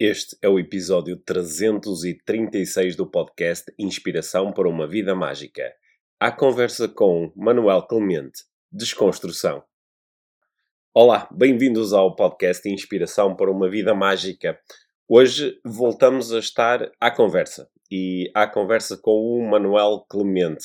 Este 0.00 0.36
é 0.42 0.48
o 0.48 0.58
episódio 0.58 1.16
336 1.18 2.96
do 2.96 3.08
podcast 3.08 3.72
Inspiração 3.78 4.52
para 4.52 4.68
uma 4.68 4.88
Vida 4.88 5.14
Mágica. 5.14 5.72
A 6.18 6.32
conversa 6.32 6.88
com 6.88 7.32
Manuel 7.36 7.86
Clemente, 7.86 8.42
Desconstrução. 8.72 9.62
Olá, 10.92 11.28
bem-vindos 11.30 11.92
ao 11.92 12.12
podcast 12.16 12.68
Inspiração 12.68 13.36
para 13.36 13.52
uma 13.52 13.70
Vida 13.70 13.94
Mágica. 13.94 14.58
Hoje 15.08 15.60
voltamos 15.64 16.32
a 16.32 16.40
estar 16.40 16.90
à 17.00 17.08
conversa 17.12 17.70
e 17.88 18.32
à 18.34 18.48
conversa 18.48 18.98
com 19.00 19.12
o 19.12 19.48
Manuel 19.48 20.04
Clemente. 20.10 20.64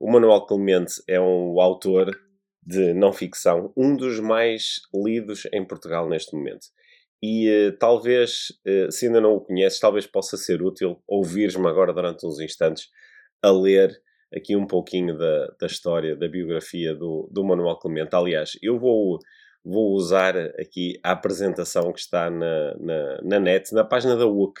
O 0.00 0.10
Manuel 0.10 0.46
Clemente 0.46 1.02
é 1.06 1.20
um 1.20 1.60
autor 1.60 2.18
de 2.62 2.94
não 2.94 3.12
ficção, 3.12 3.74
um 3.76 3.94
dos 3.94 4.20
mais 4.20 4.80
lidos 4.94 5.46
em 5.52 5.62
Portugal 5.66 6.08
neste 6.08 6.34
momento 6.34 6.68
e 7.22 7.68
uh, 7.68 7.78
talvez, 7.78 8.52
uh, 8.66 8.90
se 8.92 9.06
ainda 9.06 9.20
não 9.20 9.34
o 9.34 9.40
conheces, 9.40 9.80
talvez 9.80 10.06
possa 10.06 10.36
ser 10.36 10.62
útil 10.62 11.02
ouvires-me 11.06 11.66
agora 11.66 11.92
durante 11.92 12.26
uns 12.26 12.38
instantes 12.40 12.88
a 13.42 13.50
ler 13.50 13.98
aqui 14.34 14.56
um 14.56 14.66
pouquinho 14.66 15.16
da, 15.16 15.46
da 15.60 15.66
história, 15.66 16.16
da 16.16 16.28
biografia 16.28 16.94
do, 16.94 17.28
do 17.30 17.44
Manuel 17.44 17.76
Clemente. 17.76 18.14
Aliás, 18.14 18.58
eu 18.60 18.78
vou, 18.78 19.18
vou 19.64 19.92
usar 19.92 20.36
aqui 20.58 20.98
a 21.02 21.12
apresentação 21.12 21.92
que 21.92 22.00
está 22.00 22.28
na, 22.30 22.74
na, 22.78 23.22
na 23.22 23.40
net, 23.40 23.72
na 23.72 23.84
página 23.84 24.16
da 24.16 24.26
UC. 24.26 24.60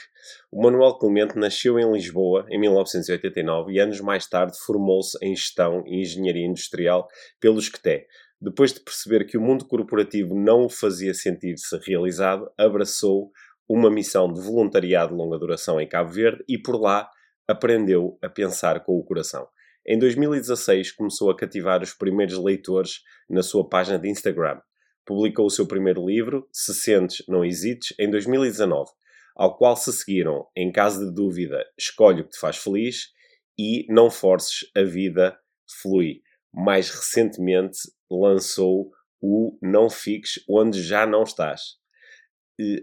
O 0.50 0.62
Manuel 0.62 0.94
Clemente 0.94 1.36
nasceu 1.36 1.78
em 1.78 1.92
Lisboa 1.92 2.46
em 2.48 2.58
1989 2.58 3.72
e 3.72 3.80
anos 3.80 4.00
mais 4.00 4.26
tarde 4.26 4.56
formou-se 4.64 5.18
em 5.20 5.34
Gestão 5.34 5.82
e 5.86 6.00
Engenharia 6.00 6.46
Industrial 6.46 7.08
pelo 7.40 7.60
SCTE 7.60 8.06
depois 8.44 8.74
de 8.74 8.80
perceber 8.80 9.24
que 9.24 9.38
o 9.38 9.40
mundo 9.40 9.64
corporativo 9.64 10.34
não 10.34 10.66
o 10.66 10.68
fazia 10.68 11.14
sentir-se 11.14 11.78
realizado, 11.78 12.50
abraçou 12.58 13.30
uma 13.66 13.90
missão 13.90 14.30
de 14.30 14.38
voluntariado 14.38 15.12
de 15.12 15.18
longa 15.18 15.38
duração 15.38 15.80
em 15.80 15.88
Cabo 15.88 16.12
Verde 16.12 16.44
e 16.46 16.58
por 16.58 16.78
lá 16.78 17.08
aprendeu 17.48 18.18
a 18.22 18.28
pensar 18.28 18.84
com 18.84 18.98
o 18.98 19.02
coração. 19.02 19.48
Em 19.86 19.98
2016 19.98 20.92
começou 20.92 21.30
a 21.30 21.36
cativar 21.36 21.82
os 21.82 21.94
primeiros 21.94 22.36
leitores 22.36 23.00
na 23.30 23.42
sua 23.42 23.66
página 23.66 23.98
de 23.98 24.10
Instagram. 24.10 24.60
Publicou 25.06 25.46
o 25.46 25.50
seu 25.50 25.66
primeiro 25.66 26.06
livro, 26.06 26.46
Se 26.52 26.74
Sentes, 26.74 27.24
Não 27.26 27.46
Hesites, 27.46 27.94
em 27.98 28.10
2019, 28.10 28.90
ao 29.34 29.56
qual 29.56 29.74
se 29.74 29.90
seguiram, 29.90 30.46
em 30.54 30.70
caso 30.70 31.06
de 31.06 31.14
dúvida, 31.14 31.64
Escolhe 31.78 32.20
o 32.20 32.24
que 32.24 32.32
te 32.32 32.38
faz 32.38 32.58
feliz 32.58 33.06
e 33.58 33.86
Não 33.88 34.10
Forces, 34.10 34.70
a 34.76 34.82
Vida 34.82 35.34
Flui. 35.80 36.23
Mais 36.54 36.88
recentemente, 36.88 37.78
lançou 38.08 38.90
o 39.20 39.58
Não 39.60 39.90
Fiques 39.90 40.44
Onde 40.48 40.80
Já 40.80 41.04
Não 41.04 41.24
Estás. 41.24 41.78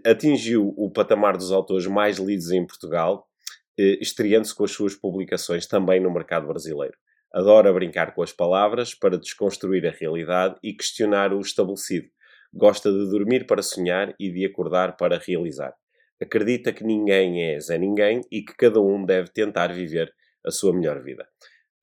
Atingiu 0.04 0.74
o 0.76 0.90
patamar 0.90 1.36
dos 1.36 1.50
autores 1.50 1.86
mais 1.86 2.18
lidos 2.18 2.50
em 2.50 2.66
Portugal, 2.66 3.26
estreando-se 3.78 4.54
com 4.54 4.64
as 4.64 4.72
suas 4.72 4.94
publicações 4.94 5.66
também 5.66 5.98
no 5.98 6.12
mercado 6.12 6.46
brasileiro. 6.46 6.94
Adora 7.32 7.72
brincar 7.72 8.14
com 8.14 8.22
as 8.22 8.30
palavras 8.30 8.94
para 8.94 9.16
desconstruir 9.16 9.86
a 9.86 9.90
realidade 9.90 10.56
e 10.62 10.74
questionar 10.74 11.32
o 11.32 11.40
estabelecido. 11.40 12.08
Gosta 12.52 12.92
de 12.92 13.08
dormir 13.08 13.46
para 13.46 13.62
sonhar 13.62 14.14
e 14.20 14.30
de 14.30 14.44
acordar 14.44 14.98
para 14.98 15.16
realizar. 15.16 15.74
Acredita 16.20 16.72
que 16.72 16.84
ninguém 16.84 17.42
é 17.42 17.58
Zé 17.58 17.78
Ninguém 17.78 18.20
e 18.30 18.42
que 18.42 18.54
cada 18.54 18.80
um 18.80 19.04
deve 19.06 19.30
tentar 19.30 19.68
viver 19.68 20.12
a 20.46 20.50
sua 20.50 20.74
melhor 20.74 21.02
vida. 21.02 21.26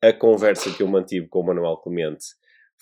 A 0.02 0.14
conversa 0.14 0.72
que 0.72 0.82
eu 0.82 0.88
mantive 0.88 1.28
com 1.28 1.42
o 1.42 1.46
Manuel 1.46 1.76
Clemente 1.76 2.24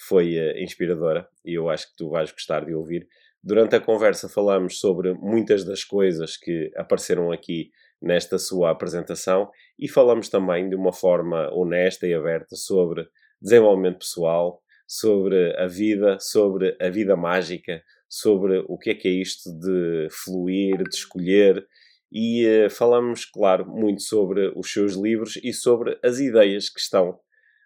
foi 0.08 0.38
uh, 0.38 0.56
inspiradora 0.60 1.28
e 1.44 1.58
eu 1.58 1.68
acho 1.68 1.90
que 1.90 1.98
tu 1.98 2.12
vais 2.12 2.32
gostar 2.32 2.64
de 2.64 2.76
ouvir. 2.76 3.08
Durante 3.44 3.76
a 3.76 3.80
conversa 3.80 4.30
falamos 4.30 4.80
sobre 4.80 5.16
muitas 5.16 5.64
das 5.64 5.84
coisas 5.84 6.38
que 6.38 6.72
apareceram 6.76 7.32
aqui 7.32 7.72
nesta 8.00 8.38
sua 8.38 8.70
apresentação 8.70 9.50
e 9.80 9.90
falamos 9.90 10.30
também 10.30 10.70
de 10.70 10.76
uma 10.76 10.94
forma 10.94 11.52
honesta 11.56 12.06
e 12.06 12.14
aberta 12.14 12.56
sobre 12.56 13.10
desenvolvimento 13.42 13.98
pessoal, 13.98 14.62
sobre 14.86 15.58
a 15.58 15.66
vida, 15.66 16.20
sobre 16.20 16.78
a 16.80 16.88
vida 16.88 17.16
mágica, 17.16 17.82
sobre 18.08 18.64
o 18.68 18.78
que 18.78 18.92
é 18.92 18.94
que 18.94 19.08
é 19.08 19.12
isto 19.12 19.52
de 19.60 20.08
fluir, 20.12 20.84
de 20.84 20.96
escolher 20.96 21.66
e 22.12 22.46
uh, 22.66 22.70
falamos, 22.70 23.26
claro, 23.26 23.66
muito 23.66 24.02
sobre 24.02 24.52
os 24.56 24.72
seus 24.72 24.96
livros 24.96 25.38
e 25.44 25.54
sobre 25.54 26.00
as 26.04 26.20
ideias 26.20 26.70
que 26.70 26.80
estão 26.80 27.20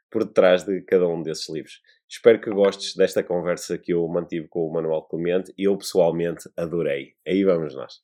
por 0.10 0.26
detrás 0.26 0.64
de 0.64 0.82
cada 0.82 1.08
um 1.08 1.22
desses 1.22 1.48
livros. 1.50 1.82
Espero 2.10 2.42
que 2.42 2.50
gostes 2.50 2.96
desta 2.96 3.24
conversa 3.24 3.78
que 3.78 3.94
eu 3.94 4.06
mantive 4.08 4.48
com 4.50 4.68
o 4.68 4.74
Manuel 4.74 5.04
Clemente 5.04 5.54
e 5.58 5.64
eu 5.64 5.78
pessoalmente 5.78 6.50
adorei. 6.58 7.14
Aí 7.26 7.44
vamos 7.44 7.74
nós. 7.74 8.02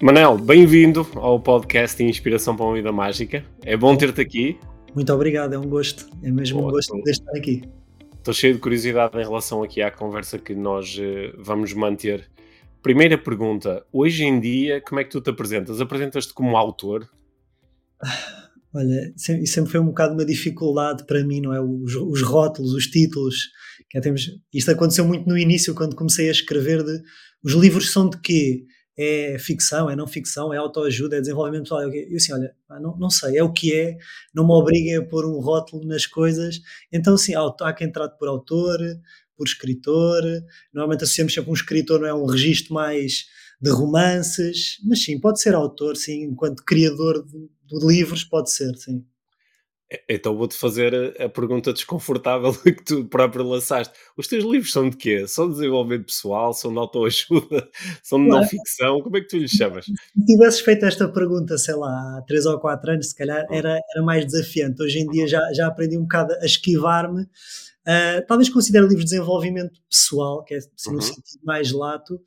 Manel, 0.00 0.38
bem-vindo 0.38 1.06
ao 1.16 1.40
podcast 1.40 2.02
Inspiração 2.02 2.56
para 2.56 2.64
uma 2.64 2.74
Vida 2.76 2.92
Mágica. 2.92 3.44
É 3.64 3.76
bom 3.76 3.96
ter-te 3.96 4.20
aqui. 4.20 4.58
Muito 4.98 5.12
obrigado, 5.12 5.54
é 5.54 5.58
um 5.58 5.68
gosto. 5.68 6.08
É 6.24 6.30
mesmo 6.30 6.66
um 6.66 6.70
gosto 6.70 7.00
de 7.02 7.10
estar 7.12 7.30
aqui. 7.36 7.62
Estou 8.16 8.34
cheio 8.34 8.54
de 8.54 8.60
curiosidade 8.60 9.16
em 9.16 9.22
relação 9.22 9.62
aqui 9.62 9.80
à 9.80 9.92
conversa 9.92 10.38
que 10.40 10.56
nós 10.56 10.98
uh, 10.98 11.40
vamos 11.40 11.72
manter 11.72 12.28
Primeira 12.82 13.16
pergunta: 13.16 13.84
hoje 13.92 14.24
em 14.24 14.40
dia, 14.40 14.80
como 14.80 15.00
é 15.00 15.04
que 15.04 15.10
tu 15.10 15.20
te 15.20 15.30
apresentas? 15.30 15.80
Apresentas-te 15.80 16.32
como 16.32 16.56
autor? 16.56 17.08
Olha, 18.74 19.14
isso 19.16 19.46
sempre 19.46 19.70
foi 19.70 19.80
um 19.80 19.86
bocado 19.86 20.14
uma 20.14 20.24
dificuldade 20.24 21.06
para 21.06 21.24
mim, 21.24 21.40
não 21.40 21.54
é? 21.54 21.60
Os, 21.60 21.94
os 21.94 22.22
rótulos, 22.22 22.72
os 22.72 22.86
títulos. 22.86 23.50
Que 23.88 23.98
é, 23.98 24.00
temos, 24.00 24.30
isto 24.52 24.70
aconteceu 24.70 25.06
muito 25.06 25.28
no 25.28 25.38
início, 25.38 25.74
quando 25.74 25.94
comecei 25.94 26.28
a 26.28 26.32
escrever. 26.32 26.82
De, 26.82 27.00
os 27.42 27.52
livros 27.52 27.92
são 27.92 28.10
de 28.10 28.18
quê? 28.20 28.64
É 28.98 29.38
ficção, 29.38 29.88
é 29.88 29.94
não 29.94 30.06
ficção, 30.08 30.52
é 30.52 30.56
autoajuda, 30.56 31.16
é 31.16 31.20
desenvolvimento 31.20 31.62
pessoal. 31.62 31.82
Eu 31.82 32.16
assim, 32.16 32.32
olha, 32.32 32.54
não, 32.80 32.96
não 32.98 33.10
sei, 33.10 33.38
é 33.38 33.44
o 33.44 33.52
que 33.52 33.72
é, 33.72 33.96
não 34.34 34.44
me 34.44 34.52
obriguem 34.52 34.96
a 34.96 35.04
pôr 35.04 35.24
um 35.24 35.38
rótulo 35.38 35.86
nas 35.86 36.04
coisas. 36.04 36.60
Então, 36.92 37.16
sim, 37.16 37.34
há 37.34 37.72
quem 37.72 37.92
trate 37.92 38.18
por 38.18 38.28
autor, 38.28 38.78
por 39.36 39.46
escritor. 39.46 40.22
Normalmente 40.74 41.04
associamos 41.04 41.32
sempre 41.32 41.50
um 41.50 41.54
escritor, 41.54 42.00
não 42.00 42.08
é 42.08 42.14
um 42.14 42.26
registro 42.26 42.74
mais 42.74 43.26
de 43.60 43.70
romances, 43.70 44.78
mas 44.84 45.02
sim, 45.02 45.18
pode 45.18 45.40
ser 45.40 45.54
autor, 45.54 45.96
sim, 45.96 46.24
enquanto 46.24 46.64
criador 46.64 47.24
de, 47.24 47.48
de 47.66 47.86
livros, 47.86 48.24
pode 48.24 48.52
ser, 48.52 48.74
sim. 48.76 49.04
Então 50.08 50.36
vou-te 50.36 50.54
fazer 50.54 51.14
a, 51.18 51.28
pergunta 51.28 51.72
desconfortável 51.72 52.52
que 52.62 52.84
tu 52.84 53.04
próprio 53.06 53.42
lançaste. 53.42 53.94
Os 54.16 54.28
teus 54.28 54.44
livros 54.44 54.70
são 54.70 54.90
de 54.90 54.96
quê? 54.96 55.26
São 55.26 55.48
de 55.48 55.54
desenvolvimento 55.54 56.06
pessoal? 56.06 56.52
São 56.52 56.72
de 56.72 56.78
autoajuda? 56.78 57.68
São 58.02 58.22
de 58.22 58.28
não 58.28 58.46
ficção? 58.46 59.00
Como 59.00 59.16
é 59.16 59.20
que 59.20 59.28
tu 59.28 59.38
lhes 59.38 59.50
chamas? 59.50 59.86
Se 59.86 60.26
tivesses 60.26 60.60
feito 60.60 60.84
esta 60.84 61.08
pergunta, 61.08 61.56
sei 61.56 61.74
lá, 61.74 62.18
há 62.18 62.22
3 62.26 62.46
ou 62.46 62.58
4 62.58 62.92
anos, 62.92 63.08
se 63.08 63.16
calhar 63.16 63.46
hum. 63.50 63.54
era, 63.54 63.78
era 63.94 64.04
mais 64.04 64.26
desafiante. 64.26 64.82
Hoje 64.82 64.98
em 64.98 65.06
dia 65.08 65.26
já, 65.26 65.40
já 65.54 65.66
aprendi 65.66 65.96
um 65.96 66.02
bocado 66.02 66.34
a 66.34 66.44
esquivar-me 66.44 67.26
Uh, 67.88 68.20
talvez 68.26 68.50
considere 68.50 68.84
livros 68.84 69.06
de 69.06 69.12
desenvolvimento 69.12 69.80
pessoal, 69.88 70.44
que 70.44 70.52
é 70.52 70.58
assim, 70.58 70.70
uhum. 70.88 70.96
no 70.96 71.00
sentido 71.00 71.40
mais 71.42 71.72
lato, 71.72 72.20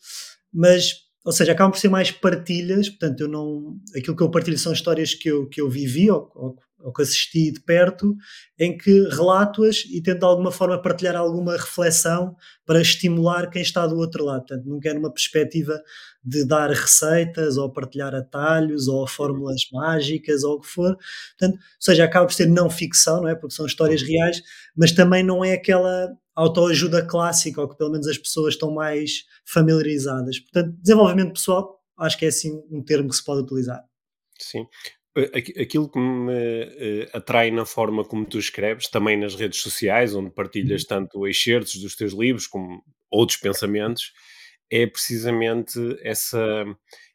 mas, 0.52 1.04
ou 1.24 1.32
seja, 1.32 1.52
acabam 1.52 1.72
por 1.72 1.78
ser 1.78 1.90
mais 1.90 2.10
partilhas, 2.10 2.90
portanto, 2.90 3.22
eu 3.22 3.28
não. 3.28 3.78
Aquilo 3.96 4.16
que 4.16 4.24
eu 4.24 4.32
partilho 4.32 4.58
são 4.58 4.74
histórias 4.74 5.14
que 5.14 5.30
eu, 5.30 5.48
que 5.48 5.62
eu 5.62 5.70
vivi 5.70 6.10
ou, 6.10 6.32
ou, 6.34 6.58
ou 6.84 6.92
que 6.92 7.02
assisti 7.02 7.52
de 7.52 7.60
perto, 7.62 8.16
em 8.60 8.78
que 8.78 9.08
relato-as 9.10 9.86
e 9.90 10.02
tento 10.02 10.20
de 10.20 10.26
alguma 10.26 10.52
forma 10.52 10.82
partilhar 10.82 11.16
alguma 11.16 11.54
reflexão 11.54 12.36
para 12.66 12.82
estimular 12.82 13.50
quem 13.50 13.62
está 13.62 13.86
do 13.88 13.98
outro 13.98 14.26
lado. 14.26 14.46
Portanto, 14.46 14.66
nunca 14.66 14.90
é 14.90 14.94
numa 14.94 15.12
perspectiva 15.12 15.82
de 16.24 16.46
dar 16.46 16.70
receitas 16.70 17.58
ou 17.58 17.72
partilhar 17.72 18.14
atalhos 18.14 18.88
ou 18.88 19.08
fórmulas 19.08 19.62
mágicas 19.72 20.44
ou 20.44 20.56
o 20.56 20.62
que 20.62 20.68
for. 20.68 20.96
Portanto, 21.38 21.56
ou 21.56 21.82
seja, 21.82 22.04
acaba 22.04 22.28
por 22.28 22.34
ser 22.34 22.48
não 22.48 22.70
ficção, 22.70 23.22
não 23.22 23.30
é? 23.30 23.36
Porque 23.36 23.56
são 23.56 23.66
histórias 23.66 24.02
reais, 24.02 24.42
mas 24.76 24.92
também 24.92 25.24
não 25.24 25.44
é 25.44 25.54
aquela 25.54 26.10
autoajuda 26.36 27.06
clássica 27.06 27.62
ou 27.62 27.70
que 27.70 27.78
pelo 27.78 27.92
menos 27.92 28.08
as 28.08 28.18
pessoas 28.18 28.54
estão 28.54 28.74
mais 28.74 29.24
familiarizadas. 29.46 30.40
Portanto, 30.40 30.76
desenvolvimento 30.82 31.34
pessoal, 31.34 31.80
acho 32.00 32.18
que 32.18 32.26
é 32.26 32.30
assim 32.30 32.62
um 32.72 32.84
termo 32.84 33.10
que 33.10 33.16
se 33.16 33.24
pode 33.24 33.42
utilizar. 33.42 33.84
Sim. 34.40 34.66
Aquilo 35.60 35.90
que 35.90 36.00
me 36.00 36.32
uh, 36.32 37.10
atrai 37.14 37.52
na 37.52 37.66
forma 37.66 38.06
como 38.06 38.26
tu 38.26 38.40
escreves, 38.40 38.88
também 38.88 39.18
nas 39.18 39.36
redes 39.36 39.62
sociais, 39.62 40.16
onde 40.16 40.30
partilhas 40.30 40.84
uhum. 40.84 40.88
tanto 40.88 41.28
excertos 41.28 41.76
dos 41.78 41.96
teus 41.96 42.14
livros 42.14 42.48
como 42.48 42.82
outros 43.10 43.38
pensamentos, 43.38 44.14
é 44.72 44.88
precisamente 44.88 45.78
essa 46.02 46.66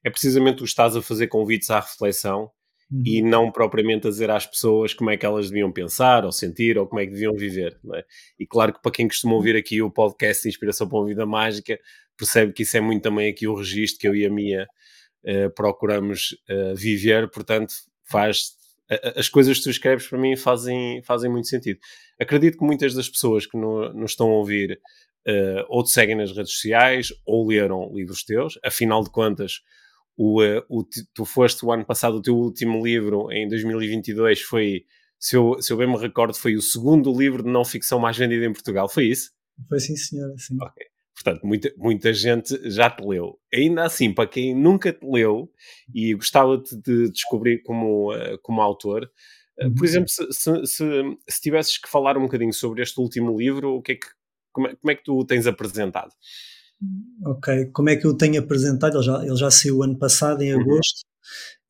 é 0.04 0.10
precisamente 0.10 0.62
o 0.62 0.66
estás 0.66 0.94
a 0.94 1.00
fazer 1.00 1.28
convites 1.28 1.70
à 1.70 1.80
reflexão 1.80 2.50
uhum. 2.90 3.02
e 3.04 3.22
não 3.22 3.50
propriamente 3.50 4.06
a 4.06 4.10
dizer 4.10 4.30
às 4.30 4.46
pessoas 4.46 4.92
como 4.92 5.10
é 5.10 5.16
que 5.16 5.24
elas 5.24 5.48
deviam 5.48 5.72
pensar 5.72 6.24
ou 6.24 6.32
sentir 6.32 6.76
ou 6.76 6.86
como 6.86 7.00
é 7.00 7.06
que 7.06 7.12
deviam 7.12 7.34
viver. 7.34 7.80
É? 7.94 8.04
E 8.38 8.46
claro 8.46 8.74
que 8.74 8.82
para 8.82 8.92
quem 8.92 9.08
costuma 9.08 9.34
ouvir 9.34 9.56
aqui 9.56 9.80
o 9.80 9.90
podcast 9.90 10.46
Inspiração 10.46 10.86
para 10.86 10.98
uma 10.98 11.06
Vida 11.06 11.24
Mágica, 11.24 11.80
percebe 12.16 12.52
que 12.52 12.62
isso 12.62 12.76
é 12.76 12.80
muito 12.80 13.02
também 13.02 13.30
aqui 13.30 13.48
o 13.48 13.54
registro 13.54 14.00
que 14.00 14.08
eu 14.08 14.14
e 14.14 14.26
a 14.26 14.30
Mia 14.30 14.66
uh, 15.24 15.50
procuramos 15.54 16.36
uh, 16.48 16.74
viver, 16.74 17.30
portanto 17.30 17.74
faz 18.04 18.56
as 19.16 19.28
coisas 19.28 19.58
que 19.58 19.64
tu 19.64 19.70
escreves 19.70 20.06
para 20.06 20.16
mim 20.16 20.36
fazem, 20.36 21.02
fazem 21.02 21.28
muito 21.28 21.48
sentido. 21.48 21.80
Acredito 22.20 22.58
que 22.58 22.64
muitas 22.64 22.94
das 22.94 23.08
pessoas 23.08 23.44
que 23.44 23.56
no, 23.56 23.92
nos 23.92 24.12
estão 24.12 24.28
a 24.28 24.34
ouvir 24.34 24.80
uh, 25.26 25.64
ou 25.68 25.82
te 25.82 25.90
seguem 25.90 26.14
nas 26.14 26.30
redes 26.30 26.52
sociais 26.52 27.12
ou 27.24 27.48
leram 27.48 27.92
livros 27.92 28.22
teus, 28.22 28.58
afinal 28.64 29.02
de 29.02 29.10
contas, 29.10 29.60
o, 30.16 30.40
o, 30.68 30.84
tu 31.12 31.24
foste 31.24 31.64
o 31.64 31.72
ano 31.72 31.84
passado, 31.84 32.16
o 32.16 32.22
teu 32.22 32.36
último 32.36 32.84
livro 32.84 33.30
em 33.30 33.48
2022 33.48 34.40
foi, 34.40 34.84
se 35.18 35.36
eu, 35.36 35.60
se 35.60 35.72
eu 35.72 35.76
bem 35.76 35.88
me 35.88 35.98
recordo, 35.98 36.34
foi 36.34 36.56
o 36.56 36.62
segundo 36.62 37.12
livro 37.12 37.42
de 37.42 37.50
não 37.50 37.64
ficção 37.64 37.98
mais 37.98 38.16
vendido 38.16 38.44
em 38.44 38.52
Portugal, 38.52 38.88
foi 38.88 39.06
isso? 39.06 39.32
Foi 39.68 39.78
sim, 39.80 39.96
senhora, 39.96 40.32
sim. 40.38 40.56
Ok. 40.60 40.95
Portanto, 41.16 41.46
muita, 41.46 41.72
muita 41.78 42.12
gente 42.12 42.70
já 42.70 42.90
te 42.90 43.02
leu. 43.02 43.38
Ainda 43.52 43.84
assim, 43.84 44.12
para 44.12 44.28
quem 44.28 44.54
nunca 44.54 44.92
te 44.92 45.04
leu 45.04 45.50
e 45.94 46.14
gostava 46.14 46.58
-te 46.58 46.76
de 46.76 47.10
descobrir 47.10 47.62
como, 47.62 48.14
uh, 48.14 48.38
como 48.42 48.60
autor, 48.60 49.10
uh, 49.58 49.74
por 49.74 49.80
uhum. 49.80 49.84
exemplo, 49.84 50.08
se, 50.10 50.26
se, 50.30 50.66
se, 50.66 50.84
se, 51.26 51.40
tivesses 51.40 51.78
que 51.78 51.88
falar 51.88 52.18
um 52.18 52.22
bocadinho 52.22 52.52
sobre 52.52 52.82
este 52.82 53.00
último 53.00 53.36
livro, 53.36 53.76
o 53.76 53.82
que 53.82 53.92
é 53.92 53.94
que, 53.94 54.06
como, 54.52 54.68
é, 54.68 54.76
como 54.76 54.90
é 54.90 54.94
que 54.94 55.04
tu 55.04 55.18
o 55.18 55.24
tens 55.24 55.46
apresentado? 55.46 56.12
Ok, 57.24 57.70
como 57.72 57.88
é 57.88 57.96
que 57.96 58.06
eu 58.06 58.10
o 58.10 58.16
tenho 58.16 58.38
apresentado? 58.38 58.98
Ele 58.98 59.04
já, 59.04 59.24
ele 59.24 59.36
já 59.36 59.50
saiu 59.50 59.82
ano 59.82 59.98
passado, 59.98 60.42
em 60.42 60.54
uhum. 60.54 60.80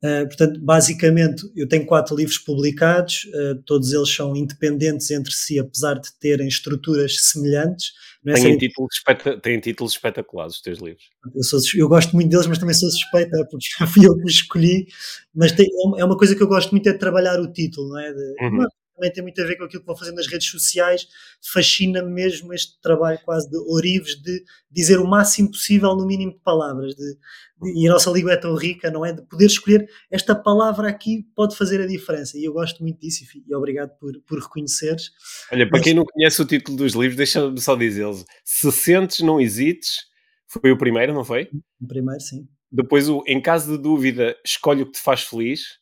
Uh, 0.04 0.26
portanto, 0.26 0.60
basicamente, 0.60 1.50
eu 1.56 1.66
tenho 1.66 1.86
quatro 1.86 2.14
livros 2.14 2.38
publicados, 2.38 3.24
uh, 3.24 3.62
todos 3.64 3.92
eles 3.92 4.14
são 4.14 4.36
independentes 4.36 5.10
entre 5.10 5.32
si, 5.32 5.58
apesar 5.58 5.94
de 5.94 6.08
terem 6.18 6.46
estruturas 6.46 7.16
semelhantes. 7.18 7.92
É 8.26 8.34
têm, 8.34 8.58
títulos 8.58 9.02
têm 9.42 9.60
títulos 9.60 9.92
espetaculares 9.92 10.56
os 10.56 10.60
teus 10.60 10.80
livros. 10.80 11.04
Eu, 11.34 11.42
sou, 11.42 11.60
eu, 11.76 11.88
gosto 11.88 12.14
muito 12.14 12.28
deles, 12.28 12.46
mas 12.46 12.58
também 12.58 12.74
sou 12.74 12.90
suspeita, 12.90 13.36
porque 13.50 13.66
já 13.78 13.86
fui 13.86 14.06
eu 14.06 14.16
que 14.16 14.24
os 14.24 14.32
escolhi. 14.32 14.86
Mas 15.34 15.52
tem, 15.52 15.66
é 15.96 16.04
uma 16.04 16.16
coisa 16.16 16.34
que 16.34 16.42
eu 16.42 16.48
gosto 16.48 16.70
muito 16.72 16.88
é 16.88 16.92
de 16.92 16.98
trabalhar 16.98 17.40
o 17.40 17.52
título, 17.52 17.90
não 17.90 17.98
é? 17.98 18.12
De, 18.12 18.34
uhum 18.40 18.66
também 18.96 19.12
tem 19.12 19.22
muito 19.22 19.40
a 19.40 19.44
ver 19.44 19.56
com 19.56 19.64
aquilo 19.64 19.82
que 19.82 19.86
vou 19.86 19.96
fazendo 19.96 20.16
nas 20.16 20.26
redes 20.26 20.48
sociais. 20.48 21.06
Fascina-me 21.52 22.10
mesmo 22.10 22.52
este 22.52 22.80
trabalho 22.80 23.20
quase 23.24 23.48
de 23.48 23.56
Orives 23.58 24.20
de 24.20 24.42
dizer 24.70 24.98
o 24.98 25.06
máximo 25.06 25.50
possível 25.50 25.94
no 25.94 26.06
mínimo 26.06 26.32
de 26.32 26.40
palavras. 26.40 26.94
De, 26.94 27.14
de, 27.62 27.80
e 27.82 27.86
a 27.86 27.92
nossa 27.92 28.10
língua 28.10 28.32
é 28.32 28.36
tão 28.36 28.54
rica, 28.54 28.90
não 28.90 29.04
é? 29.04 29.12
De 29.12 29.22
poder 29.22 29.46
escolher 29.46 29.88
esta 30.10 30.34
palavra 30.34 30.88
aqui 30.88 31.26
pode 31.36 31.56
fazer 31.56 31.80
a 31.80 31.86
diferença. 31.86 32.38
E 32.38 32.44
eu 32.44 32.52
gosto 32.52 32.82
muito 32.82 32.98
disso 32.98 33.24
e, 33.24 33.44
e 33.46 33.54
obrigado 33.54 33.90
por, 33.98 34.12
por 34.26 34.40
reconheceres. 34.40 35.10
Olha, 35.52 35.68
para 35.68 35.78
Mas, 35.78 35.84
quem 35.84 35.94
não 35.94 36.04
conhece 36.04 36.40
o 36.40 36.46
título 36.46 36.78
dos 36.78 36.94
livros, 36.94 37.16
deixa-me 37.16 37.60
só 37.60 37.76
dizer-los. 37.76 38.24
Se 38.44 38.72
sentes, 38.72 39.20
não 39.20 39.40
hesites. 39.40 40.06
Foi 40.48 40.70
o 40.72 40.78
primeiro, 40.78 41.12
não 41.12 41.24
foi? 41.24 41.50
O 41.80 41.86
primeiro, 41.86 42.20
sim. 42.20 42.48
Depois, 42.72 43.08
o 43.08 43.22
Em 43.26 43.40
caso 43.40 43.76
de 43.76 43.82
dúvida, 43.82 44.36
escolhe 44.44 44.82
o 44.82 44.86
que 44.86 44.92
te 44.92 45.00
faz 45.00 45.22
feliz 45.22 45.78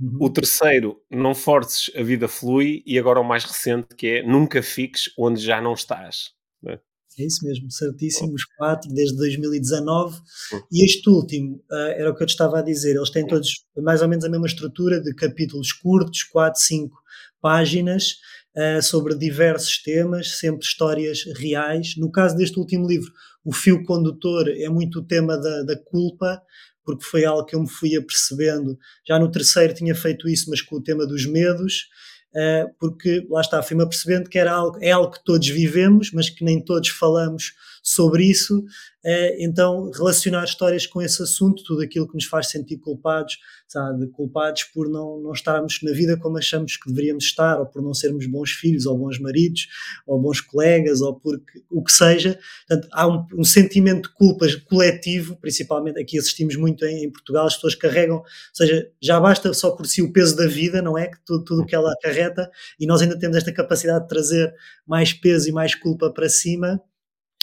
Uhum. 0.00 0.18
O 0.20 0.30
terceiro, 0.30 1.00
não 1.10 1.34
forces, 1.34 1.90
a 1.94 2.02
vida 2.02 2.28
flui. 2.28 2.82
E 2.86 2.98
agora 2.98 3.20
o 3.20 3.24
mais 3.24 3.44
recente, 3.44 3.94
que 3.96 4.06
é 4.06 4.22
nunca 4.22 4.62
fiques 4.62 5.04
onde 5.18 5.40
já 5.40 5.60
não 5.60 5.74
estás. 5.74 6.32
É? 6.66 6.78
é 7.18 7.26
isso 7.26 7.44
mesmo, 7.44 7.70
certíssimo. 7.70 8.34
Os 8.34 8.44
quatro, 8.44 8.92
desde 8.92 9.16
2019. 9.16 10.16
Uhum. 10.16 10.60
E 10.72 10.84
este 10.84 11.08
último, 11.08 11.56
uh, 11.70 11.92
era 11.96 12.10
o 12.10 12.14
que 12.14 12.22
eu 12.22 12.26
te 12.26 12.30
estava 12.30 12.58
a 12.58 12.62
dizer, 12.62 12.96
eles 12.96 13.10
têm 13.10 13.26
todos 13.26 13.64
mais 13.76 14.02
ou 14.02 14.08
menos 14.08 14.24
a 14.24 14.28
mesma 14.28 14.46
estrutura 14.46 15.00
de 15.00 15.14
capítulos 15.14 15.72
curtos, 15.72 16.22
4, 16.24 16.60
5 16.60 16.96
páginas, 17.40 18.16
uh, 18.56 18.82
sobre 18.82 19.14
diversos 19.14 19.80
temas, 19.82 20.38
sempre 20.38 20.64
histórias 20.64 21.24
reais. 21.36 21.94
No 21.96 22.10
caso 22.10 22.36
deste 22.36 22.58
último 22.58 22.86
livro, 22.86 23.12
o 23.44 23.52
fio 23.52 23.84
condutor 23.84 24.48
é 24.48 24.68
muito 24.68 25.00
o 25.00 25.06
tema 25.06 25.36
da, 25.36 25.62
da 25.62 25.76
culpa, 25.76 26.42
porque 26.84 27.04
foi 27.04 27.24
algo 27.24 27.44
que 27.44 27.56
eu 27.56 27.60
me 27.60 27.68
fui 27.68 27.96
apercebendo. 27.96 28.78
Já 29.06 29.18
no 29.18 29.30
terceiro 29.30 29.74
tinha 29.74 29.94
feito 29.94 30.28
isso, 30.28 30.50
mas 30.50 30.60
com 30.60 30.76
o 30.76 30.82
tema 30.82 31.06
dos 31.06 31.26
medos, 31.26 31.88
uh, 32.34 32.72
porque 32.78 33.26
lá 33.30 33.40
está, 33.40 33.62
fui-me 33.62 33.82
apercebendo 33.82 34.28
que 34.28 34.38
era 34.38 34.52
algo, 34.52 34.78
é 34.80 34.90
algo 34.90 35.12
que 35.12 35.24
todos 35.24 35.48
vivemos, 35.48 36.10
mas 36.12 36.28
que 36.28 36.44
nem 36.44 36.62
todos 36.62 36.90
falamos 36.90 37.52
sobre 37.84 38.24
isso. 38.24 38.64
Uh, 39.04 39.36
então, 39.38 39.90
relacionar 39.90 40.44
histórias 40.44 40.86
com 40.86 41.02
esse 41.02 41.22
assunto, 41.22 41.62
tudo 41.62 41.82
aquilo 41.82 42.08
que 42.08 42.14
nos 42.14 42.24
faz 42.24 42.48
sentir 42.48 42.78
culpados, 42.78 43.36
sabe, 43.68 44.06
culpados 44.06 44.64
por 44.64 44.88
não, 44.88 45.20
não 45.20 45.32
estarmos 45.32 45.78
na 45.82 45.92
vida 45.92 46.16
como 46.16 46.38
achamos 46.38 46.78
que 46.78 46.88
deveríamos 46.88 47.24
estar, 47.24 47.60
ou 47.60 47.66
por 47.66 47.82
não 47.82 47.92
sermos 47.92 48.26
bons 48.26 48.52
filhos, 48.52 48.86
ou 48.86 48.96
bons 48.96 49.18
maridos, 49.18 49.66
ou 50.06 50.18
bons 50.18 50.40
colegas, 50.40 51.02
ou 51.02 51.14
por 51.14 51.38
o 51.70 51.84
que 51.84 51.92
seja. 51.92 52.38
Portanto, 52.66 52.88
há 52.92 53.06
um, 53.06 53.26
um 53.36 53.44
sentimento 53.44 54.08
de 54.08 54.14
culpa 54.14 54.46
coletivo, 54.70 55.36
principalmente 55.36 56.00
aqui 56.00 56.18
assistimos 56.18 56.56
muito 56.56 56.86
em, 56.86 57.04
em, 57.04 57.10
Portugal, 57.10 57.46
as 57.46 57.56
pessoas 57.56 57.74
carregam, 57.74 58.16
ou 58.16 58.24
seja, 58.54 58.90
já 59.02 59.20
basta 59.20 59.52
só 59.52 59.72
por 59.72 59.86
si 59.86 60.00
o 60.00 60.10
peso 60.10 60.34
da 60.34 60.46
vida, 60.46 60.80
não 60.80 60.96
é? 60.96 61.08
Que 61.08 61.18
tudo, 61.26 61.44
tudo 61.44 61.66
que 61.66 61.74
ela 61.74 61.92
acarreta, 61.92 62.50
e 62.80 62.86
nós 62.86 63.02
ainda 63.02 63.18
temos 63.18 63.36
esta 63.36 63.52
capacidade 63.52 64.04
de 64.04 64.08
trazer 64.08 64.54
mais 64.86 65.12
peso 65.12 65.46
e 65.50 65.52
mais 65.52 65.74
culpa 65.74 66.10
para 66.10 66.30
cima. 66.30 66.80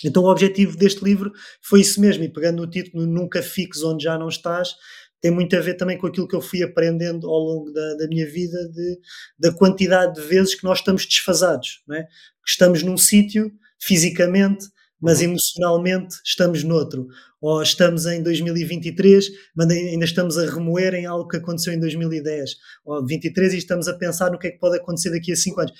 Então, 0.03 0.24
o 0.24 0.31
objetivo 0.31 0.77
deste 0.77 1.03
livro 1.03 1.31
foi 1.62 1.81
isso 1.81 2.00
mesmo, 2.01 2.24
e 2.24 2.30
pegando 2.30 2.62
no 2.62 2.69
título 2.69 3.06
Nunca 3.06 3.42
Fiques 3.42 3.83
Onde 3.83 4.03
Já 4.03 4.18
Não 4.18 4.30
Estás, 4.30 4.75
tem 5.21 5.31
muito 5.31 5.56
a 5.56 5.59
ver 5.59 5.75
também 5.75 5.98
com 5.98 6.07
aquilo 6.07 6.27
que 6.27 6.36
eu 6.36 6.42
fui 6.42 6.63
aprendendo 6.63 7.30
ao 7.30 7.39
longo 7.39 7.71
da, 7.71 7.95
da 7.95 8.07
minha 8.07 8.25
vida, 8.25 8.57
de, 8.69 9.00
da 9.38 9.53
quantidade 9.53 10.15
de 10.15 10.27
vezes 10.27 10.56
que 10.56 10.63
nós 10.63 10.80
estamos 10.80 11.06
desfasados, 11.06 11.83
não 11.88 11.95
é? 11.95 12.03
que 12.03 12.50
estamos 12.50 12.81
num 12.81 12.98
sítio 12.98 13.51
fisicamente, 13.80 14.65
mas 15.00 15.19
uhum. 15.19 15.25
emocionalmente 15.25 16.15
estamos 16.25 16.63
noutro. 16.63 17.07
Ou 17.41 17.61
estamos 17.63 18.05
em 18.05 18.21
2023, 18.21 19.29
mas 19.55 19.67
ainda 19.69 20.05
estamos 20.05 20.38
a 20.38 20.45
remoer 20.45 20.93
em 20.93 21.07
algo 21.07 21.27
que 21.27 21.38
aconteceu 21.38 21.73
em 21.73 21.79
2010. 21.79 22.51
Ou 22.85 23.05
23 23.05 23.53
e 23.53 23.57
estamos 23.57 23.88
a 23.88 23.93
pensar 23.95 24.31
no 24.31 24.38
que 24.38 24.47
é 24.47 24.51
que 24.51 24.59
pode 24.59 24.77
acontecer 24.77 25.09
daqui 25.09 25.31
a 25.31 25.35
5 25.35 25.59
anos. 25.59 25.73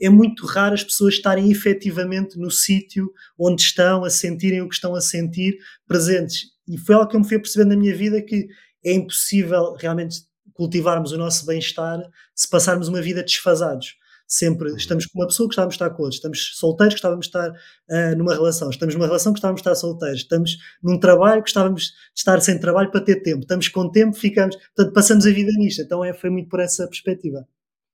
É 0.00 0.08
muito 0.08 0.46
raro 0.46 0.74
as 0.74 0.84
pessoas 0.84 1.14
estarem 1.14 1.50
efetivamente 1.50 2.38
no 2.38 2.50
sítio 2.50 3.10
onde 3.36 3.60
estão, 3.60 4.04
a 4.04 4.10
sentirem 4.10 4.62
o 4.62 4.68
que 4.68 4.74
estão 4.76 4.94
a 4.94 5.00
sentir, 5.00 5.58
presentes. 5.86 6.44
E 6.68 6.78
foi 6.78 6.94
algo 6.94 7.08
que 7.08 7.16
eu 7.16 7.20
me 7.20 7.28
fui 7.28 7.38
percebendo 7.40 7.70
na 7.70 7.76
minha 7.76 7.94
vida 7.94 8.22
que 8.22 8.46
é 8.84 8.92
impossível 8.92 9.74
realmente 9.74 10.20
cultivarmos 10.54 11.10
o 11.10 11.18
nosso 11.18 11.44
bem-estar 11.44 11.98
se 12.34 12.48
passarmos 12.48 12.86
uma 12.86 13.02
vida 13.02 13.22
desfasados. 13.22 13.94
Sempre 14.32 14.72
estamos 14.76 15.06
com 15.06 15.18
uma 15.18 15.26
pessoa 15.26 15.48
que 15.48 15.54
estávamos 15.54 15.74
estar 15.74 15.90
com 15.90 16.04
outra, 16.04 16.14
estamos 16.14 16.52
solteiros 16.54 16.94
que 16.94 16.98
estávamos 16.98 17.26
estar 17.26 17.50
uh, 17.50 18.16
numa 18.16 18.32
relação, 18.32 18.70
estamos 18.70 18.94
numa 18.94 19.06
relação 19.06 19.32
que 19.32 19.40
estávamos 19.40 19.60
estar 19.60 19.74
solteiros, 19.74 20.20
estamos 20.20 20.56
num 20.80 21.00
trabalho 21.00 21.42
que 21.42 21.48
estávamos 21.48 21.86
de 21.86 21.92
estar 22.14 22.40
sem 22.40 22.60
trabalho 22.60 22.92
para 22.92 23.00
ter 23.00 23.24
tempo, 23.24 23.40
estamos 23.40 23.66
com 23.68 23.90
tempo, 23.90 24.16
ficamos, 24.16 24.54
portanto, 24.54 24.94
passamos 24.94 25.26
a 25.26 25.32
vida 25.32 25.50
nisto. 25.58 25.82
Então 25.82 26.04
é, 26.04 26.14
foi 26.14 26.30
muito 26.30 26.48
por 26.48 26.60
essa 26.60 26.86
perspectiva. 26.86 27.44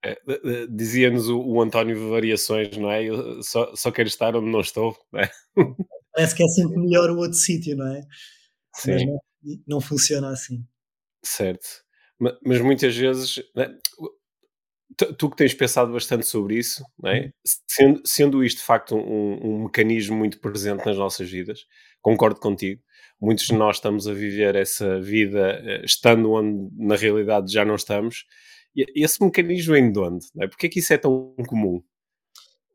É, 0.05 0.15
Dizia-nos 0.69 1.31
o, 1.31 1.41
o, 1.41 1.63
António 1.63 2.11
Variações, 2.11 2.77
não 2.77 2.91
é? 2.91 3.03
Eu 3.03 3.43
só, 3.43 3.75
só 3.75 3.91
quero 3.91 4.09
estar 4.09 4.37
onde 4.37 4.51
não 4.51 4.61
estou, 4.61 4.95
não 5.11 5.21
é? 5.21 5.31
Parece 6.13 6.35
que 6.35 6.43
é 6.43 6.49
sempre 6.49 6.79
melhor 6.79 7.09
o 7.11 7.17
outro 7.17 7.39
sítio, 7.39 7.79
não 7.79 7.89
é? 7.89 8.03
Sim. 8.75 8.93
Mas 8.93 9.07
não, 9.07 9.19
não 9.67 9.81
funciona 9.81 10.29
assim. 10.29 10.63
Certo. 11.25 11.67
Mas, 12.19 12.61
muitas 12.61 12.97
vezes, 12.97 13.43
tu, 14.97 15.31
que 15.31 15.37
tens 15.37 15.55
pensado 15.55 15.93
bastante 15.93 16.27
sobre 16.27 16.59
isso, 16.59 16.85
né, 17.03 17.21
uhum. 17.21 17.31
sendo, 17.69 18.03
sendo 18.05 18.45
isto 18.45 18.59
de 18.59 18.65
facto 18.65 18.95
um, 18.97 19.39
um, 19.43 19.65
mecanismo 19.65 20.17
muito 20.17 20.41
presente 20.41 20.85
nas 20.87 20.97
nossas 20.97 21.31
vidas, 21.31 21.61
concordo 22.01 22.41
contigo. 22.41 22.81
Muitos 23.21 23.47
de 23.47 23.53
uhum. 23.53 23.59
nós 23.59 23.77
estamos 23.77 24.07
a 24.07 24.13
viver 24.13 24.55
essa 24.55 25.01
vida 25.01 25.61
eh, 25.65 25.83
estando 25.85 26.33
onde 26.33 26.69
na 26.77 26.97
realidade 26.97 27.51
já 27.51 27.65
não 27.65 27.75
estamos. 27.75 28.27
E 28.75 29.03
esse 29.03 29.25
mecanismo 29.25 29.73
vem 29.73 29.91
de 29.91 29.99
onde? 29.99 30.27
Né? 30.35 30.47
Porquê 30.47 30.67
é 30.67 30.69
que 30.69 30.81
isso 30.81 30.93
é 30.93 30.99
tão 30.99 31.35
comum? 31.49 31.83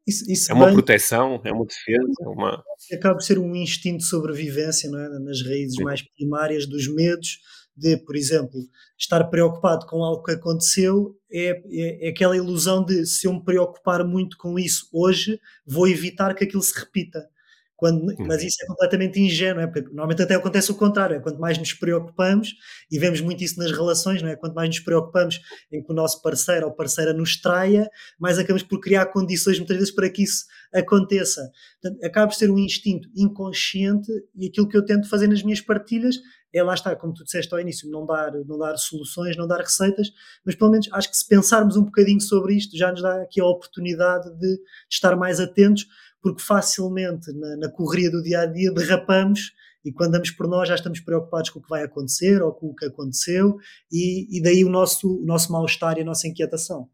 Isso, 0.07 0.29
isso 0.29 0.51
é 0.51 0.55
uma 0.55 0.65
bem, 0.65 0.73
proteção, 0.73 1.39
é 1.45 1.51
uma 1.51 1.63
defesa, 1.63 2.11
é 2.23 2.27
uma... 2.27 2.63
Acaba 2.91 3.15
por 3.15 3.21
ser 3.21 3.37
um 3.37 3.55
instinto 3.55 3.99
de 3.99 4.05
sobrevivência, 4.05 4.89
não 4.89 4.99
é? 4.99 5.19
Nas 5.19 5.45
raízes 5.45 5.75
Sim. 5.75 5.83
mais 5.83 6.01
primárias 6.01 6.65
dos 6.65 6.87
medos, 6.87 7.37
de, 7.81 7.97
por 7.97 8.15
exemplo, 8.15 8.61
estar 8.97 9.23
preocupado 9.25 9.87
com 9.87 10.03
algo 10.03 10.23
que 10.23 10.33
aconteceu 10.33 11.17
é, 11.31 11.61
é, 11.71 12.07
é, 12.07 12.09
aquela 12.09 12.37
ilusão 12.37 12.85
de 12.85 13.05
se 13.07 13.25
eu 13.25 13.33
me 13.33 13.43
preocupar 13.43 14.05
muito 14.05 14.37
com 14.37 14.59
isso 14.59 14.87
hoje, 14.93 15.39
vou 15.65 15.87
evitar 15.87 16.35
que 16.35 16.43
aquilo 16.43 16.61
se 16.61 16.79
repita. 16.79 17.27
Quando, 17.75 18.03
uhum. 18.03 18.27
mas 18.27 18.43
isso 18.43 18.57
é 18.61 18.67
completamente 18.67 19.19
ingênuo, 19.19 19.59
é? 19.59 19.65
porque 19.65 19.87
normalmente 19.87 20.21
até 20.21 20.35
acontece 20.35 20.69
o 20.69 20.75
contrário, 20.75 21.15
é 21.15 21.19
quanto 21.19 21.39
mais 21.39 21.57
nos 21.57 21.73
preocupamos, 21.73 22.53
e 22.91 22.99
vemos 22.99 23.21
muito 23.21 23.43
isso 23.43 23.57
nas 23.57 23.71
relações, 23.71 24.21
não 24.21 24.29
é? 24.29 24.35
quanto 24.35 24.53
mais 24.53 24.69
nos 24.69 24.79
preocupamos 24.81 25.41
em 25.71 25.81
que 25.81 25.91
o 25.91 25.95
nosso 25.95 26.21
parceiro 26.21 26.67
ou 26.67 26.71
parceira 26.71 27.11
nos 27.11 27.41
traia, 27.41 27.89
mais 28.19 28.37
acabamos 28.37 28.61
por 28.61 28.79
criar 28.79 29.07
condições 29.07 29.57
muitas 29.57 29.77
vezes 29.77 29.91
para 29.91 30.07
que 30.11 30.21
isso 30.21 30.45
aconteça. 30.71 31.41
Portanto, 31.81 32.05
acaba 32.05 32.27
por 32.27 32.35
ser 32.35 32.51
um 32.51 32.59
instinto 32.59 33.09
inconsciente 33.15 34.11
e 34.35 34.45
aquilo 34.45 34.67
que 34.67 34.77
eu 34.77 34.85
tento 34.85 35.09
fazer 35.09 35.25
nas 35.25 35.41
minhas 35.41 35.59
partilhas 35.59 36.17
é 36.53 36.63
lá 36.63 36.73
está, 36.73 36.95
como 36.95 37.13
tu 37.13 37.23
disseste 37.23 37.53
ao 37.53 37.59
início, 37.59 37.89
não 37.89 38.05
dar, 38.05 38.31
não 38.45 38.57
dar 38.57 38.75
soluções, 38.77 39.37
não 39.37 39.47
dar 39.47 39.59
receitas, 39.59 40.11
mas 40.45 40.55
pelo 40.55 40.71
menos 40.71 40.89
acho 40.91 41.09
que 41.09 41.17
se 41.17 41.27
pensarmos 41.27 41.77
um 41.77 41.83
bocadinho 41.83 42.21
sobre 42.21 42.55
isto 42.55 42.77
já 42.77 42.91
nos 42.91 43.01
dá 43.01 43.21
aqui 43.21 43.39
a 43.39 43.45
oportunidade 43.45 44.29
de 44.37 44.59
estar 44.89 45.15
mais 45.15 45.39
atentos, 45.39 45.87
porque 46.21 46.41
facilmente 46.41 47.31
na, 47.33 47.57
na 47.57 47.69
correria 47.69 48.11
do 48.11 48.21
dia 48.21 48.41
a 48.41 48.45
dia 48.45 48.71
derrapamos 48.71 49.53
e 49.83 49.91
quando 49.91 50.11
damos 50.11 50.31
por 50.31 50.47
nós 50.47 50.67
já 50.67 50.75
estamos 50.75 50.99
preocupados 50.99 51.49
com 51.49 51.59
o 51.59 51.61
que 51.61 51.69
vai 51.69 51.83
acontecer 51.83 52.41
ou 52.41 52.53
com 52.53 52.67
o 52.67 52.75
que 52.75 52.85
aconteceu 52.85 53.57
e, 53.91 54.37
e 54.37 54.41
daí 54.41 54.63
o 54.63 54.69
nosso, 54.69 55.21
o 55.21 55.25
nosso 55.25 55.51
mal-estar 55.51 55.97
e 55.97 56.01
a 56.01 56.05
nossa 56.05 56.27
inquietação. 56.27 56.89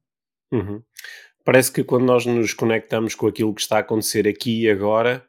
Uhum. 0.52 0.82
Parece 1.44 1.72
que 1.72 1.84
quando 1.84 2.06
nós 2.06 2.26
nos 2.26 2.54
conectamos 2.54 3.16
com 3.16 3.28
aquilo 3.28 3.54
que 3.54 3.62
está 3.62 3.78
a 3.78 3.80
acontecer 3.80 4.28
aqui 4.28 4.64
e 4.64 4.70
agora, 4.70 5.26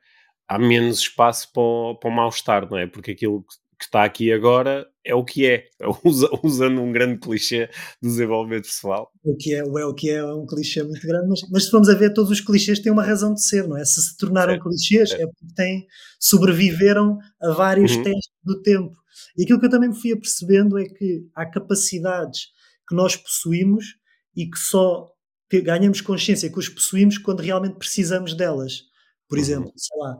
há 0.48 0.58
menos 0.58 0.98
espaço 0.98 1.52
para 1.52 1.62
o, 1.62 1.94
para 1.96 2.10
o 2.10 2.12
mal-estar, 2.12 2.68
não 2.70 2.78
é? 2.78 2.86
Porque 2.86 3.12
aquilo 3.12 3.42
que 3.42 3.54
está 3.84 4.04
aqui 4.04 4.32
agora 4.32 4.86
é 5.04 5.14
o 5.14 5.24
que 5.24 5.46
é, 5.46 5.64
usando 6.44 6.82
um 6.82 6.92
grande 6.92 7.18
clichê 7.18 7.68
do 8.02 8.08
desenvolvimento 8.08 8.64
pessoal. 8.64 9.10
O 9.24 9.36
que 9.36 9.54
é, 9.54 9.58
é 9.58 9.62
o 9.62 9.94
que 9.94 10.10
é, 10.10 10.16
é 10.16 10.34
um 10.34 10.46
clichê 10.46 10.82
muito 10.82 11.06
grande, 11.06 11.28
mas, 11.28 11.40
mas 11.50 11.64
se 11.64 11.70
formos 11.70 11.88
a 11.88 11.94
ver, 11.94 12.12
todos 12.12 12.30
os 12.30 12.40
clichês 12.40 12.78
têm 12.78 12.92
uma 12.92 13.02
razão 13.02 13.32
de 13.32 13.42
ser, 13.42 13.66
não 13.66 13.76
é? 13.76 13.84
Se 13.84 14.02
se 14.02 14.16
tornaram 14.16 14.52
certo, 14.52 14.64
clichês 14.64 15.10
certo. 15.10 15.22
é 15.22 15.26
porque 15.26 15.54
têm, 15.54 15.86
sobreviveram 16.20 17.18
a 17.40 17.52
vários 17.52 17.96
uhum. 17.96 18.02
testes 18.02 18.34
do 18.44 18.60
tempo. 18.62 18.96
E 19.36 19.44
aquilo 19.44 19.58
que 19.58 19.66
eu 19.66 19.70
também 19.70 19.88
me 19.88 20.00
fui 20.00 20.12
apercebendo 20.12 20.78
é 20.78 20.84
que 20.84 21.26
há 21.34 21.46
capacidades 21.46 22.48
que 22.88 22.94
nós 22.94 23.16
possuímos 23.16 23.84
e 24.36 24.48
que 24.48 24.58
só 24.58 25.08
ganhamos 25.50 26.00
consciência 26.00 26.50
que 26.50 26.58
os 26.58 26.68
possuímos 26.68 27.16
quando 27.18 27.40
realmente 27.40 27.78
precisamos 27.78 28.34
delas. 28.34 28.82
Por 29.28 29.36
uhum. 29.36 29.44
exemplo, 29.44 29.72
sei 29.76 29.98
lá, 29.98 30.18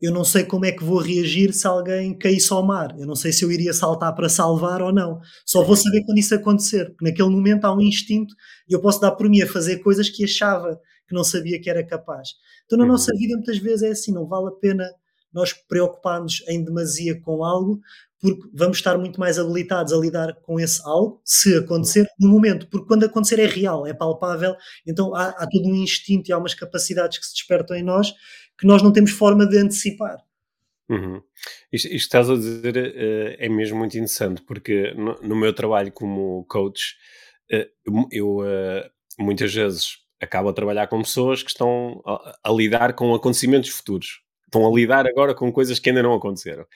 eu 0.00 0.12
não 0.12 0.24
sei 0.24 0.44
como 0.44 0.66
é 0.66 0.72
que 0.72 0.84
vou 0.84 0.98
reagir 0.98 1.52
se 1.52 1.66
alguém 1.66 2.16
caísse 2.16 2.52
ao 2.52 2.62
mar. 2.62 2.94
Eu 2.98 3.06
não 3.06 3.16
sei 3.16 3.32
se 3.32 3.44
eu 3.44 3.50
iria 3.50 3.72
saltar 3.72 4.14
para 4.14 4.28
salvar 4.28 4.82
ou 4.82 4.92
não. 4.92 5.20
Só 5.46 5.62
vou 5.62 5.76
saber 5.76 6.04
quando 6.04 6.18
isso 6.18 6.34
acontecer, 6.34 6.90
porque 6.90 7.04
naquele 7.04 7.30
momento 7.30 7.64
há 7.64 7.74
um 7.74 7.80
instinto 7.80 8.34
e 8.68 8.74
eu 8.74 8.80
posso 8.80 9.00
dar 9.00 9.12
por 9.12 9.28
mim 9.28 9.40
a 9.40 9.46
fazer 9.46 9.78
coisas 9.78 10.10
que 10.10 10.24
achava 10.24 10.78
que 11.08 11.14
não 11.14 11.24
sabia 11.24 11.60
que 11.60 11.70
era 11.70 11.84
capaz. 11.84 12.30
Então, 12.66 12.78
na 12.78 12.84
uhum. 12.84 12.92
nossa 12.92 13.12
vida, 13.14 13.34
muitas 13.34 13.58
vezes 13.58 13.82
é 13.82 13.88
assim: 13.90 14.12
não 14.12 14.26
vale 14.26 14.48
a 14.48 14.52
pena 14.52 14.84
nós 15.32 15.52
preocuparmos 15.52 16.44
em 16.48 16.62
demasia 16.62 17.20
com 17.20 17.42
algo, 17.42 17.80
porque 18.20 18.48
vamos 18.54 18.78
estar 18.78 18.96
muito 18.96 19.18
mais 19.18 19.38
habilitados 19.38 19.92
a 19.92 19.96
lidar 19.96 20.34
com 20.42 20.60
esse 20.60 20.80
algo, 20.84 21.20
se 21.24 21.56
acontecer, 21.56 22.06
no 22.18 22.28
momento, 22.30 22.68
porque 22.68 22.86
quando 22.86 23.04
acontecer 23.04 23.40
é 23.40 23.46
real, 23.46 23.86
é 23.86 23.92
palpável, 23.92 24.54
então 24.86 25.14
há, 25.14 25.30
há 25.30 25.46
todo 25.46 25.68
um 25.68 25.74
instinto 25.74 26.28
e 26.28 26.32
há 26.32 26.38
umas 26.38 26.54
capacidades 26.54 27.18
que 27.18 27.26
se 27.26 27.34
despertam 27.34 27.76
em 27.76 27.82
nós 27.82 28.14
que 28.58 28.66
nós 28.66 28.82
não 28.82 28.92
temos 28.92 29.10
forma 29.10 29.46
de 29.46 29.58
antecipar. 29.58 30.18
Uhum. 30.88 31.22
Isto, 31.72 31.86
isto 31.86 31.88
que 31.88 31.96
estás 31.96 32.30
a 32.30 32.34
dizer 32.34 32.76
uh, 32.76 33.36
é 33.38 33.48
mesmo 33.48 33.78
muito 33.78 33.94
interessante, 33.94 34.42
porque 34.42 34.92
no, 34.94 35.14
no 35.22 35.36
meu 35.36 35.52
trabalho 35.52 35.90
como 35.90 36.44
coach, 36.44 36.96
uh, 37.52 38.06
eu 38.10 38.38
uh, 38.38 38.90
muitas 39.18 39.52
vezes 39.52 39.98
acabo 40.20 40.48
a 40.48 40.52
trabalhar 40.52 40.86
com 40.86 41.02
pessoas 41.02 41.42
que 41.42 41.50
estão 41.50 42.02
a, 42.06 42.38
a 42.44 42.52
lidar 42.52 42.94
com 42.94 43.14
acontecimentos 43.14 43.70
futuros, 43.70 44.20
estão 44.44 44.66
a 44.66 44.74
lidar 44.74 45.06
agora 45.06 45.34
com 45.34 45.50
coisas 45.52 45.78
que 45.78 45.88
ainda 45.88 46.02
não 46.02 46.14
aconteceram 46.14 46.66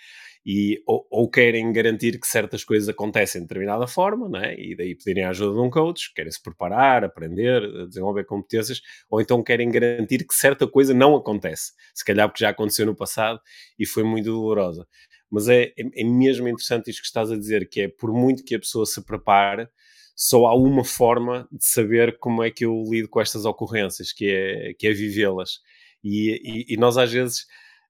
e 0.51 0.83
ou, 0.87 1.07
ou, 1.11 1.31
querem 1.31 1.71
garantir 1.75 2.19
que 2.19 2.27
certas 2.27 2.65
coisas 2.65 2.89
acontecem 2.89 3.43
de 3.43 3.47
determinada 3.47 3.87
forma, 3.87 4.31
né? 4.31 4.55
e 4.59 4.75
daí 4.75 4.95
pedirem 4.95 5.25
a 5.25 5.29
ajuda 5.29 5.53
de 5.53 5.61
um 5.61 5.69
coach, 5.69 6.11
querem 6.15 6.33
se 6.33 6.43
preparar, 6.43 7.05
aprender, 7.05 7.61
desenvolver 7.87 8.25
competências, 8.25 8.81
ou 9.11 9.21
então 9.21 9.43
querem 9.43 9.71
garantir 9.71 10.27
que 10.27 10.35
certa 10.35 10.67
coisa 10.67 10.95
não 10.95 11.15
acontece, 11.15 11.73
se 11.95 12.03
calhar 12.03 12.27
porque 12.27 12.43
já 12.43 12.49
aconteceu 12.49 12.87
no 12.87 12.97
passado 12.97 13.39
e 13.79 13.85
foi 13.85 14.03
muito 14.03 14.25
dolorosa. 14.25 14.89
Mas 15.31 15.51
é, 15.51 15.65
é, 15.65 16.01
é 16.01 16.05
mesmo 16.05 16.49
interessante 16.49 16.89
isto 16.89 17.03
que 17.03 17.09
estás 17.09 17.31
a 17.31 17.37
dizer, 17.37 17.69
que 17.69 17.83
é 17.83 17.89
por 17.89 18.11
muito 18.11 18.43
que 18.43 18.55
a 18.55 18.59
pessoa 18.59 18.87
se 18.87 19.05
prepare, 19.05 19.69
só 20.17 20.47
há 20.47 20.55
uma 20.57 20.83
forma 20.83 21.47
de 21.53 21.67
saber 21.67 22.17
como 22.19 22.43
é 22.43 22.51
que 22.51 22.65
eu 22.65 22.85
lido 22.89 23.07
com 23.11 23.21
estas 23.21 23.45
ocorrências, 23.45 24.15
que 24.15 24.31
é, 24.31 24.73
que 24.79 24.87
é 24.87 24.93
vivê-las. 24.95 25.61
E, 26.03 26.65
e, 26.71 26.75
e 26.75 26.77
nós 26.79 26.97
às 26.97 27.13
vezes 27.13 27.45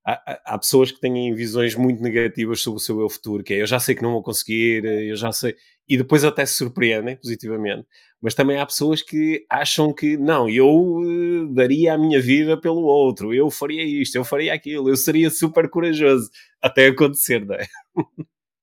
há, 0.08 0.54
há, 0.54 0.58
pessoas 0.58 0.90
que 0.90 1.00
têm 1.00 1.34
visões 1.34 1.74
muito 1.74 2.02
negativas 2.02 2.62
sobre 2.62 2.78
o 2.78 2.80
seu 2.80 3.00
eu 3.00 3.10
futuro, 3.10 3.44
que 3.44 3.54
é 3.54 3.62
eu 3.62 3.66
já 3.66 3.78
sei 3.78 3.94
que 3.94 4.02
não 4.02 4.12
vou 4.12 4.22
conseguir, 4.22 4.84
eu 4.84 5.16
já 5.16 5.30
sei, 5.32 5.54
e 5.86 5.98
depois 5.98 6.24
até 6.24 6.46
se 6.46 6.54
surpreendem 6.54 7.16
positivamente. 7.16 7.86
Mas 8.20 8.34
também 8.34 8.58
há 8.58 8.66
pessoas 8.66 9.02
que 9.02 9.44
acham 9.50 9.92
que 9.92 10.16
não, 10.16 10.48
eu 10.48 10.68
uh, 10.68 11.54
daria 11.54 11.94
a 11.94 11.98
minha 11.98 12.20
vida 12.20 12.58
pelo 12.58 12.82
outro, 12.82 13.34
eu 13.34 13.50
faria 13.50 13.84
isto, 13.84 14.16
eu 14.16 14.24
faria 14.24 14.54
aquilo, 14.54 14.88
eu 14.88 14.96
seria 14.96 15.30
super 15.30 15.68
corajoso 15.68 16.30
até 16.60 16.86
acontecer, 16.86 17.44
não 17.44 17.54
é? 17.54 17.66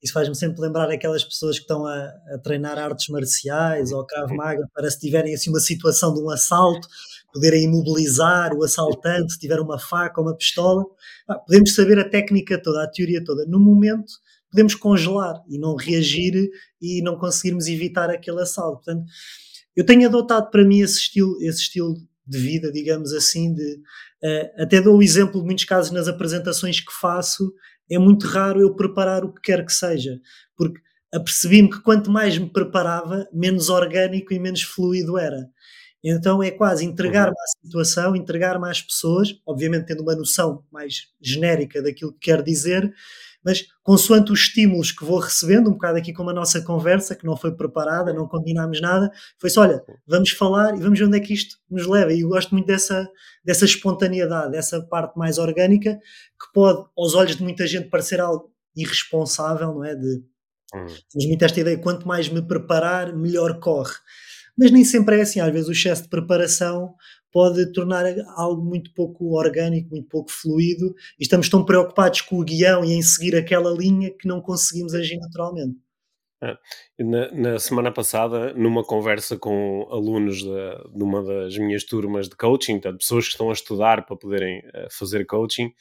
Isso 0.03 0.13
faz-me 0.13 0.35
sempre 0.35 0.61
lembrar 0.61 0.91
aquelas 0.91 1.23
pessoas 1.23 1.57
que 1.57 1.63
estão 1.63 1.85
a, 1.85 2.11
a 2.33 2.37
treinar 2.43 2.77
artes 2.77 3.07
marciais 3.07 3.91
ou 3.91 4.05
Krav 4.05 4.31
Maga 4.33 4.67
para 4.73 4.89
se 4.89 4.99
tiverem 4.99 5.33
assim 5.33 5.49
uma 5.49 5.59
situação 5.59 6.13
de 6.13 6.21
um 6.21 6.29
assalto, 6.29 6.87
poderem 7.35 7.65
imobilizar 7.65 8.53
o 8.53 8.63
assaltante, 8.63 9.33
se 9.33 9.39
tiver 9.39 9.59
uma 9.59 9.77
faca 9.77 10.21
ou 10.21 10.27
uma 10.27 10.37
pistola. 10.37 10.85
Podemos 11.45 11.75
saber 11.75 11.99
a 11.99 12.09
técnica 12.09 12.57
toda, 12.57 12.81
a 12.81 12.87
teoria 12.87 13.21
toda. 13.21 13.45
No 13.45 13.59
momento, 13.59 14.13
podemos 14.49 14.73
congelar 14.73 15.43
e 15.49 15.59
não 15.59 15.75
reagir 15.75 16.49
e 16.81 17.01
não 17.01 17.17
conseguirmos 17.17 17.67
evitar 17.67 18.09
aquele 18.09 18.41
assalto. 18.41 18.85
Portanto, 18.85 19.03
eu 19.75 19.85
tenho 19.85 20.07
adotado 20.07 20.49
para 20.49 20.63
mim 20.63 20.79
esse 20.79 20.97
estilo, 20.97 21.35
esse 21.41 21.59
estilo 21.59 21.95
de 22.25 22.37
vida, 22.37 22.71
digamos 22.71 23.11
assim, 23.11 23.53
de, 23.53 23.73
uh, 24.23 24.63
até 24.63 24.81
dou 24.81 24.97
o 24.97 25.03
exemplo 25.03 25.41
de 25.41 25.45
muitos 25.45 25.65
casos 25.65 25.91
nas 25.91 26.07
apresentações 26.07 26.79
que 26.79 26.93
faço, 27.01 27.53
é 27.91 27.99
muito 27.99 28.25
raro 28.27 28.61
eu 28.61 28.73
preparar 28.73 29.25
o 29.25 29.33
que 29.33 29.41
quer 29.41 29.65
que 29.65 29.73
seja, 29.73 30.21
porque 30.55 30.79
apercebi-me 31.13 31.69
que 31.69 31.81
quanto 31.81 32.09
mais 32.09 32.37
me 32.37 32.49
preparava, 32.49 33.27
menos 33.33 33.67
orgânico 33.67 34.33
e 34.33 34.39
menos 34.39 34.63
fluido 34.63 35.17
era. 35.17 35.49
Então 36.07 36.43
é 36.43 36.51
quase 36.51 36.85
entregar-me 36.85 37.31
uhum. 37.31 37.41
à 37.41 37.65
situação, 37.65 38.15
entregar-me 38.15 38.69
às 38.69 38.79
pessoas, 38.79 39.41
obviamente 39.43 39.87
tendo 39.87 40.03
uma 40.03 40.15
noção 40.15 40.63
mais 40.71 41.07
genérica 41.19 41.81
daquilo 41.81 42.13
que 42.13 42.31
quer 42.31 42.43
dizer, 42.43 42.93
mas 43.43 43.65
consoante 43.83 44.31
os 44.31 44.41
estímulos 44.41 44.91
que 44.91 45.03
vou 45.03 45.17
recebendo, 45.17 45.69
um 45.69 45.73
bocado 45.73 45.97
aqui 45.97 46.13
como 46.13 46.29
a 46.29 46.33
nossa 46.33 46.61
conversa, 46.61 47.15
que 47.15 47.25
não 47.25 47.35
foi 47.35 47.55
preparada, 47.55 48.13
não 48.13 48.27
combinámos 48.27 48.79
nada, 48.81 49.11
foi 49.39 49.49
só, 49.49 49.61
olha, 49.61 49.83
vamos 50.07 50.29
falar 50.29 50.75
e 50.75 50.79
vamos 50.79 50.97
ver 50.97 51.05
onde 51.05 51.17
é 51.17 51.19
que 51.19 51.33
isto 51.33 51.57
nos 51.69 51.87
leva. 51.87 52.13
E 52.13 52.21
eu 52.21 52.29
gosto 52.29 52.51
muito 52.53 52.65
dessa, 52.65 53.07
dessa 53.43 53.65
espontaneidade, 53.65 54.51
dessa 54.51 54.81
parte 54.81 55.17
mais 55.17 55.39
orgânica, 55.39 55.95
que 55.95 56.53
pode, 56.53 56.87
aos 56.97 57.15
olhos 57.15 57.35
de 57.35 57.43
muita 57.43 57.65
gente, 57.65 57.89
parecer 57.89 58.19
algo 58.19 58.51
irresponsável, 58.75 59.73
não 59.73 59.83
é? 59.83 59.95
De, 59.95 60.23
hum. 60.73 60.85
Temos 61.11 61.27
muito 61.27 61.45
esta 61.45 61.59
ideia, 61.59 61.77
quanto 61.77 62.07
mais 62.07 62.27
me 62.27 62.41
preparar, 62.41 63.15
melhor 63.15 63.59
corre. 63.59 63.93
Mas 64.57 64.71
nem 64.71 64.83
sempre 64.83 65.17
é 65.17 65.21
assim, 65.21 65.39
às 65.39 65.51
vezes 65.51 65.67
o 65.67 65.71
excesso 65.71 66.03
de 66.03 66.09
preparação 66.09 66.95
pode 67.31 67.71
tornar 67.73 68.05
algo 68.35 68.63
muito 68.63 68.93
pouco 68.93 69.37
orgânico, 69.37 69.89
muito 69.89 70.07
pouco 70.07 70.31
fluido, 70.31 70.95
e 71.19 71.23
estamos 71.23 71.49
tão 71.49 71.65
preocupados 71.65 72.21
com 72.21 72.39
o 72.39 72.43
guião 72.43 72.85
e 72.85 72.93
em 72.93 73.01
seguir 73.01 73.35
aquela 73.35 73.71
linha 73.71 74.09
que 74.09 74.27
não 74.27 74.39
conseguimos 74.39 74.93
agir 74.93 75.17
naturalmente. 75.17 75.77
É. 76.41 76.57
Na, 77.03 77.31
na, 77.31 77.59
semana 77.59 77.91
passada, 77.91 78.53
numa 78.53 78.83
conversa 78.83 79.37
com 79.37 79.87
alunos 79.89 80.37
de, 80.37 80.93
de, 80.93 81.03
uma 81.03 81.23
das 81.23 81.57
minhas 81.57 81.83
turmas 81.83 82.29
de 82.29 82.35
coaching, 82.35 82.73
portanto, 82.73 82.99
pessoas 82.99 83.25
que 83.25 83.31
estão 83.31 83.49
a 83.49 83.53
estudar 83.53 84.05
para 84.05 84.15
poderem 84.15 84.59
uh, 84.59 84.87
fazer 84.91 85.25
coaching, 85.25 85.67
uh, 85.67 85.73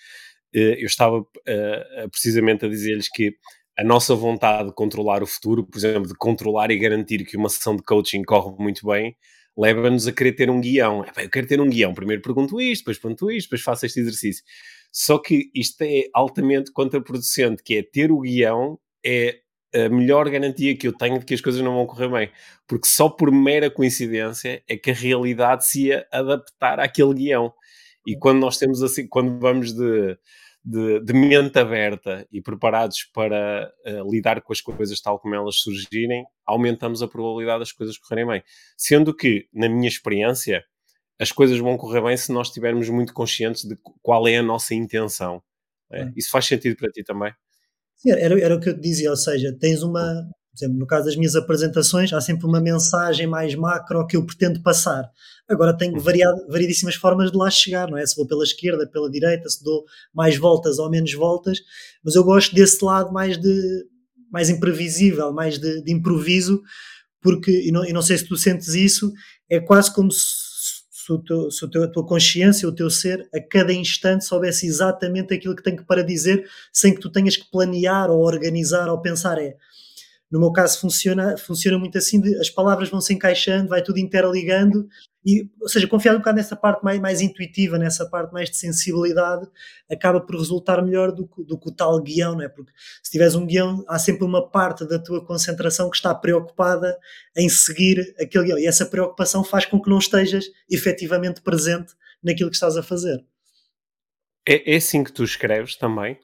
eu 0.52 0.87
estava 0.87 1.19
uh, 1.19 2.11
precisamente 2.11 2.64
a 2.64 2.69
dizer-lhes 2.69 3.09
que 3.09 3.37
a 3.76 3.85
nossa 3.85 4.14
vontade 4.14 4.69
de 4.69 4.75
controlar 4.75 5.23
o 5.23 5.26
futuro, 5.26 5.64
por 5.66 5.78
exemplo, 5.78 6.09
de 6.09 6.14
controlar 6.14 6.71
e 6.71 6.78
garantir 6.78 7.25
que 7.25 7.37
uma 7.37 7.49
sessão 7.49 7.76
de 7.76 7.83
coaching 7.83 8.23
corre 8.23 8.54
muito 8.59 8.87
bem, 8.87 9.16
leva-nos 9.57 10.07
a 10.07 10.12
querer 10.12 10.33
ter 10.33 10.50
um 10.50 10.61
guião. 10.61 11.04
Eu 11.16 11.31
quero 11.31 11.47
ter 11.47 11.61
um 11.61 11.69
guião. 11.69 11.95
Primeiro 11.95 12.23
pergunto 12.23 12.61
isto, 12.61 12.83
depois 12.83 12.99
pergunto 12.99 13.31
isto, 13.31 13.47
depois 13.49 13.62
faço 13.62 13.87
este 13.87 14.00
exercício. 14.00 14.45
Só 14.93 15.19
que 15.19 15.50
isto 15.54 15.83
é 15.83 16.04
altamente 16.14 16.73
contraproducente, 16.73 17.62
que 17.62 17.76
é 17.76 17.83
ter 17.83 18.12
o 18.12 18.21
guião 18.21 18.78
é 19.04 19.40
a 19.75 19.88
melhor 19.88 20.31
garantia 20.31 20.76
que 20.76 20.87
eu 20.87 20.93
tenho 20.93 21.19
de 21.19 21.25
que 21.25 21.35
as 21.35 21.40
coisas 21.40 21.61
não 21.61 21.75
vão 21.75 21.87
correr 21.87 22.09
bem. 22.09 22.31
Porque 22.66 22.87
só 22.87 23.09
por 23.09 23.33
mera 23.33 23.69
coincidência 23.69 24.62
é 24.69 24.76
que 24.76 24.93
a 24.93 24.95
realidade 24.95 25.66
se 25.66 25.87
ia 25.88 26.07
adaptar 26.12 26.78
àquele 26.78 27.14
guião. 27.14 27.52
E 28.07 28.16
quando 28.16 28.38
nós 28.38 28.57
temos 28.57 28.83
assim, 28.83 29.09
quando 29.09 29.38
vamos 29.40 29.73
de 29.73 30.16
de, 30.64 31.00
de 31.00 31.12
mente 31.12 31.59
aberta 31.59 32.26
e 32.33 32.40
preparados 32.40 33.04
para 33.12 33.71
uh, 33.87 34.11
lidar 34.11 34.40
com 34.40 34.52
as 34.52 34.61
coisas 34.61 35.00
tal 35.00 35.18
como 35.18 35.35
elas 35.35 35.56
surgirem, 35.56 36.25
aumentamos 36.47 37.02
a 37.02 37.09
probabilidade 37.09 37.59
das 37.61 37.73
coisas 37.73 37.99
correrem 37.99 38.26
bem. 38.26 38.42
Sendo 38.76 39.14
que, 39.14 39.47
na 39.52 39.68
minha 39.68 39.88
experiência, 39.88 40.64
as 41.21 41.30
coisas 41.30 41.59
vão 41.59 41.76
correr 41.76 42.02
bem 42.02 42.16
se 42.16 42.33
nós 42.33 42.49
estivermos 42.49 42.88
muito 42.88 43.12
conscientes 43.12 43.64
de 43.64 43.76
qual 44.02 44.26
é 44.26 44.38
a 44.38 44.42
nossa 44.42 44.75
intenção. 44.75 45.42
É? 45.92 46.11
Isso 46.16 46.30
faz 46.30 46.47
sentido 46.47 46.76
para 46.76 46.90
ti 46.90 47.04
também? 47.04 47.33
Sim, 47.97 48.12
era, 48.12 48.40
era 48.40 48.56
o 48.56 48.61
que 48.61 48.71
eu 48.71 48.75
te 48.75 48.80
dizia, 48.80 49.11
ou 49.11 49.16
seja, 49.16 49.56
tens 49.59 49.83
uma, 49.83 50.28
exemplo, 50.56 50.78
no 50.78 50.87
caso 50.87 51.06
das 51.06 51.16
minhas 51.16 51.34
apresentações, 51.34 52.12
há 52.12 52.20
sempre 52.20 52.46
uma 52.46 52.61
mensagem 52.61 53.26
mais 53.26 53.54
macro 53.54 54.06
que 54.06 54.16
eu 54.16 54.25
pretendo 54.25 54.62
passar. 54.62 55.11
Agora 55.49 55.76
tenho 55.76 55.94
uhum. 55.94 56.00
variado, 56.00 56.46
variedíssimas 56.49 56.94
formas 56.94 57.30
de 57.30 57.37
lá 57.37 57.50
chegar, 57.50 57.90
não 57.90 57.99
é? 57.99 58.06
Se 58.06 58.16
vou 58.16 58.26
pela 58.26 58.44
esquerda, 58.44 58.88
pela 58.88 59.11
direita, 59.11 59.49
se 59.49 59.62
dou 59.62 59.84
mais 60.12 60.37
voltas 60.37 60.78
ou 60.78 60.88
menos 60.90 61.12
voltas, 61.12 61.58
mas 62.02 62.14
eu 62.14 62.25
gosto 62.25 62.54
desse 62.54 62.84
lado 62.84 63.12
mais 63.12 63.38
de 63.38 63.84
mais 64.34 64.50
imprevisível, 64.50 65.32
mais 65.32 65.58
de, 65.61 65.80
de 65.80 65.92
improviso, 65.92 66.61
porque, 67.23 67.52
e 67.68 67.70
não, 67.70 67.84
e 67.84 67.92
não 67.92 68.02
sei 68.02 68.18
se 68.18 68.26
tu 68.26 68.37
sentes 68.37 68.75
isso, 68.75 69.12
é 69.49 69.61
quase 69.61 69.94
como 69.94 70.11
se, 70.11 70.25
se, 70.90 71.12
o 71.12 71.18
teu, 71.18 71.50
se 71.52 71.64
o 71.64 71.70
teu, 71.70 71.84
a 71.84 71.88
tua 71.88 72.04
consciência, 72.04 72.68
o 72.68 72.75
teu 72.75 72.90
ser, 72.90 73.28
a 73.32 73.40
cada 73.40 73.73
instante 73.73 74.25
soubesse 74.25 74.66
exatamente 74.66 75.32
aquilo 75.32 75.54
que 75.54 75.62
tem 75.62 75.76
que 75.76 75.84
para 75.84 76.02
dizer, 76.02 76.49
sem 76.73 76.92
que 76.92 77.00
tu 77.00 77.11
tenhas 77.11 77.37
que 77.37 77.49
planear 77.49 78.11
ou 78.11 78.25
organizar 78.25 78.88
ou 78.88 79.00
pensar. 79.00 79.38
É, 79.38 79.54
no 80.35 80.41
meu 80.41 80.50
caso 80.50 80.81
funciona, 80.81 81.37
funciona 81.38 81.79
muito 81.79 81.97
assim, 81.97 82.21
de, 82.21 82.35
as 82.41 82.50
palavras 82.50 82.88
vão 82.88 83.00
se 83.00 83.14
encaixando, 83.14 83.69
vai 83.69 83.81
tudo 83.81 84.00
interligando, 84.00 84.88
e, 85.25 85.49
ou 85.61 85.69
seja, 85.69 85.87
confiar 85.87 86.12
um 86.17 86.19
bocado 86.19 86.38
nessa 86.38 86.57
parte 86.57 86.83
mais, 86.83 86.99
mais 86.99 87.21
intuitiva, 87.21 87.79
nessa 87.79 88.05
parte 88.05 88.33
mais 88.33 88.50
de 88.50 88.57
sensibilidade, 88.57 89.47
acaba 89.88 90.21
por 90.21 90.35
resultar 90.35 90.83
melhor 90.83 91.12
do, 91.12 91.31
do 91.47 91.57
que 91.57 91.69
o 91.69 91.73
tal 91.73 92.03
guião, 92.03 92.35
não 92.35 92.43
é? 92.43 92.49
Porque 92.49 92.73
se 93.00 93.12
tiveres 93.12 93.37
um 93.37 93.47
guião, 93.47 93.85
há 93.87 93.97
sempre 93.97 94.25
uma 94.25 94.50
parte 94.50 94.85
da 94.88 94.99
tua 94.99 95.25
concentração 95.25 95.88
que 95.88 95.95
está 95.95 96.12
preocupada 96.12 96.99
em 97.37 97.49
seguir 97.49 98.12
aquele 98.21 98.47
guião, 98.47 98.59
e 98.59 98.67
essa 98.67 98.85
preocupação 98.85 99.45
faz 99.45 99.64
com 99.67 99.81
que 99.81 99.88
não 99.88 99.99
estejas 99.99 100.47
efetivamente 100.69 101.43
presente 101.43 101.95
naquilo 102.21 102.50
que 102.50 102.57
estás 102.57 102.76
a 102.76 102.83
fazer. 102.83 103.25
É, 104.49 104.75
é 104.75 104.76
assim 104.79 105.05
que 105.05 105.12
tu 105.12 105.23
escreves 105.23 105.76
também? 105.76 106.19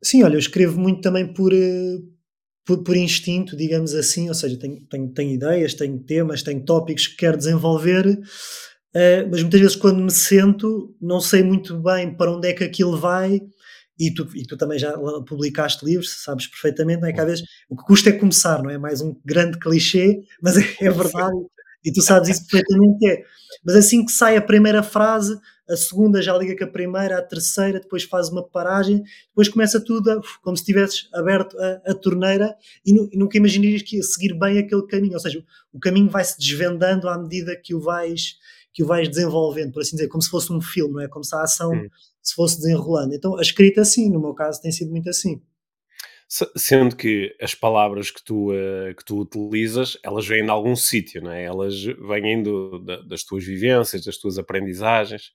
Sim, 0.00 0.22
olha, 0.22 0.34
eu 0.34 0.38
escrevo 0.38 0.78
muito 0.78 1.00
também 1.00 1.26
por, 1.26 1.52
eh, 1.52 1.98
por, 2.68 2.84
por, 2.84 2.94
instinto, 2.94 3.56
digamos 3.56 3.94
assim, 3.94 4.28
ou 4.28 4.34
seja, 4.34 4.58
tenho, 4.58 4.84
tenho, 4.90 5.08
tenho, 5.08 5.32
ideias, 5.32 5.72
tenho 5.72 5.98
temas, 6.00 6.42
tenho 6.42 6.62
tópicos 6.62 7.06
que 7.06 7.16
quero 7.16 7.38
desenvolver, 7.38 8.06
uh, 8.06 9.28
mas 9.30 9.40
muitas 9.40 9.58
vezes 9.58 9.74
quando 9.74 10.02
me 10.02 10.10
sento 10.10 10.94
não 11.00 11.18
sei 11.18 11.42
muito 11.42 11.82
bem 11.82 12.14
para 12.14 12.30
onde 12.30 12.46
é 12.46 12.52
que 12.52 12.62
aquilo 12.62 12.94
vai 12.98 13.40
e 13.98 14.12
tu, 14.12 14.28
e 14.34 14.42
tu 14.42 14.58
também 14.58 14.78
já 14.78 14.92
publicaste 15.26 15.82
livros, 15.82 16.22
sabes 16.22 16.46
perfeitamente, 16.46 17.00
não 17.00 17.08
é? 17.08 17.12
Que 17.14 17.20
às 17.20 17.26
vezes 17.26 17.44
o 17.70 17.74
que 17.74 17.84
custa 17.84 18.10
é 18.10 18.12
começar, 18.12 18.62
não 18.62 18.68
é? 18.68 18.76
Mais 18.76 19.00
um 19.00 19.16
grande 19.24 19.58
clichê, 19.58 20.20
mas 20.42 20.58
é, 20.58 20.60
é 20.82 20.90
verdade, 20.92 21.38
e 21.82 21.90
tu 21.90 22.02
sabes 22.02 22.28
isso 22.28 22.46
perfeitamente 22.46 23.08
é. 23.08 23.22
Mas 23.64 23.76
assim 23.76 24.04
que 24.04 24.12
sai 24.12 24.36
a 24.36 24.42
primeira 24.42 24.82
frase, 24.82 25.34
a 25.68 25.76
segunda 25.76 26.22
já 26.22 26.36
liga 26.36 26.56
com 26.56 26.64
a 26.64 26.72
primeira, 26.72 27.18
a 27.18 27.22
terceira, 27.22 27.80
depois 27.80 28.04
faz 28.04 28.28
uma 28.28 28.42
paragem, 28.42 29.02
depois 29.28 29.48
começa 29.48 29.80
tudo 29.80 30.10
a, 30.10 30.20
como 30.42 30.56
se 30.56 30.64
tivesses 30.64 31.08
aberto 31.12 31.56
a, 31.58 31.90
a 31.90 31.94
torneira 31.94 32.56
e, 32.84 32.92
nu, 32.92 33.08
e, 33.12 33.18
nunca 33.18 33.36
imaginarias 33.36 33.82
que 33.82 33.96
ia 33.96 34.02
seguir 34.02 34.34
bem 34.38 34.58
aquele 34.58 34.86
caminho, 34.86 35.14
ou 35.14 35.20
seja, 35.20 35.44
o 35.72 35.78
caminho 35.78 36.08
vai 36.08 36.24
se 36.24 36.38
desvendando 36.38 37.08
à 37.08 37.18
medida 37.18 37.54
que 37.56 37.74
o 37.74 37.80
vais 37.80 38.36
que 38.72 38.82
o 38.84 38.86
vais 38.86 39.08
desenvolvendo, 39.08 39.72
por 39.72 39.82
assim 39.82 39.96
dizer, 39.96 40.08
como 40.08 40.22
se 40.22 40.30
fosse 40.30 40.52
um 40.52 40.60
filme, 40.60 40.94
não 40.94 41.00
é? 41.00 41.08
Como 41.08 41.24
se 41.24 41.34
a 41.34 41.42
ação 41.42 41.72
hum. 41.72 41.88
se 42.22 42.32
fosse 42.34 42.58
desenrolando. 42.58 43.12
Então 43.12 43.36
a 43.36 43.42
escrita, 43.42 43.84
sim, 43.84 44.08
no 44.08 44.20
meu 44.20 44.34
caso, 44.34 44.60
tem 44.60 44.70
sido 44.70 44.90
muito 44.90 45.08
assim. 45.08 45.42
Sendo 46.56 46.94
que 46.94 47.34
as 47.40 47.54
palavras 47.54 48.10
que 48.10 48.22
tu, 48.22 48.52
uh, 48.52 48.94
que 48.94 49.02
tu 49.02 49.18
utilizas, 49.18 49.96
elas 50.02 50.26
vêm 50.26 50.44
de 50.44 50.50
algum 50.50 50.76
sítio, 50.76 51.22
não 51.22 51.32
é? 51.32 51.44
Elas 51.44 51.82
vêm 51.82 52.42
do, 52.42 52.80
da, 52.80 53.00
das 53.00 53.24
tuas 53.24 53.44
vivências, 53.44 54.04
das 54.04 54.18
tuas 54.18 54.36
aprendizagens. 54.36 55.32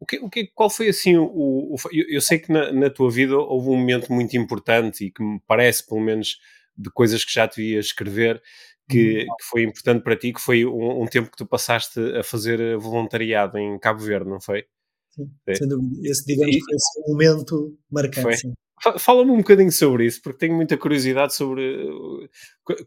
O 0.00 0.04
que, 0.04 0.18
o 0.18 0.28
que, 0.28 0.48
qual 0.48 0.68
foi 0.68 0.88
assim 0.88 1.16
o... 1.16 1.24
o 1.24 1.76
eu, 1.92 2.20
sei 2.20 2.40
que 2.40 2.50
na, 2.50 2.72
na, 2.72 2.90
tua 2.90 3.08
vida 3.12 3.36
houve 3.36 3.68
um 3.68 3.76
momento 3.76 4.12
muito 4.12 4.36
importante 4.36 5.04
e 5.04 5.10
que 5.12 5.22
me 5.22 5.40
parece, 5.46 5.86
pelo 5.86 6.00
menos, 6.00 6.40
de 6.76 6.90
coisas 6.90 7.24
que 7.24 7.32
já 7.32 7.46
te 7.46 7.62
ia 7.62 7.78
escrever, 7.78 8.42
que, 8.88 9.20
uhum. 9.20 9.36
que, 9.38 9.44
foi 9.44 9.62
importante 9.62 10.02
para 10.02 10.16
ti, 10.16 10.32
que 10.32 10.40
foi 10.40 10.64
um, 10.66 11.02
um, 11.02 11.06
tempo 11.06 11.30
que 11.30 11.36
tu 11.36 11.46
passaste 11.46 12.00
a 12.16 12.24
fazer 12.24 12.76
voluntariado 12.76 13.56
em 13.56 13.78
Cabo 13.78 14.00
Verde, 14.00 14.28
não 14.28 14.40
foi? 14.40 14.64
Sim, 15.10 15.30
é. 15.46 15.54
sem 15.54 15.68
dúvida. 15.68 16.08
Esse, 16.08 16.24
digamos, 16.26 16.56
foi 16.58 16.74
esse 16.74 17.08
momento 17.08 17.78
marcante, 17.90 18.40
foi? 18.40 18.52
Fala-me 18.98 19.30
um 19.30 19.38
bocadinho 19.38 19.70
sobre 19.70 20.06
isso, 20.06 20.20
porque 20.22 20.38
tenho 20.38 20.56
muita 20.56 20.76
curiosidade 20.76 21.34
sobre 21.34 21.84
uh, 21.84 22.28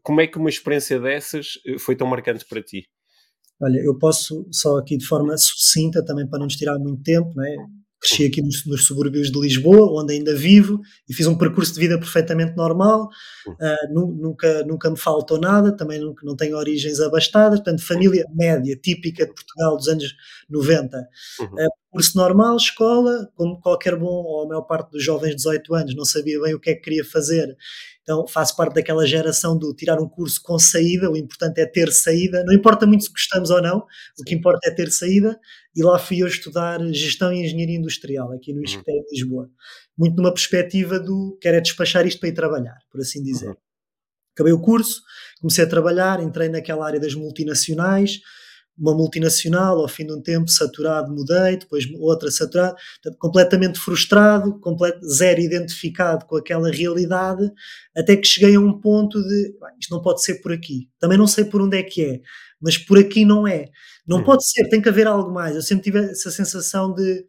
como 0.04 0.22
é 0.22 0.28
que 0.28 0.38
uma 0.38 0.50
experiência 0.50 1.00
dessas 1.00 1.56
uh, 1.68 1.80
foi 1.80 1.96
tão 1.96 2.08
marcante 2.08 2.46
para 2.46 2.62
ti. 2.62 2.88
Olha, 3.62 3.80
eu 3.80 3.98
posso 3.98 4.46
só 4.52 4.78
aqui 4.78 4.98
de 4.98 5.06
forma 5.06 5.38
sucinta, 5.38 6.04
também 6.04 6.28
para 6.28 6.40
não 6.40 6.46
nos 6.46 6.56
tirar 6.56 6.78
muito 6.78 7.02
tempo, 7.02 7.32
não 7.34 7.46
é? 7.46 7.56
Cresci 8.06 8.26
aqui 8.26 8.42
nos, 8.42 8.66
nos, 8.66 8.86
subúrbios 8.86 9.32
de 9.32 9.40
Lisboa, 9.40 10.02
onde 10.02 10.14
ainda 10.14 10.36
vivo, 10.36 10.80
e 11.10 11.14
fiz 11.14 11.26
um 11.26 11.38
percurso 11.38 11.74
de 11.74 11.80
vida 11.80 11.98
perfeitamente 11.98 12.56
normal, 12.56 13.10
uh, 13.48 13.94
nunca, 13.94 14.64
nunca 14.64 14.90
me 14.90 14.98
faltou 14.98 15.40
nada, 15.40 15.76
também 15.76 16.00
nunca, 16.00 16.26
não 16.26 16.36
tenho 16.36 16.56
origens 16.56 17.00
abastadas, 17.00 17.60
portanto, 17.60 17.86
família 17.86 18.26
média, 18.34 18.78
típica 18.82 19.26
de 19.26 19.34
Portugal 19.34 19.76
dos 19.76 19.88
anos 19.88 20.16
90. 20.50 20.98
Uhum. 21.40 21.46
Uh, 21.46 21.86
percurso 21.96 22.18
normal, 22.18 22.58
escola, 22.58 23.30
como 23.36 23.60
qualquer 23.62 23.96
bom, 23.98 24.06
ou 24.06 24.44
a 24.44 24.48
maior 24.48 24.64
parte 24.64 24.92
dos 24.92 25.04
jovens 25.04 25.32
de 25.32 25.36
18 25.38 25.76
anos, 25.76 25.96
não 25.96 26.06
sabia 26.06 26.40
bem 26.42 26.54
o 26.54 26.60
que 26.60 26.72
é 26.72 26.76
que 26.76 26.82
queria 26.82 27.06
fazer, 27.06 27.56
então 28.04 28.28
faço 28.28 28.56
parte 28.56 28.76
daquela 28.76 29.08
geração 29.08 29.58
do 29.58 29.74
tirar 29.74 30.00
um 30.00 30.08
curso 30.08 30.42
com 30.44 30.60
saída, 30.60 31.10
o 31.10 31.16
importante 31.16 31.60
é 31.62 31.66
ter 31.66 31.92
saída, 31.92 32.44
não 32.46 32.54
importa 32.54 32.86
muito 32.86 33.06
se 33.06 33.12
gostamos 33.12 33.50
ou 33.50 33.62
não, 33.62 33.86
o 34.20 34.24
que 34.24 34.36
importa 34.36 34.70
é 34.70 34.72
ter 34.72 34.92
saída, 34.92 35.40
e 35.76 35.84
lá 35.84 36.00
fui 36.00 36.22
eu 36.22 36.28
estudar 36.28 36.80
Gestão 36.94 37.34
e 37.34 37.44
Engenharia 37.44 37.78
Industrial, 37.78 38.32
aqui 38.32 38.54
no 38.54 38.64
ISCTE 38.64 38.92
uhum. 38.92 39.04
de 39.04 39.12
Lisboa. 39.12 39.50
Muito 39.98 40.16
numa 40.16 40.34
perspectiva 40.34 41.00
do 41.00 41.38
quero 41.42 41.58
é 41.58 41.62
despachar 41.62 42.08
isto 42.08 42.20
para 42.20 42.30
ir 42.30 42.34
trabalhar, 42.34 42.78
por 42.90 43.02
assim 43.02 43.22
dizer. 43.22 43.50
Uhum. 43.50 43.56
Acabei 44.34 44.54
o 44.54 44.62
curso, 44.62 45.02
comecei 45.40 45.64
a 45.64 45.70
trabalhar, 45.70 46.22
entrei 46.22 46.50
naquela 46.50 46.86
área 46.86 47.00
das 47.00 47.14
multinacionais, 47.14 48.20
uma 48.78 48.94
multinacional, 48.94 49.80
ao 49.80 49.88
fim 49.88 50.06
de 50.06 50.14
um 50.14 50.22
tempo 50.22 50.50
saturado, 50.50 51.14
mudei, 51.14 51.58
depois 51.58 51.86
outra 51.98 52.30
saturada, 52.30 52.76
completamente 53.18 53.80
frustrado, 53.80 54.60
complet, 54.60 55.00
zero 55.06 55.40
identificado 55.40 56.26
com 56.26 56.36
aquela 56.36 56.70
realidade, 56.70 57.50
até 57.96 58.18
que 58.18 58.28
cheguei 58.28 58.56
a 58.56 58.60
um 58.60 58.80
ponto 58.80 59.22
de 59.22 59.56
isto 59.80 59.94
não 59.94 60.02
pode 60.02 60.22
ser 60.22 60.42
por 60.42 60.52
aqui. 60.52 60.90
Também 61.00 61.18
não 61.18 61.28
sei 61.28 61.46
por 61.46 61.62
onde 61.62 61.78
é 61.78 61.84
que 61.84 62.04
é, 62.04 62.22
mas 62.62 62.78
por 62.78 62.98
aqui 62.98 63.26
não 63.26 63.48
é. 63.48 63.70
Não 64.08 64.20
hum. 64.20 64.24
pode 64.24 64.48
ser, 64.50 64.68
tem 64.70 64.82
que 64.82 64.90
haver 64.90 65.08
algo 65.08 65.32
mais. 65.34 65.56
Eu 65.56 65.62
sempre 65.62 65.84
tive 65.84 66.00
essa 66.00 66.32
sensação 66.32 66.94
de 66.94 67.26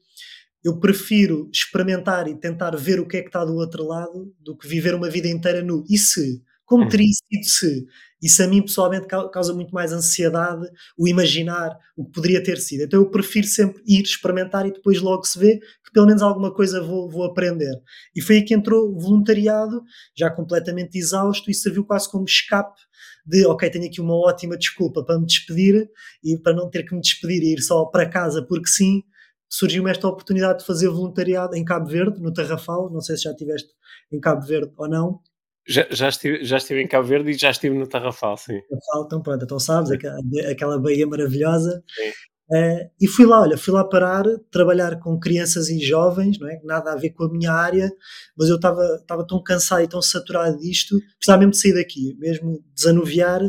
eu 0.65 0.79
prefiro 0.81 1.49
experimentar 1.53 2.27
e 2.27 2.35
tentar 2.35 2.75
ver 2.77 2.99
o 2.99 3.07
que 3.07 3.19
é 3.19 3.21
que 3.21 3.29
está 3.29 3.45
do 3.45 3.55
outro 3.55 3.87
lado 3.87 4.35
do 4.41 4.57
que 4.57 4.67
viver 4.67 4.95
uma 4.95 5.09
vida 5.09 5.29
inteira 5.29 5.63
nu. 5.63 5.85
E 5.89 5.97
se? 5.97 6.43
Como 6.65 6.85
hum. 6.85 6.89
teria 6.89 7.07
sido 7.07 7.45
se? 7.45 7.87
Isso 8.21 8.43
a 8.43 8.47
mim 8.47 8.63
pessoalmente 8.63 9.07
causa 9.07 9.55
muito 9.55 9.73
mais 9.73 9.93
ansiedade 9.93 10.67
o 10.99 11.07
imaginar 11.07 11.77
o 11.97 12.05
que 12.05 12.13
poderia 12.13 12.43
ter 12.43 12.57
sido. 12.57 12.83
Então 12.83 13.01
eu 13.01 13.11
prefiro 13.11 13.47
sempre 13.47 13.83
ir 13.87 14.03
experimentar 14.03 14.67
e 14.67 14.73
depois 14.73 15.01
logo 15.01 15.25
se 15.25 15.39
vê 15.39 15.59
que 15.59 15.93
pelo 15.93 16.07
menos 16.07 16.23
alguma 16.23 16.53
coisa 16.53 16.83
vou, 16.83 17.09
vou 17.09 17.25
aprender. 17.25 17.75
E 18.15 18.21
foi 18.21 18.37
aí 18.37 18.43
que 18.43 18.55
entrou 18.55 18.89
o 18.89 18.99
voluntariado, 18.99 19.83
já 20.17 20.31
completamente 20.31 20.99
exausto, 20.99 21.51
e 21.51 21.55
serviu 21.55 21.85
quase 21.85 22.11
como 22.11 22.25
escape 22.25 22.81
de 23.27 23.47
ok, 23.47 23.69
tenho 23.71 23.87
aqui 23.87 24.01
uma 24.01 24.15
ótima 24.15 24.57
desculpa 24.57 25.05
para 25.05 25.19
me 25.19 25.27
despedir 25.27 25.89
e 26.23 26.39
para 26.39 26.55
não 26.55 26.71
ter 26.71 26.85
que 26.85 26.95
me 26.95 27.01
despedir 27.01 27.43
e 27.43 27.55
ir 27.55 27.61
só 27.61 27.85
para 27.87 28.09
casa 28.09 28.43
porque 28.47 28.69
sim, 28.69 29.03
surgiu-me 29.49 29.91
esta 29.91 30.07
oportunidade 30.07 30.61
de 30.61 30.67
fazer 30.67 30.89
voluntariado 30.89 31.57
em 31.57 31.65
Cabo 31.65 31.87
Verde, 31.87 32.21
no 32.21 32.33
Tarrafal, 32.33 32.91
não 32.91 33.01
sei 33.01 33.17
se 33.17 33.25
já 33.25 33.31
estiveste 33.31 33.71
em 34.13 34.21
Cabo 34.21 34.47
Verde 34.47 34.73
ou 34.77 34.89
não, 34.89 35.21
já, 35.69 35.85
já, 35.91 36.09
estive, 36.09 36.45
já 36.45 36.59
estive 36.59 36.81
em 36.81 36.87
Cabo 36.87 37.09
Verde 37.09 37.31
e 37.31 37.35
já 37.35 37.51
estive 37.51 37.77
no 37.77 37.89
Tarrafal, 37.89 38.37
sim. 38.37 38.61
Tarrafal, 38.69 39.07
então 39.07 39.21
pronto, 39.21 39.45
então 39.45 39.59
sabes, 39.59 39.91
aquela, 39.91 40.21
aquela 40.51 40.79
baía 40.79 41.07
maravilhosa. 41.07 41.83
Sim. 41.89 42.13
Uh, 42.49 42.89
e 43.01 43.09
fui 43.09 43.27
lá, 43.27 43.41
olha, 43.41 43.59
fui 43.59 43.75
lá 43.75 43.83
parar, 43.83 44.25
trabalhar 44.53 45.01
com 45.01 45.19
crianças 45.19 45.69
e 45.69 45.81
jovens, 45.81 46.39
não 46.39 46.49
é? 46.49 46.61
Nada 46.63 46.93
a 46.93 46.97
ver 46.97 47.11
com 47.11 47.25
a 47.25 47.29
minha 47.29 47.51
área, 47.51 47.91
mas 48.39 48.49
eu 48.49 48.55
estava 48.55 49.27
tão 49.27 49.43
cansado 49.43 49.83
e 49.83 49.89
tão 49.89 50.01
saturado 50.01 50.57
disto, 50.59 50.97
precisava 51.19 51.41
mesmo 51.41 51.51
de 51.51 51.59
sair 51.59 51.75
daqui, 51.75 52.17
mesmo 52.21 52.63
desanuviar, 52.73 53.41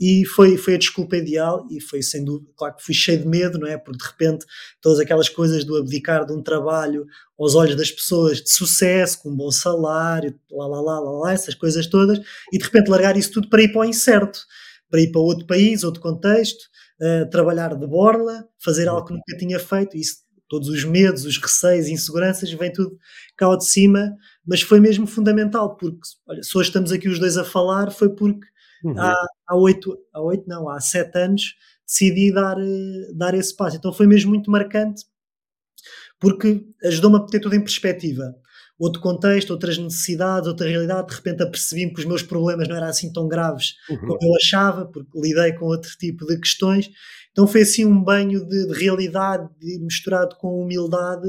e 0.00 0.26
foi, 0.26 0.56
foi 0.56 0.74
a 0.74 0.78
desculpa 0.78 1.16
ideal 1.16 1.64
e 1.70 1.80
foi 1.80 2.02
sem 2.02 2.24
dúvida, 2.24 2.50
claro 2.56 2.74
que 2.74 2.82
fui 2.82 2.92
cheio 2.92 3.20
de 3.20 3.28
medo, 3.28 3.56
não 3.56 3.68
é? 3.68 3.78
Porque 3.78 3.98
de 3.98 4.10
repente 4.10 4.44
todas 4.80 4.98
aquelas 4.98 5.28
coisas 5.28 5.62
do 5.62 5.76
abdicar 5.76 6.26
de 6.26 6.32
um 6.32 6.42
trabalho 6.42 7.06
aos 7.38 7.54
olhos 7.54 7.76
das 7.76 7.92
pessoas 7.92 8.42
de 8.42 8.50
sucesso, 8.50 9.22
com 9.22 9.30
um 9.30 9.36
bom 9.36 9.52
salário, 9.52 10.34
lá, 10.50 10.66
lá, 10.66 10.80
lá, 10.80 10.98
lá, 10.98 11.10
lá, 11.20 11.32
essas 11.32 11.54
coisas 11.54 11.86
todas, 11.86 12.18
e 12.52 12.58
de 12.58 12.64
repente 12.64 12.90
largar 12.90 13.16
isso 13.16 13.30
tudo 13.30 13.48
para 13.48 13.62
ir 13.62 13.70
para 13.70 13.82
o 13.82 13.84
incerto, 13.84 14.40
para 14.90 15.00
ir 15.00 15.12
para 15.12 15.20
outro 15.20 15.46
país, 15.46 15.84
outro 15.84 16.02
contexto, 16.02 16.64
uh, 17.02 17.28
trabalhar 17.30 17.74
de 17.74 17.86
borla, 17.86 18.48
fazer 18.62 18.88
algo 18.88 19.06
que 19.06 19.12
nunca 19.12 19.36
tinha 19.36 19.58
feito, 19.58 19.96
isso, 19.96 20.18
todos 20.48 20.68
os 20.68 20.84
medos, 20.84 21.24
os 21.24 21.38
receios, 21.38 21.88
inseguranças, 21.88 22.52
vem 22.52 22.72
tudo 22.72 22.96
cá 23.36 23.46
ao 23.46 23.56
de 23.56 23.66
cima, 23.66 24.14
mas 24.46 24.62
foi 24.62 24.80
mesmo 24.80 25.06
fundamental, 25.06 25.76
porque 25.76 26.00
olha, 26.26 26.42
se 26.42 26.56
hoje 26.56 26.68
estamos 26.68 26.92
aqui 26.92 27.08
os 27.08 27.18
dois 27.18 27.36
a 27.36 27.44
falar, 27.44 27.90
foi 27.90 28.10
porque 28.10 28.46
Uhum. 28.84 28.98
Há, 28.98 29.14
há 29.46 29.56
oito, 29.56 29.96
há 30.12 30.20
oito 30.20 30.44
não, 30.48 30.68
há 30.68 30.80
sete 30.80 31.16
anos 31.16 31.54
decidi 31.86 32.32
dar, 32.32 32.56
eh, 32.58 33.12
dar 33.14 33.34
esse 33.34 33.54
passo. 33.54 33.76
Então 33.76 33.92
foi 33.92 34.06
mesmo 34.06 34.30
muito 34.30 34.50
marcante 34.50 35.04
porque 36.18 36.64
ajudou-me 36.84 37.18
a 37.18 37.20
ter 37.26 37.40
tudo 37.40 37.54
em 37.54 37.60
perspectiva. 37.60 38.34
Outro 38.82 39.00
contexto, 39.00 39.52
outras 39.52 39.78
necessidades, 39.78 40.48
outra 40.48 40.68
realidade. 40.68 41.06
De 41.06 41.14
repente 41.14 41.40
apercebi-me 41.40 41.94
que 41.94 42.00
os 42.00 42.04
meus 42.04 42.20
problemas 42.20 42.66
não 42.66 42.74
eram 42.74 42.88
assim 42.88 43.12
tão 43.12 43.28
graves 43.28 43.76
uhum. 43.88 43.96
como 43.96 44.18
eu 44.20 44.34
achava, 44.34 44.86
porque 44.86 45.20
lidei 45.20 45.52
com 45.52 45.66
outro 45.66 45.96
tipo 45.96 46.26
de 46.26 46.36
questões. 46.36 46.90
Então 47.30 47.46
foi 47.46 47.62
assim 47.62 47.84
um 47.84 48.02
banho 48.02 48.44
de, 48.44 48.66
de 48.66 48.74
realidade 48.74 49.48
de, 49.60 49.78
misturado 49.78 50.34
com 50.34 50.60
humildade 50.60 51.28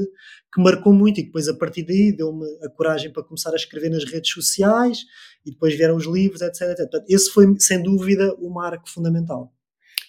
que 0.52 0.60
marcou 0.60 0.92
muito 0.92 1.20
e 1.20 1.22
depois 1.22 1.46
a 1.46 1.54
partir 1.54 1.84
daí 1.84 2.10
deu-me 2.10 2.44
a 2.64 2.68
coragem 2.70 3.12
para 3.12 3.22
começar 3.22 3.52
a 3.52 3.56
escrever 3.56 3.88
nas 3.88 4.04
redes 4.04 4.32
sociais 4.32 5.04
e 5.46 5.52
depois 5.52 5.76
vieram 5.76 5.94
os 5.94 6.06
livros, 6.06 6.40
etc. 6.40 6.62
etc. 6.62 6.78
Portanto, 6.90 7.04
esse 7.08 7.30
foi 7.30 7.46
sem 7.60 7.80
dúvida 7.80 8.34
o 8.40 8.52
marco 8.52 8.90
fundamental. 8.90 9.52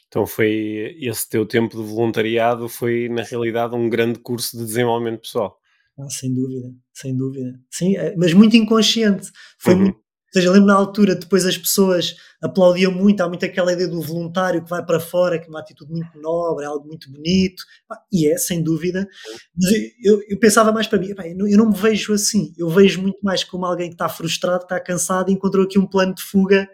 Então 0.08 0.26
foi 0.26 0.98
esse 1.00 1.30
teu 1.30 1.46
tempo 1.46 1.78
de 1.78 1.88
voluntariado 1.88 2.68
foi 2.68 3.08
na 3.08 3.22
realidade 3.22 3.76
um 3.76 3.88
grande 3.88 4.18
curso 4.18 4.58
de 4.58 4.66
desenvolvimento 4.66 5.22
pessoal. 5.22 5.60
Ah, 5.98 6.10
sem 6.10 6.34
dúvida, 6.34 6.74
sem 6.94 7.16
dúvida. 7.16 7.58
Sim, 7.72 7.96
eh, 7.96 8.14
mas 8.18 8.34
muito 8.34 8.56
inconsciente. 8.58 9.32
Foi 9.58 9.74
Uhum. 9.74 9.82
muito, 9.84 9.96
ou 9.96 10.34
seja, 10.42 10.52
lembro 10.52 10.68
na 10.68 10.76
altura, 10.76 11.16
depois 11.16 11.46
as 11.46 11.58
pessoas 11.58 12.16
aplaudiam 12.42 12.92
muito, 12.92 13.22
há 13.22 13.30
muito 13.30 13.46
aquela 13.46 13.72
ideia 13.72 13.88
do 13.88 14.02
voluntário 14.02 14.62
que 14.62 14.70
vai 14.70 14.86
para 14.86 15.00
fora, 15.00 15.40
que 15.40 15.46
é 15.46 15.50
uma 15.50 15.62
atitude 15.62 15.90
muito 15.92 16.20
nobre, 16.20 16.66
é 16.66 16.68
algo 16.68 16.86
muito 16.86 17.10
bonito, 17.10 17.64
e 18.12 18.28
é, 18.28 18.38
sem 18.38 18.62
dúvida. 18.62 19.08
Mas 19.56 19.72
eu, 20.04 20.22
eu- 20.28 20.38
pensava 20.40 20.74
mais 20.74 20.86
para 20.88 21.00
mim, 21.00 21.08
"Epá, 21.12 21.26
eu, 21.26 21.38
não, 21.38 21.48
eu 21.48 21.58
não 21.58 21.70
me 21.70 21.78
vejo 21.78 22.14
assim, 22.14 22.54
eu 22.58 22.70
vejo 22.70 23.02
muito 23.02 23.20
mais 23.24 23.44
como 23.46 23.66
alguém 23.66 23.88
que 23.88 23.96
está 23.96 24.10
frustrado, 24.10 24.60
que 24.60 24.66
está 24.74 24.80
cansado 24.82 25.30
e 25.30 25.34
encontrou 25.34 25.64
aqui 25.64 25.80
um 25.80 25.88
plano 25.88 26.14
de 26.14 26.22
fuga 26.24 26.70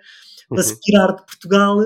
para 0.53 0.63
se 0.63 0.73
Uhum. 0.73 0.79
tirar 0.81 1.07
de 1.15 1.25
Portugal 1.25 1.77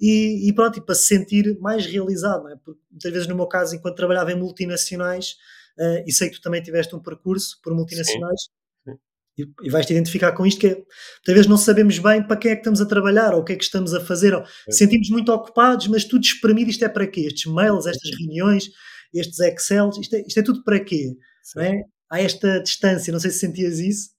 e, 0.00 0.48
e 0.48 0.52
pronto, 0.54 0.78
e 0.78 0.82
para 0.82 0.94
se 0.94 1.04
sentir 1.06 1.58
mais 1.60 1.84
realizado, 1.86 2.44
não 2.44 2.50
é? 2.52 2.56
Porque 2.64 2.80
muitas 2.90 3.12
vezes 3.12 3.28
no 3.28 3.36
meu 3.36 3.46
caso, 3.46 3.74
enquanto 3.76 3.96
trabalhava 3.96 4.32
em 4.32 4.38
multinacionais, 4.38 5.36
eh, 5.78 6.04
e 6.06 6.12
sei 6.12 6.28
que 6.30 6.36
tu 6.36 6.42
também 6.42 6.62
tiveste 6.62 6.94
um 6.94 7.00
percurso 7.00 7.58
por 7.62 7.72
Sim, 7.72 7.76
multinacionais, 7.76 8.40
sim. 8.86 8.92
e, 9.38 9.46
e 9.66 9.70
vais-te 9.70 9.92
identificar 9.92 10.32
com 10.32 10.46
isto, 10.46 10.60
que 10.60 10.66
é, 10.68 10.82
vezes 11.34 11.46
não 11.46 11.56
sabemos 11.56 11.98
bem 11.98 12.22
para 12.26 12.36
quem 12.36 12.50
é 12.52 12.54
que 12.54 12.60
estamos 12.60 12.80
a 12.80 12.86
trabalhar, 12.86 13.34
ou 13.34 13.40
o 13.40 13.44
que 13.44 13.52
é 13.52 13.56
que 13.56 13.64
estamos 13.64 13.92
a 13.94 14.00
fazer, 14.00 14.34
ou 14.34 14.42
É. 14.68 14.72
sentimos 14.72 15.08
muito 15.10 15.32
ocupados, 15.32 15.86
mas 15.88 16.04
tudo 16.04 16.22
espremido, 16.24 16.70
isto 16.70 16.84
é 16.84 16.88
para 16.88 17.06
quê? 17.06 17.22
Estes 17.22 17.52
mails, 17.52 17.86
estas 17.86 18.10
reuniões, 18.18 18.64
estes 19.12 19.38
Excels, 19.40 19.98
isto 19.98 20.14
é, 20.16 20.20
isto 20.26 20.38
é 20.40 20.42
tudo 20.42 20.62
para 20.64 20.80
quê? 20.80 21.12
Sim. 21.42 21.58
Não 21.58 21.62
é? 21.64 21.82
Há 22.10 22.20
esta 22.20 22.60
distância, 22.60 23.12
não 23.12 23.20
sei 23.20 23.30
se 23.30 23.38
sentias 23.40 23.78
isso. 23.80 24.10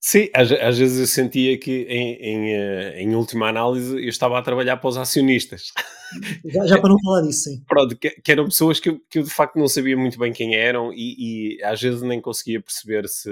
Sim, 0.00 0.28
às, 0.32 0.50
às 0.52 0.78
vezes 0.78 1.00
eu 1.00 1.06
sentia 1.06 1.58
que, 1.58 1.82
em, 1.88 2.14
em, 2.14 2.54
eh, 2.54 3.02
em 3.02 3.14
última 3.16 3.48
análise, 3.48 3.92
eu 3.94 4.08
estava 4.08 4.38
a 4.38 4.42
trabalhar 4.42 4.76
para 4.76 4.88
os 4.88 4.96
acionistas. 4.96 5.72
Já, 6.42 6.64
já 6.66 6.80
para 6.80 6.88
não 6.88 6.96
falar 7.04 7.20
disso, 7.20 7.42
sim. 7.42 7.62
Pronto, 7.68 7.94
que, 7.94 8.08
que 8.08 8.32
eram 8.32 8.46
pessoas 8.46 8.80
que 8.80 8.88
eu, 8.88 8.98
que 9.10 9.18
eu 9.18 9.22
de 9.24 9.28
facto 9.28 9.58
não 9.58 9.68
sabia 9.68 9.94
muito 9.94 10.18
bem 10.18 10.32
quem 10.32 10.54
eram 10.54 10.90
e, 10.90 11.58
e 11.58 11.62
às 11.62 11.82
vezes 11.82 12.00
nem 12.00 12.18
conseguia 12.18 12.62
perceber 12.62 13.06
se, 13.06 13.30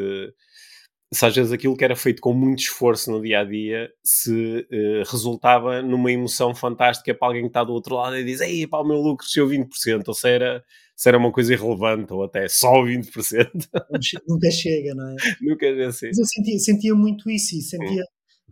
se 1.13 1.25
às 1.25 1.35
vezes 1.35 1.53
aquilo 1.53 1.77
que 1.77 1.85
era 1.85 1.95
feito 1.97 2.21
com 2.21 2.33
muito 2.35 2.61
esforço 2.61 3.11
no 3.11 3.23
dia 3.23 3.41
a 3.41 3.45
dia 3.45 3.89
se 4.05 4.67
eh, 4.71 5.03
resultava 5.07 5.81
numa 5.83 6.11
emoção 6.11 6.55
fantástica 6.55 7.15
para 7.15 7.29
alguém 7.29 7.43
que 7.43 7.49
está 7.49 7.63
do 7.65 7.73
outro 7.73 7.95
lado 7.97 8.17
e 8.17 8.25
diz: 8.25 8.41
Ei, 8.41 8.67
pá, 8.67 8.79
o 8.81 8.85
meu 8.85 8.97
lucro 8.99 9.19
cresceu 9.25 9.49
20%, 9.49 10.09
ou 10.09 10.15
se 10.15 10.29
era, 10.29 10.65
se 10.97 11.09
era 11.09 11.17
uma 11.19 11.31
coisa 11.33 11.53
irrelevante, 11.53 12.13
ou 12.13 12.25
até 12.25 12.49
só 12.49 12.83
20%. 12.83 13.69
Não 13.91 14.03
che- 14.03 14.19
Nunca 14.27 14.51
chega, 14.51 14.95
não 14.95 15.09
é? 15.11 15.17
Nunca 15.41 15.67
é 15.67 15.85
assim. 15.85 16.07
Mas 16.09 16.19
eu 16.19 16.25
sentia, 16.27 16.59
sentia 16.59 16.95
muito 16.95 17.31
isso 17.31 17.57
e 17.57 17.63
sentia 17.63 18.03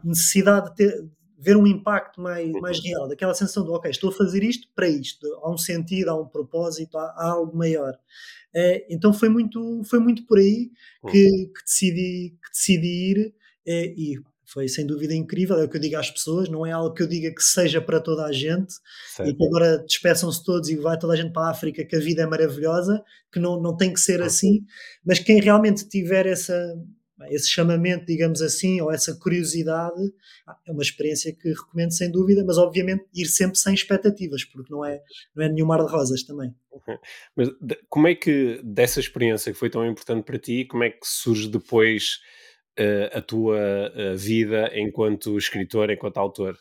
necessidade 0.05 0.71
de 0.71 0.75
ter, 0.77 0.93
ver 1.39 1.57
um 1.57 1.67
impacto 1.67 2.21
mais, 2.21 2.51
mais 2.53 2.79
real, 2.83 3.09
daquela 3.09 3.35
sensação 3.35 3.65
de, 3.65 3.71
ok, 3.71 3.91
estou 3.91 4.11
a 4.11 4.13
fazer 4.13 4.43
isto 4.45 4.69
para 4.75 4.89
isto, 4.89 5.27
há 5.43 5.51
um 5.53 5.59
sentido, 5.59 6.11
há 6.11 6.21
um 6.21 6.27
propósito, 6.27 6.97
há, 6.99 7.05
há 7.17 7.31
algo 7.33 7.57
maior. 7.57 7.95
Eh, 8.55 8.87
então 8.89 9.13
foi 9.13 9.29
muito, 9.29 9.83
foi 9.85 9.99
muito 9.99 10.25
por 10.27 10.39
aí 10.39 10.71
que, 11.11 11.29
que 11.29 11.65
decidi, 11.65 12.37
que 12.43 12.51
decidi 12.53 13.11
ir 13.11 13.35
eh, 13.67 13.95
e 13.97 14.19
foi 14.47 14.69
sem 14.69 14.87
dúvida 14.87 15.15
incrível, 15.15 15.59
é 15.59 15.65
o 15.65 15.69
que 15.69 15.77
eu 15.77 15.81
digo 15.81 15.97
às 15.97 16.11
pessoas, 16.11 16.49
não 16.49 16.65
é 16.65 16.71
algo 16.71 16.95
que 16.95 17.03
eu 17.03 17.09
diga 17.09 17.35
que 17.35 17.43
seja 17.43 17.81
para 17.81 17.99
toda 18.01 18.25
a 18.25 18.33
gente 18.33 18.73
e 18.73 19.17
Certo. 19.17 19.37
que 19.37 19.45
agora 19.47 19.79
despeçam-se 19.79 20.45
todos 20.45 20.69
e 20.69 20.77
vai 20.77 20.99
toda 20.99 21.15
a 21.15 21.17
gente 21.17 21.33
para 21.33 21.49
a 21.49 21.51
África, 21.51 21.85
que 21.85 21.97
a 21.97 22.01
vida 22.01 22.23
é 22.23 22.27
maravilhosa, 22.27 23.03
que 23.33 23.41
não, 23.41 23.61
não 23.61 23.77
tem 23.77 23.93
que 23.93 24.01
ser 24.01 24.23
assim, 24.23 24.65
mas 25.05 25.19
quem 25.19 25.41
realmente 25.41 25.89
tiver 25.89 26.27
essa, 26.27 26.55
esse 27.31 27.49
chamamento, 27.49 28.05
digamos 28.05 28.43
assim, 28.43 28.81
ou 28.81 28.91
essa 28.91 29.17
curiosidade, 29.19 30.13
é 30.67 30.73
uma 30.73 30.83
experiência 30.83 31.35
que 31.35 31.49
recomendo 31.49 31.93
sem 31.93 32.11
dúvida, 32.11 32.45
mas 32.45 32.59
obviamente 32.59 33.05
ir 33.15 33.27
sempre 33.27 33.59
sem 33.59 33.75
expectativas, 33.75 34.45
porque 34.45 34.73
não 34.73 34.85
é, 34.85 35.01
não 35.35 35.45
é 35.45 35.49
nenhum 35.49 35.67
mar 35.67 35.85
de 35.85 35.91
rosas 35.91 36.23
também. 36.25 36.55
Mas 37.37 37.49
como 37.89 38.09
é 38.09 38.15
que, 38.15 38.61
dessa 38.65 39.01
experiência 39.01 39.53
que 39.53 39.59
foi 39.59 39.71
tão 39.71 39.87
importante 39.87 40.25
para 40.25 40.39
ti, 40.39 40.65
como 40.65 40.83
é 40.83 40.91
que 40.91 41.07
surge 41.07 41.49
depois 41.49 42.19
eh, 42.77 43.11
a 43.15 43.23
tua 43.23 43.59
eh, 43.95 44.15
vida 44.17 44.71
enquanto 44.75 45.39
escritor, 45.39 45.91
enquanto 45.91 46.19
autor? 46.19 46.59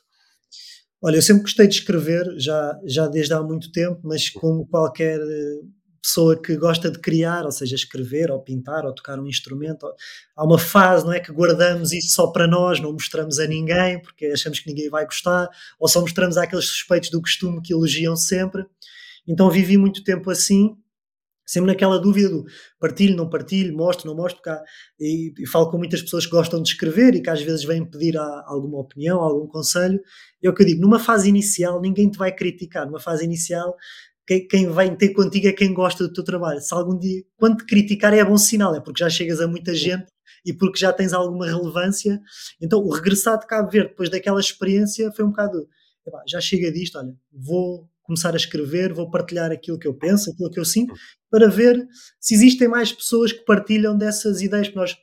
Olha, 1.02 1.18
eu 1.18 1.22
sempre 1.22 1.42
gostei 1.42 1.68
de 1.68 1.76
escrever, 1.76 2.26
já, 2.38 2.80
já 2.86 3.08
desde 3.08 3.34
há 3.34 3.42
muito 3.42 3.72
tempo, 3.72 4.00
mas 4.04 4.30
como 4.30 4.68
qualquer 4.68 5.20
eh, 5.20 5.62
pessoa 6.04 6.40
que 6.42 6.58
gosta 6.58 6.92
de 6.92 7.00
criar, 7.00 7.46
ou 7.46 7.52
seja, 7.52 7.76
escrever, 7.76 8.30
ou 8.30 8.42
pintar, 8.42 8.86
ou 8.86 8.94
tocar 8.94 9.20
um 9.20 9.28
instrumento, 9.28 9.88
há 10.36 10.46
uma 10.46 10.60
fase, 10.60 11.06
não 11.06 11.14
é, 11.14 11.20
que 11.20 11.32
guardamos 11.32 11.94
isso 11.94 12.14
só 12.14 12.28
para 12.28 12.46
nós, 12.48 12.80
não 12.82 12.92
mostramos 12.94 13.40
a 13.40 13.48
ninguém, 13.48 14.02
porque 14.02 14.26
achamos 14.28 14.60
que 14.60 14.70
ninguém 14.70 14.90
vai 14.90 15.06
gostar, 15.06 15.48
ou 15.80 15.88
só 15.88 16.02
mostramos 16.02 16.38
àqueles 16.38 16.66
suspeitos 16.66 17.10
do 17.10 17.22
costume 17.22 17.62
que 17.62 17.74
elogiam 17.74 18.16
sempre. 18.16 18.66
Então 19.28 19.50
vivi 19.50 19.78
muito 19.78 20.04
tempo 20.04 20.30
assim, 20.32 20.76
sempre 21.46 21.68
naquela 21.72 22.00
dúvida 22.00 22.30
do 22.30 22.46
partilho, 22.80 23.16
não 23.18 23.30
partilho, 23.30 23.76
mostro, 23.76 24.08
não 24.08 24.16
mostro, 24.16 24.42
cá, 24.42 24.62
e, 25.00 25.34
e 25.38 25.48
falo 25.48 25.70
com 25.70 25.78
muitas 25.78 26.02
pessoas 26.02 26.26
que 26.26 26.32
gostam 26.32 26.62
de 26.62 26.70
escrever 26.70 27.16
e 27.16 27.22
que 27.22 27.30
às 27.30 27.42
vezes 27.42 27.66
vêm 27.66 27.86
pedir 27.86 28.18
a- 28.18 28.44
alguma 28.48 28.80
opinião, 28.80 29.20
algum 29.20 29.46
conselho. 29.48 30.00
É 30.42 30.50
o 30.50 30.54
que 30.54 30.62
eu 30.64 30.68
digo, 30.68 30.82
numa 30.82 31.00
fase 31.00 31.28
inicial 31.30 31.82
ninguém 31.82 32.10
te 32.10 32.18
vai 32.18 32.34
criticar, 32.34 32.86
numa 32.86 33.00
fase 33.00 33.26
inicial 33.26 33.76
quem, 34.26 34.48
quem 34.48 34.68
vai 34.68 34.96
ter 34.96 35.10
contigo 35.10 35.48
é 35.48 35.52
quem 35.52 35.74
gosta 35.74 36.08
do 36.08 36.14
teu 36.14 36.24
trabalho. 36.24 36.62
Se 36.62 36.74
algum 36.74 36.98
dia, 36.98 37.24
quando 37.38 37.58
te 37.58 37.66
criticar 37.66 38.14
é 38.14 38.24
bom 38.24 38.38
sinal, 38.38 38.76
é 38.76 38.80
porque 38.80 39.04
já 39.04 39.10
chegas 39.10 39.42
a 39.42 39.48
muita 39.48 39.74
gente 39.76 40.06
e 40.46 40.54
porque 40.54 40.80
já 40.80 40.92
tens 40.94 41.14
alguma 41.14 41.46
relevância. 41.46 42.20
Então 42.62 42.80
o 42.80 42.90
regressar 42.90 43.40
de 43.40 43.48
Cabo 43.48 43.70
Verde 43.70 43.90
depois 43.90 44.10
daquela 44.10 44.40
experiência 44.40 45.12
foi 45.12 45.26
um 45.26 45.30
bocado, 45.30 45.68
"Epá, 46.06 46.22
já 46.28 46.40
chega 46.42 46.72
disto, 46.72 46.98
olha, 46.98 47.14
vou 47.32 47.90
começar 48.04 48.34
a 48.34 48.38
escrever, 48.38 48.94
vou 48.94 49.10
partilhar 49.10 49.52
aquilo 49.52 49.80
que 49.80 49.88
eu 49.88 49.94
penso, 49.94 50.30
aquilo 50.32 50.52
que 50.52 50.60
eu 50.60 50.66
sinto, 50.66 50.94
para 51.32 51.48
ver 51.48 51.86
se 52.20 52.36
existem 52.36 52.68
mais 52.68 52.92
pessoas 52.92 53.32
que 53.32 53.44
partilham 53.46 53.98
dessas 53.98 54.42
ideias 54.42 54.68
que 54.68 54.76
nós 54.76 54.96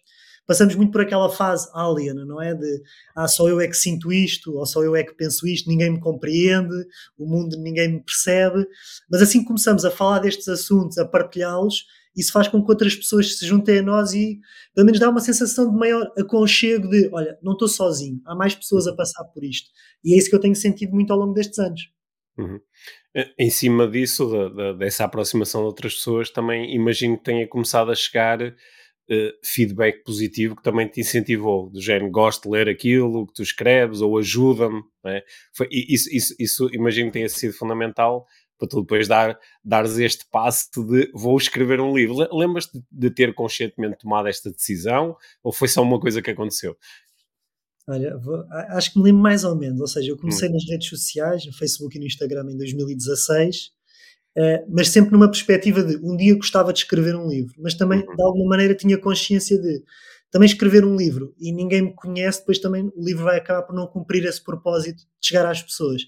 passamos 0.51 0.75
muito 0.75 0.91
por 0.91 1.01
aquela 1.01 1.31
fase 1.31 1.71
alien, 1.73 2.27
não 2.27 2.43
é? 2.43 2.53
De 2.53 2.83
ah, 3.15 3.29
só 3.29 3.49
eu 3.49 3.61
é 3.61 3.69
que 3.69 3.77
sinto 3.77 4.13
isto, 4.13 4.53
ou 4.59 4.67
só 4.67 4.83
eu 4.83 4.97
é 4.97 5.05
que 5.05 5.15
penso 5.15 5.47
isto, 5.47 5.71
ninguém 5.71 5.91
me 5.91 6.01
compreende, 6.01 6.75
o 7.17 7.25
mundo 7.25 7.57
ninguém 7.57 7.93
me 7.93 8.01
percebe. 8.01 8.67
Mas 9.09 9.23
assim 9.23 9.43
que 9.43 9.47
começamos 9.47 9.85
a 9.85 9.93
falar 9.93 10.19
destes 10.19 10.49
assuntos, 10.49 10.99
a 10.99 11.07
partilhá-los, 11.07 11.85
isso 12.17 12.33
faz 12.33 12.49
com 12.49 12.61
que 12.65 12.69
outras 12.69 12.97
pessoas 12.97 13.39
se 13.39 13.47
juntem 13.47 13.79
a 13.79 13.83
nós 13.83 14.13
e 14.13 14.41
pelo 14.75 14.87
menos 14.87 14.99
dá 14.99 15.09
uma 15.09 15.21
sensação 15.21 15.71
de 15.71 15.79
maior 15.79 16.11
aconchego 16.19 16.89
de 16.89 17.09
olha, 17.13 17.39
não 17.41 17.53
estou 17.53 17.69
sozinho, 17.69 18.21
há 18.27 18.35
mais 18.35 18.53
pessoas 18.53 18.89
a 18.89 18.97
passar 18.97 19.23
por 19.27 19.45
isto. 19.45 19.71
E 20.03 20.15
é 20.15 20.19
isso 20.19 20.29
que 20.29 20.35
eu 20.35 20.41
tenho 20.41 20.57
sentido 20.57 20.93
muito 20.93 21.13
ao 21.13 21.19
longo 21.21 21.33
destes 21.33 21.61
anos. 21.61 21.81
Uhum. 22.37 22.59
Eh, 23.15 23.31
Em 23.39 23.51
cima 23.51 23.87
disso, 23.87 24.29
dessa 24.77 25.05
aproximação 25.05 25.61
de 25.61 25.67
outras 25.69 25.95
pessoas, 25.95 26.29
também 26.29 26.75
imagino 26.75 27.17
que 27.17 27.23
tenha 27.23 27.47
começado 27.47 27.93
a 27.93 27.95
chegar 27.95 28.53
eh, 29.11 29.33
feedback 29.43 30.05
positivo 30.05 30.55
que 30.57 30.63
também 30.63 30.87
te 30.89 31.01
incentivou, 31.01 31.69
do 31.69 31.81
género, 31.81 32.11
gosto 32.11 32.45
de 32.45 32.51
ler 32.51 32.69
aquilo 32.69 33.27
que 33.27 33.35
tu 33.35 33.43
escreves, 33.43 34.01
ou 34.01 34.17
ajuda-me, 34.19 34.83
é? 35.05 35.25
Isso, 35.71 36.09
isso, 36.15 36.35
isso 36.39 36.71
imagino 36.75 37.09
que 37.09 37.15
tenha 37.15 37.29
sido 37.29 37.53
fundamental 37.53 38.27
para 38.59 38.69
tu 38.69 38.83
depois 38.83 39.09
dar, 39.09 39.39
dares 39.65 39.97
este 39.99 40.27
passo 40.31 40.69
de 40.85 41.11
vou 41.15 41.37
escrever 41.39 41.81
um 41.81 41.97
livro. 41.97 42.19
Le- 42.19 42.29
Lembras-te 42.31 42.79
de, 42.93 43.11
ter 43.11 43.35
conscientemente 43.35 43.99
tomado 43.99 44.29
esta 44.29 44.51
decisão, 44.51 45.17
ou 45.43 45.51
foi 45.51 45.67
só 45.67 45.83
uma 45.83 45.99
coisa 45.99 46.21
que 46.21 46.31
aconteceu? 46.31 46.77
Olha, 47.89 48.17
vou- 48.19 48.45
acho 48.51 48.93
que 48.93 48.99
me 48.99 49.07
lembro 49.07 49.23
mais 49.23 49.45
ou 49.45 49.57
menos. 49.57 49.81
Ou 49.81 49.87
seja, 49.87 50.11
eu 50.13 50.17
comecei 50.19 50.49
Hum. 50.49 50.53
nas 50.53 50.65
redes 50.69 50.89
sociais, 50.89 51.45
no 51.47 51.53
Facebook 51.53 51.97
e 51.97 52.01
no 52.01 52.07
Instagram 52.07 52.45
em 52.51 52.57
2016, 52.57 53.57
eh, 53.57 53.80
mas 54.69 54.89
sempre 54.89 55.13
numa 55.13 55.29
perspectiva 55.31 55.83
de 55.83 55.97
um 55.97 56.17
dia 56.17 56.35
gostava 56.37 56.73
de 56.73 56.81
escrever 56.81 57.15
um 57.17 57.29
livro, 57.29 57.55
mas 57.59 57.75
também 57.75 58.01
Uhum. 58.07 58.17
de 58.17 58.23
alguma 58.23 58.49
maneira 58.51 58.75
tinha 58.75 58.97
consciência 58.99 59.59
de 59.61 59.83
também 60.31 60.47
escrever 60.47 60.85
um 60.85 60.97
livro 60.97 61.35
e 61.41 61.53
ninguém 61.53 61.83
me 61.83 61.95
conhece, 61.95 62.39
depois 62.41 62.59
também 62.61 62.91
o 62.95 63.05
livro 63.05 63.25
vai 63.25 63.37
acabar 63.39 63.63
por 63.63 63.75
não 63.75 63.87
cumprir 63.87 64.25
esse 64.25 64.43
propósito 64.43 64.99
de 64.99 65.27
chegar 65.29 65.45
às 65.47 65.61
pessoas. 65.63 66.03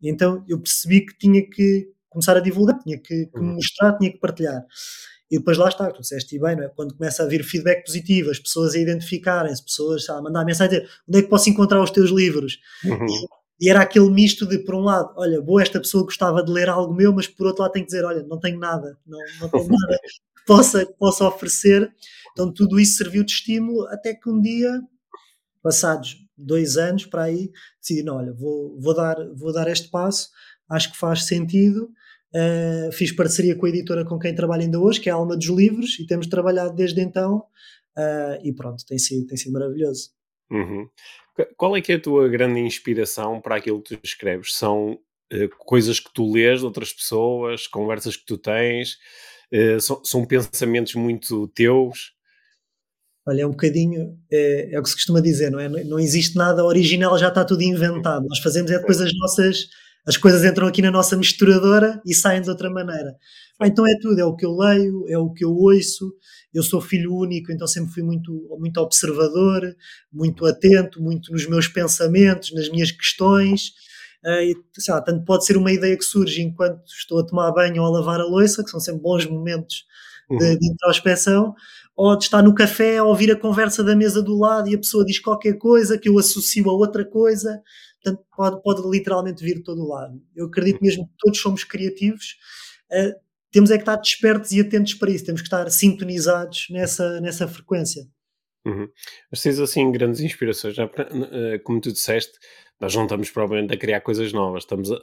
E 0.00 0.10
então 0.10 0.44
eu 0.48 0.60
percebi 0.60 1.06
que 1.06 1.16
tinha 1.16 1.42
que 1.48 1.88
começar 2.10 2.36
a 2.36 2.40
divulgar, 2.40 2.78
tinha 2.80 2.98
que, 2.98 3.26
que 3.26 3.38
Uhum. 3.38 3.54
mostrar, 3.54 3.96
tinha 3.96 4.12
que 4.12 4.18
partilhar. 4.18 4.62
E 5.30 5.38
depois 5.38 5.56
lá 5.56 5.68
está, 5.68 5.90
tu 5.90 6.02
disseste 6.02 6.36
e 6.36 6.38
bem, 6.38 6.54
não 6.56 6.64
é? 6.64 6.68
Quando 6.68 6.94
começa 6.94 7.22
a 7.22 7.26
vir 7.26 7.42
feedback 7.42 7.86
positivo, 7.86 8.30
as 8.30 8.38
pessoas 8.38 8.74
a 8.74 8.78
identificarem-se, 8.78 9.64
pessoas 9.64 10.06
a 10.10 10.20
mandar 10.20 10.44
mensagem 10.44 10.76
a 10.76 10.80
dizer 10.82 10.92
onde 11.08 11.18
é 11.20 11.22
que 11.22 11.28
posso 11.28 11.48
encontrar 11.48 11.82
os 11.82 11.90
teus 11.90 12.10
livros? 12.10 12.58
Uhum. 12.84 13.06
E 13.62 13.70
era 13.70 13.80
aquele 13.80 14.10
misto 14.10 14.44
de, 14.44 14.58
por 14.58 14.74
um 14.74 14.80
lado, 14.80 15.14
olha, 15.16 15.40
boa, 15.40 15.62
esta 15.62 15.78
pessoa 15.78 16.02
gostava 16.02 16.42
de 16.42 16.50
ler 16.50 16.68
algo 16.68 16.92
meu, 16.92 17.14
mas 17.14 17.28
por 17.28 17.46
outro 17.46 17.62
lado 17.62 17.70
tem 17.70 17.84
que 17.84 17.92
dizer, 17.92 18.04
olha, 18.04 18.20
não 18.24 18.40
tenho 18.40 18.58
nada, 18.58 18.98
não, 19.06 19.20
não 19.40 19.48
tenho 19.48 19.68
nada 19.70 20.00
que 20.02 20.44
possa, 20.44 20.84
que 20.84 20.92
possa 20.94 21.28
oferecer. 21.28 21.88
Então 22.32 22.52
tudo 22.52 22.80
isso 22.80 22.96
serviu 22.96 23.22
de 23.22 23.30
estímulo 23.30 23.86
até 23.86 24.14
que 24.14 24.28
um 24.28 24.40
dia, 24.40 24.82
passados 25.62 26.16
dois 26.36 26.76
anos 26.76 27.06
para 27.06 27.22
aí, 27.22 27.52
decidi, 27.80 28.02
não, 28.02 28.16
olha, 28.16 28.32
vou, 28.32 28.76
vou, 28.80 28.96
dar, 28.96 29.14
vou 29.32 29.52
dar 29.52 29.68
este 29.68 29.88
passo, 29.90 30.30
acho 30.68 30.90
que 30.90 30.98
faz 30.98 31.22
sentido. 31.26 31.88
Uh, 32.34 32.90
fiz 32.90 33.12
parceria 33.12 33.54
com 33.54 33.66
a 33.66 33.68
editora 33.68 34.04
com 34.04 34.18
quem 34.18 34.34
trabalho 34.34 34.62
ainda 34.62 34.80
hoje, 34.80 35.00
que 35.00 35.08
é 35.08 35.12
a 35.12 35.14
Alma 35.14 35.36
dos 35.36 35.46
Livros, 35.46 36.00
e 36.00 36.06
temos 36.06 36.26
trabalhado 36.26 36.74
desde 36.74 37.00
então, 37.00 37.44
uh, 37.96 38.42
e 38.42 38.52
pronto, 38.52 38.84
tem 38.84 38.98
sido, 38.98 39.24
tem 39.28 39.36
sido 39.36 39.52
maravilhoso. 39.52 40.10
Uhum. 40.50 40.88
Qu- 41.34 41.54
Qual 41.56 41.76
é 41.76 41.80
que 41.80 41.92
é 41.92 41.94
a 41.96 42.00
tua 42.00 42.28
grande 42.28 42.60
inspiração 42.60 43.40
para 43.40 43.56
aquilo 43.56 43.82
que 43.82 43.96
tu 43.96 44.00
escreves? 44.04 44.54
São 44.54 44.92
uh, 45.32 45.48
coisas 45.58 45.98
que 45.98 46.12
tu 46.12 46.32
lês 46.32 46.60
de 46.60 46.66
outras 46.66 46.92
pessoas, 46.92 47.66
conversas 47.66 48.16
que 48.16 48.24
tu 48.24 48.36
tens, 48.36 48.98
uh, 49.52 49.80
são, 49.80 50.04
são, 50.04 50.24
pensamentos 50.24 50.94
muito 50.94 51.48
teus? 51.48 52.12
Olha, 53.26 53.42
é 53.42 53.46
um 53.46 53.50
bocadinho, 53.52 54.18
é, 54.30 54.74
é, 54.74 54.80
o 54.80 54.82
que 54.82 54.88
se 54.88 54.96
costuma 54.96 55.20
dizer, 55.20 55.48
não 55.50 55.60
é? 55.60 55.68
Não 55.68 55.98
existe 55.98 56.36
nada 56.36 56.64
original, 56.64 57.16
já 57.16 57.28
está 57.28 57.44
tudo 57.44 57.62
inventado. 57.62 58.26
Nós 58.26 58.40
fazemos 58.40 58.70
é 58.70 58.78
depois 58.78 59.00
as 59.00 59.12
nossas, 59.16 59.68
as 60.06 60.16
coisas 60.16 60.44
entram 60.44 60.66
aqui 60.66 60.82
na 60.82 60.90
nossa 60.90 61.16
misturadora 61.16 62.00
e 62.04 62.14
saem 62.14 62.42
de 62.42 62.50
outra 62.50 62.68
maneira. 62.70 63.16
Então 63.62 63.86
é 63.86 63.96
tudo, 64.00 64.18
é 64.18 64.24
o 64.24 64.34
que 64.34 64.44
eu 64.44 64.56
leio, 64.56 65.04
é 65.08 65.16
o 65.16 65.30
que 65.30 65.44
eu 65.44 65.50
ouço. 65.50 66.12
Eu 66.52 66.62
sou 66.62 66.80
filho 66.80 67.14
único, 67.14 67.52
então 67.52 67.66
sempre 67.66 67.92
fui 67.92 68.02
muito, 68.02 68.32
muito 68.58 68.78
observador, 68.78 69.74
muito 70.12 70.44
atento, 70.44 71.00
muito 71.00 71.32
nos 71.32 71.48
meus 71.48 71.68
pensamentos, 71.68 72.52
nas 72.52 72.68
minhas 72.68 72.90
questões. 72.90 73.72
Uh, 74.24 74.42
e, 74.42 74.56
lá, 74.88 75.00
tanto 75.00 75.24
pode 75.24 75.44
ser 75.44 75.56
uma 75.56 75.72
ideia 75.72 75.96
que 75.96 76.04
surge 76.04 76.42
enquanto 76.42 76.82
estou 76.86 77.20
a 77.20 77.26
tomar 77.26 77.52
banho 77.52 77.82
ou 77.82 77.88
a 77.88 77.98
lavar 77.98 78.20
a 78.20 78.24
louça, 78.24 78.62
que 78.62 78.70
são 78.70 78.80
sempre 78.80 79.02
bons 79.02 79.26
momentos 79.26 79.84
de, 80.28 80.44
uhum. 80.44 80.58
de 80.58 80.72
introspeção, 80.72 81.54
ou 81.96 82.16
de 82.16 82.24
estar 82.24 82.42
no 82.42 82.54
café 82.54 82.98
a 82.98 83.04
ouvir 83.04 83.30
a 83.30 83.38
conversa 83.38 83.82
da 83.82 83.94
mesa 83.94 84.22
do 84.22 84.38
lado 84.38 84.68
e 84.68 84.74
a 84.74 84.78
pessoa 84.78 85.04
diz 85.04 85.18
qualquer 85.18 85.58
coisa 85.58 85.98
que 85.98 86.08
eu 86.08 86.18
associo 86.18 86.68
a 86.68 86.72
outra 86.72 87.04
coisa. 87.04 87.60
Portanto, 88.02 88.24
pode, 88.36 88.62
pode 88.62 88.90
literalmente 88.90 89.44
vir 89.44 89.56
de 89.56 89.62
todo 89.62 89.86
lado. 89.86 90.20
Eu 90.34 90.46
acredito 90.46 90.76
uhum. 90.76 90.86
mesmo 90.86 91.06
que 91.06 91.14
todos 91.18 91.40
somos 91.40 91.64
criativos. 91.64 92.36
Uh, 92.90 93.14
temos 93.52 93.70
é 93.70 93.76
que 93.76 93.82
estar 93.82 93.96
despertos 93.96 94.50
e 94.52 94.60
atentos 94.60 94.94
para 94.94 95.10
isso, 95.10 95.26
temos 95.26 95.42
que 95.42 95.46
estar 95.46 95.70
sintonizados 95.70 96.66
nessa, 96.70 97.20
nessa 97.20 97.46
frequência. 97.46 98.08
Uhum. 98.66 98.88
Mas 99.30 99.42
tens 99.42 99.58
assim 99.58 99.92
grandes 99.92 100.20
inspirações, 100.20 100.76
eh, 100.78 101.58
como 101.58 101.80
tu 101.80 101.92
disseste, 101.92 102.32
nós 102.80 102.94
não 102.94 103.02
estamos 103.02 103.30
provavelmente 103.30 103.74
a 103.74 103.78
criar 103.78 104.00
coisas 104.00 104.32
novas, 104.32 104.62
estamos 104.62 104.90
a, 104.90 104.96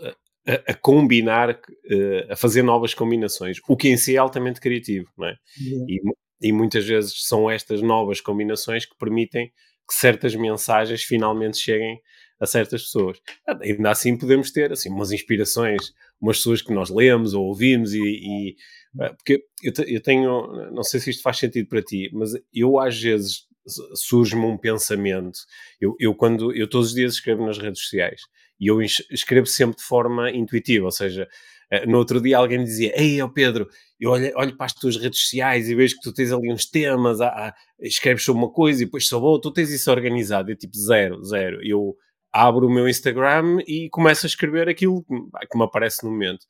a, 0.48 0.54
a 0.68 0.74
combinar, 0.74 1.60
eh, 1.86 2.28
a 2.30 2.36
fazer 2.36 2.64
novas 2.64 2.94
combinações, 2.94 3.60
o 3.68 3.78
que 3.78 3.90
em 3.90 3.98
si 3.98 4.16
é 4.16 4.18
altamente 4.18 4.60
criativo, 4.60 5.10
não 5.16 5.28
é? 5.28 5.36
Uhum. 5.62 5.86
E, 5.88 6.50
e 6.50 6.52
muitas 6.52 6.86
vezes 6.86 7.28
são 7.28 7.52
estas 7.52 7.82
novas 7.82 8.20
combinações 8.20 8.86
que 8.86 8.98
permitem 8.98 9.52
que 9.88 9.94
certas 9.94 10.34
mensagens 10.36 11.04
finalmente 11.04 11.58
cheguem 11.58 12.00
a 12.40 12.46
certas 12.46 12.84
pessoas. 12.84 13.20
Ainda 13.62 13.92
assim 13.92 14.18
podemos 14.18 14.52
ter 14.52 14.72
assim, 14.72 14.90
umas 14.90 15.12
inspirações, 15.12 15.94
umas 16.22 16.38
pessoas 16.38 16.62
que 16.62 16.74
nós 16.74 16.90
lemos 16.90 17.34
ou 17.34 17.46
ouvimos 17.46 17.94
e, 17.94 18.00
e 18.00 18.56
eh, 19.00 19.10
porque 19.10 19.44
eu, 19.64 19.74
eu, 19.86 20.02
tenho, 20.02 20.72
não 20.72 20.84
sei 20.84 21.00
se 21.00 21.10
isto 21.10 21.22
faz 21.22 21.38
sentido 21.38 21.68
para 21.68 21.82
ti, 21.82 22.10
mas 22.14 22.32
eu 22.54 22.80
às 22.80 23.00
vezes 23.00 23.48
surge-me 23.94 24.46
um 24.46 24.58
pensamento, 24.58 25.40
eu, 25.80 25.96
eu 26.00 26.16
quando, 26.16 26.56
eu 26.56 26.68
todos 26.68 26.90
os 26.90 26.96
dias 26.96 27.14
escrevo 27.14 27.46
nas 27.46 27.58
redes 27.58 27.82
sociais 27.82 28.22
e 28.60 28.68
eu 28.68 28.82
escrevo 28.82 29.46
sempre 29.46 29.78
de 29.78 29.84
forma 29.84 30.32
intuitiva, 30.32 30.86
ou 30.86 30.92
seja, 30.92 31.28
eh, 31.72 31.86
no 31.86 31.98
outro 31.98 32.20
dia 32.20 32.38
alguém 32.38 32.58
me 32.60 32.66
dizia, 32.66 32.92
ei, 33.00 33.20
Pedro, 33.34 33.70
eu 34.00 34.12
olho, 34.12 34.32
olho 34.36 34.58
para 34.58 34.66
as 34.66 34.74
tuas 34.74 34.98
redes 34.98 35.22
sociais 35.22 35.70
e 35.70 35.76
vejo 35.76 35.96
que 35.96 36.02
tu 36.02 36.14
tens 36.14 36.32
ali 36.32 36.52
uns 36.52 36.66
temas, 36.66 37.22
há, 37.22 37.28
há, 37.28 37.56
escreves 37.80 38.24
sobre 38.24 38.42
uma 38.42 38.52
coisa 38.52 38.82
e 38.82 38.86
depois 38.86 39.08
sobre 39.08 39.28
outra, 39.28 39.50
tu 39.50 39.54
tens 39.54 39.70
isso 39.70 39.92
organizado, 39.92 40.52
eu 40.52 40.58
tipo 40.58 40.76
zero, 40.78 41.24
zero, 41.24 41.60
eu 41.64 41.96
abro 42.32 42.68
o 42.68 42.74
meu 42.74 42.88
Instagram 42.88 43.60
e 43.68 43.90
começo 43.90 44.26
a 44.26 44.30
escrever 44.30 44.70
aquilo 44.70 45.04
que 45.04 45.58
me 45.58 45.64
aparece 45.64 46.04
no 46.04 46.12
momento. 46.12 46.46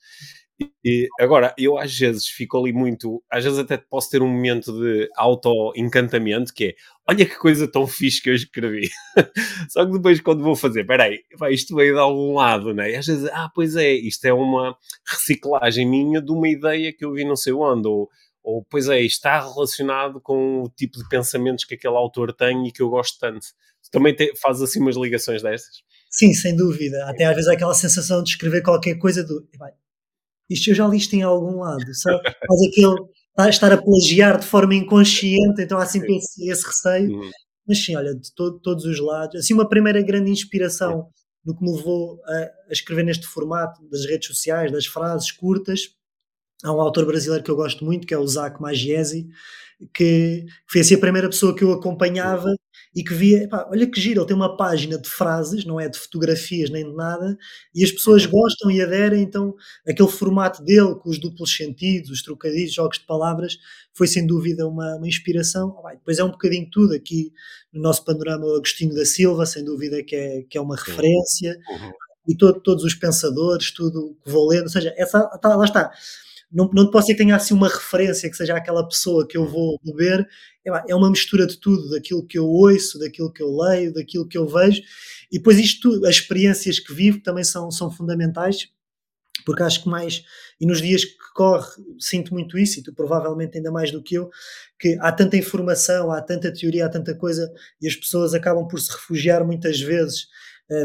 E, 0.84 1.08
agora, 1.20 1.54
eu 1.58 1.78
às 1.78 1.98
vezes 1.98 2.28
fico 2.28 2.58
ali 2.58 2.74
muito, 2.74 3.24
às 3.32 3.44
vezes 3.44 3.60
até 3.60 3.78
posso 3.78 4.10
ter 4.10 4.22
um 4.22 4.28
momento 4.28 4.74
de 4.74 5.08
auto-encantamento 5.16 6.54
que 6.54 6.66
é, 6.66 6.76
olha 7.08 7.26
que 7.26 7.38
coisa 7.38 7.66
tão 7.66 7.88
fixe 7.88 8.22
que 8.22 8.30
eu 8.30 8.36
escrevi. 8.36 8.90
Só 9.70 9.86
que 9.86 9.94
depois 9.94 10.20
quando 10.20 10.44
vou 10.44 10.56
fazer, 10.56 10.86
peraí, 10.86 11.20
vai, 11.38 11.54
isto 11.54 11.76
veio 11.76 11.94
de 11.94 12.00
algum 12.00 12.34
lado, 12.34 12.74
né? 12.74 12.92
E 12.92 12.96
às 12.96 13.08
vezes, 13.08 13.30
ah, 13.32 13.50
pois 13.56 13.76
é, 13.78 13.94
isto 13.94 14.26
é 14.26 14.34
uma 14.34 14.76
reciclagem 15.08 15.88
minha 15.88 16.22
de 16.22 16.32
uma 16.32 16.50
ideia 16.50 16.92
que 16.94 17.06
eu 17.06 17.14
vi 17.14 17.24
não 17.24 17.38
sei 17.38 17.54
onde, 17.54 17.88
ou, 17.88 18.10
ou 18.50 18.66
pois 18.70 18.90
é, 18.90 19.02
está 19.02 19.40
relacionado 19.40 20.20
com 20.20 20.64
o 20.64 20.70
tipo 20.70 20.98
de 20.98 21.08
pensamentos 21.08 21.66
que 21.66 21.76
aquele 21.76 21.96
autor 21.96 22.34
tem 22.34 22.68
e 22.68 22.72
que 22.72 22.82
eu 22.82 22.90
gosto 22.90 23.20
tanto. 23.20 23.46
Também 23.92 24.16
te, 24.16 24.36
faz 24.36 24.62
assim 24.62 24.80
umas 24.80 24.96
ligações 24.96 25.42
destas? 25.42 25.82
Sim, 26.10 26.34
sem 26.34 26.56
dúvida. 26.56 27.06
Até 27.10 27.26
às 27.26 27.36
vezes 27.36 27.50
aquela 27.50 27.74
sensação 27.74 28.24
de 28.24 28.32
escrever 28.32 28.62
qualquer 28.62 28.96
coisa 28.96 29.24
do 29.24 29.48
isto 30.50 30.72
eu 30.72 30.76
já 30.76 30.88
li 30.88 30.98
isto 30.98 31.16
em 31.16 31.22
algum 31.22 31.60
lado, 31.60 31.94
sabe? 31.94 32.22
Faz 32.48 32.62
aquele 32.68 33.50
estar 33.50 33.72
a 33.72 33.82
plagiar 33.82 34.40
de 34.40 34.46
forma 34.46 34.74
inconsciente, 34.74 35.62
então 35.62 35.78
há 35.78 35.86
sempre 35.86 36.18
esse, 36.18 36.50
esse 36.50 36.66
receio. 36.66 37.12
Uhum. 37.12 37.32
Mas 37.68 37.86
sim, 37.86 37.96
olha, 37.96 38.16
de 38.16 38.34
to, 38.34 38.60
todos 38.60 38.84
os 38.86 39.00
lados. 39.00 39.36
Assim, 39.36 39.54
uma 39.54 39.70
primeira 39.70 40.02
grande 40.02 40.32
inspiração 40.32 41.08
no 41.46 41.56
que 41.56 41.64
me 41.64 41.72
levou 41.72 42.20
a, 42.26 42.34
a, 42.34 42.72
escrever 42.72 43.04
neste 43.04 43.28
formato 43.28 43.88
das 43.90 44.06
redes 44.06 44.28
sociais, 44.28 44.72
das 44.72 44.88
frases 44.88 45.32
curtas. 45.32 45.82
Há 46.64 46.72
um 46.74 46.82
autor 46.82 47.06
brasileiro 47.06 47.44
que 47.44 47.52
eu 47.52 47.56
gosto 47.56 47.86
muito, 47.86 48.06
que 48.06 48.14
é 48.14 48.18
o 48.18 48.28
Zac 48.28 48.62
Magiesi, 48.62 49.30
que 49.94 50.46
foi 50.68 50.82
assim 50.82 50.96
a 50.96 51.00
primeira 51.00 51.30
pessoa 51.30 51.56
que 51.56 51.64
eu 51.64 51.72
acompanhava 51.72 52.54
e 52.94 53.04
que 53.04 53.14
via, 53.14 53.44
epá, 53.44 53.68
olha 53.70 53.90
que 53.90 54.02
giro, 54.02 54.20
ele 54.22 54.28
tem 54.28 54.36
uma 54.36 54.58
página 54.58 54.98
de 54.98 55.08
frases, 55.08 55.64
não 55.64 55.80
é 55.80 55.88
de 55.88 55.98
fotografias 55.98 56.70
nem 56.70 56.84
de 56.84 56.96
nada, 56.96 57.38
e 57.74 57.84
as 57.84 57.92
pessoas 57.92 58.26
uhum. 58.26 58.32
gostam 58.32 58.72
e 58.72 58.82
aderem, 58.82 59.22
então 59.22 59.56
aquele 59.88 60.10
formato 60.10 60.64
dele, 60.64 60.96
com 60.96 61.10
os 61.10 61.20
duplos 61.20 61.56
sentidos, 61.56 62.10
os 62.10 62.24
trocadilhos, 62.24 62.74
jogos 62.74 62.98
de 62.98 63.06
palavras, 63.06 63.58
foi 63.94 64.08
sem 64.08 64.26
dúvida 64.26 64.68
uma, 64.68 64.96
uma 64.96 65.08
inspiração. 65.08 65.80
Ah, 65.86 65.94
depois 65.94 66.18
é 66.20 66.24
um 66.24 66.32
bocadinho 66.32 66.68
tudo 66.70 66.94
aqui 66.96 67.32
no 67.72 67.82
nosso 67.82 68.04
panorama, 68.04 68.46
o 68.46 68.56
Agostinho 68.56 68.94
da 68.96 69.06
Silva, 69.06 69.46
sem 69.46 69.64
dúvida 69.64 70.04
que 70.04 70.16
é, 70.16 70.42
que 70.50 70.58
é 70.58 70.62
uma 70.62 70.76
referência, 70.76 71.58
uhum. 71.70 71.92
e 72.28 72.36
todo, 72.36 72.60
todos 72.60 72.84
os 72.84 72.96
pensadores, 72.96 73.72
tudo 73.72 74.18
que 74.24 74.32
vou 74.32 74.48
lendo, 74.48 74.64
ou 74.64 74.70
seja, 74.70 74.94
essa, 74.98 75.22
tá, 75.38 75.56
lá 75.56 75.66
está 75.66 75.92
não, 76.52 76.70
não 76.74 76.90
posso 76.90 77.08
dizer 77.08 77.18
que 77.18 77.24
tenha 77.24 77.36
assim 77.36 77.54
uma 77.54 77.68
referência 77.68 78.30
que 78.30 78.36
seja 78.36 78.56
aquela 78.56 78.88
pessoa 78.88 79.28
que 79.28 79.38
eu 79.38 79.48
vou 79.48 79.80
beber, 79.84 80.28
é, 80.66 80.92
é 80.92 80.96
uma 80.96 81.10
mistura 81.10 81.46
de 81.46 81.58
tudo, 81.58 81.90
daquilo 81.90 82.26
que 82.26 82.38
eu 82.38 82.46
ouço, 82.46 83.00
daquilo 83.00 83.32
que 83.32 83.42
eu 83.42 83.56
leio, 83.56 83.94
daquilo 83.94 84.28
que 84.28 84.38
eu 84.38 84.48
vejo, 84.48 84.82
e 85.32 85.38
depois 85.38 85.60
isto, 85.60 86.06
as 86.06 86.16
experiências 86.16 86.80
que 86.80 86.94
vivo 86.94 87.22
também 87.22 87.44
são, 87.44 87.70
são 87.70 87.92
fundamentais, 87.92 88.68
porque 89.46 89.64
acho 89.64 89.84
que 89.84 89.90
mais, 89.90 90.24
e 90.60 90.66
nos 90.66 90.82
dias 90.82 91.06
que 91.06 91.16
corre, 91.34 91.68
sinto 92.00 92.34
muito 92.34 92.58
isso, 92.58 92.80
e 92.80 92.84
tu 92.84 92.94
provavelmente 92.94 93.58
ainda 93.58 93.72
mais 93.72 93.92
do 93.92 94.02
que 94.02 94.16
eu, 94.16 94.30
que 94.80 94.98
há 95.02 95.12
tanta 95.12 95.38
informação, 95.38 96.12
há 96.12 96.22
tanta 96.22 96.52
teoria, 96.52 96.86
há 96.86 96.90
tanta 96.90 97.16
coisa, 97.16 97.52
e 97.82 97.88
as 97.88 97.96
pessoas 97.96 98.34
acabam 98.34 98.68
por 98.68 98.80
se 98.80 98.92
refugiar 98.92 99.46
muitas 99.46 99.80
vezes 99.80 100.28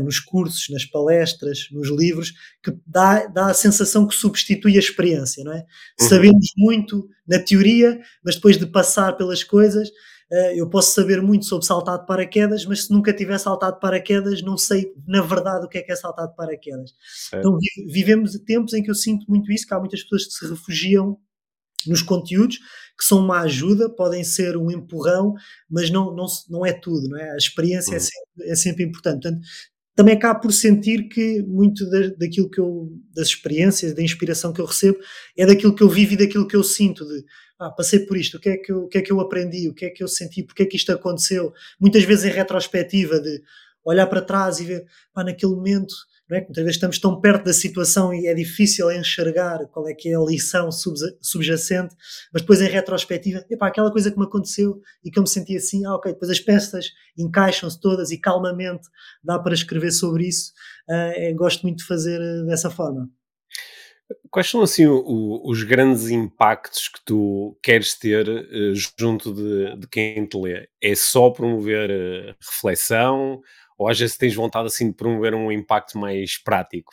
nos 0.03 0.18
cursos, 0.18 0.68
nas 0.70 0.85
palestras, 0.85 1.68
nos 1.70 1.90
livros, 1.90 2.33
que 2.62 2.75
dá, 2.87 3.27
dá 3.27 3.47
a 3.47 3.55
sensação 3.55 4.07
que 4.07 4.14
substitui 4.14 4.77
a 4.77 4.81
experiência, 4.81 5.44
não 5.44 5.53
é? 5.53 5.64
Uhum. 6.01 6.09
Sabemos 6.09 6.47
muito 6.57 7.09
na 7.27 7.38
teoria, 7.38 8.01
mas 8.25 8.37
depois 8.37 8.57
de 8.57 8.66
passar 8.66 9.16
pelas 9.16 9.44
coisas, 9.44 9.88
uh, 9.88 10.53
eu 10.55 10.68
posso 10.68 10.92
saber 10.92 11.20
muito 11.20 11.44
sobre 11.44 11.66
saltar 11.66 11.99
de 11.99 12.07
paraquedas, 12.07 12.64
mas 12.64 12.85
se 12.85 12.92
nunca 12.92 13.12
tiver 13.12 13.38
saltado 13.38 13.75
de 13.75 13.81
paraquedas, 13.81 14.42
não 14.42 14.57
sei 14.57 14.92
na 15.07 15.23
verdade 15.23 15.66
o 15.66 15.68
que 15.68 15.79
é 15.79 15.83
que 15.83 15.92
é 15.92 15.97
saltar 15.97 16.29
de 16.29 16.37
paraquedas. 16.37 16.92
É. 17.33 17.38
Então 17.38 17.59
vivemos 17.87 18.38
tempos 18.40 18.75
em 18.75 18.83
que 18.83 18.90
eu 18.90 18.94
sinto 18.94 19.27
muito 19.29 19.51
isso, 19.53 19.66
que 19.66 19.75
há 19.75 19.79
muitas 19.79 20.03
pessoas 20.03 20.27
que 20.27 20.33
se 20.33 20.49
refugiam 20.49 21.18
nos 21.87 22.03
conteúdos, 22.03 22.59
que 22.99 23.05
são 23.05 23.18
uma 23.18 23.40
ajuda, 23.40 23.90
podem 23.90 24.23
ser 24.25 24.57
um 24.57 24.70
empurrão, 24.70 25.35
mas 25.68 25.90
não, 25.90 26.14
não, 26.14 26.27
não 26.49 26.64
é 26.64 26.73
tudo, 26.73 27.09
não 27.09 27.18
é? 27.18 27.33
A 27.33 27.37
experiência 27.37 27.90
é 27.90 27.92
uhum. 27.92 27.97
é, 27.97 28.01
sempre, 28.01 28.51
é 28.51 28.57
sempre 28.57 28.85
importante. 28.85 29.23
Portanto, 29.23 29.47
também 29.94 30.14
acabo 30.14 30.40
por 30.40 30.52
sentir 30.52 31.09
que 31.09 31.42
muito 31.42 31.88
da, 31.88 32.09
daquilo 32.18 32.50
que 32.50 32.61
eu, 32.61 32.90
das 33.14 33.28
experiências, 33.28 33.94
da 33.94 34.02
inspiração 34.02 34.52
que 34.52 34.61
eu 34.61 34.66
recebo, 34.66 34.98
é 35.37 35.46
daquilo 35.46 35.74
que 35.74 35.83
eu 35.83 35.88
vivo 35.88 36.14
e 36.14 36.16
daquilo 36.16 36.48
que 36.48 36.57
eu 36.57 36.64
sinto, 36.64 37.07
de 37.07 37.24
ah, 37.59 37.70
passei 37.70 38.00
por 38.00 38.16
isto, 38.16 38.37
o 38.37 38.40
que, 38.40 38.48
é 38.48 38.57
que 38.57 38.72
eu, 38.72 38.78
o 38.85 38.88
que 38.88 38.98
é 38.98 39.02
que 39.02 39.12
eu 39.12 39.20
aprendi, 39.20 39.68
o 39.68 39.74
que 39.74 39.85
é 39.85 39.90
que 39.90 40.02
eu 40.02 40.09
senti, 40.09 40.42
porque 40.42 40.64
é 40.64 40.66
que 40.66 40.76
isto 40.76 40.90
aconteceu, 40.92 41.52
muitas 41.80 42.02
vezes 42.02 42.24
em 42.24 42.30
retrospectiva, 42.30 43.20
de 43.20 43.40
olhar 43.85 44.07
para 44.07 44.22
trás 44.22 44.59
e 44.59 44.64
ver, 44.64 44.85
ah, 45.14 45.22
naquele 45.22 45.52
momento 45.52 45.94
não 46.28 46.37
é? 46.37 46.40
Muitas 46.40 46.64
vezes 46.64 46.76
estamos 46.76 46.98
tão 46.98 47.20
perto 47.20 47.44
da 47.44 47.52
situação 47.52 48.12
e 48.12 48.26
é 48.26 48.34
difícil 48.34 48.90
enxergar 48.90 49.66
qual 49.66 49.88
é 49.88 49.94
que 49.94 50.08
é 50.08 50.16
a 50.16 50.20
lição 50.20 50.70
subjacente, 51.20 51.94
mas 52.32 52.42
depois 52.42 52.60
em 52.60 52.68
retrospectiva, 52.68 53.44
epá, 53.50 53.68
aquela 53.68 53.90
coisa 53.90 54.10
que 54.10 54.18
me 54.18 54.24
aconteceu 54.24 54.80
e 55.04 55.10
que 55.10 55.18
eu 55.18 55.22
me 55.22 55.28
senti 55.28 55.56
assim, 55.56 55.84
ah 55.84 55.94
ok, 55.94 56.12
depois 56.12 56.30
as 56.30 56.40
peças 56.40 56.87
encaixam-se 57.18 57.78
todas 57.80 58.10
e 58.10 58.18
calmamente 58.18 58.88
dá 59.22 59.38
para 59.38 59.54
escrever 59.54 59.90
sobre 59.90 60.26
isso, 60.26 60.52
uh, 60.88 61.37
gosto 61.37 61.62
muito 61.62 61.78
de 61.78 61.84
fazer 61.84 62.20
uh, 62.20 62.46
dessa 62.46 62.70
forma. 62.70 63.08
Quais 64.30 64.50
são 64.50 64.62
assim 64.62 64.87
o, 64.87 65.40
os 65.44 65.62
grandes 65.62 66.08
impactos 66.10 66.88
que 66.88 67.00
tu 67.04 67.58
queres 67.62 67.98
ter 67.98 68.28
uh, 68.28 68.74
junto 68.98 69.32
de, 69.32 69.76
de, 69.78 69.88
quem 69.88 70.26
te 70.26 70.37
lê? 70.37 70.68
É 70.82 70.94
só 70.94 71.30
promover 71.30 71.90
uh, 71.90 72.34
reflexão 72.40 73.40
ou 73.76 73.88
às 73.88 73.98
vezes 73.98 74.16
tens 74.16 74.34
vontade 74.34 74.66
assim 74.66 74.88
de 74.90 74.96
promover 74.96 75.34
um 75.34 75.50
impacto 75.50 75.98
mais 75.98 76.37
prático? 76.42 76.92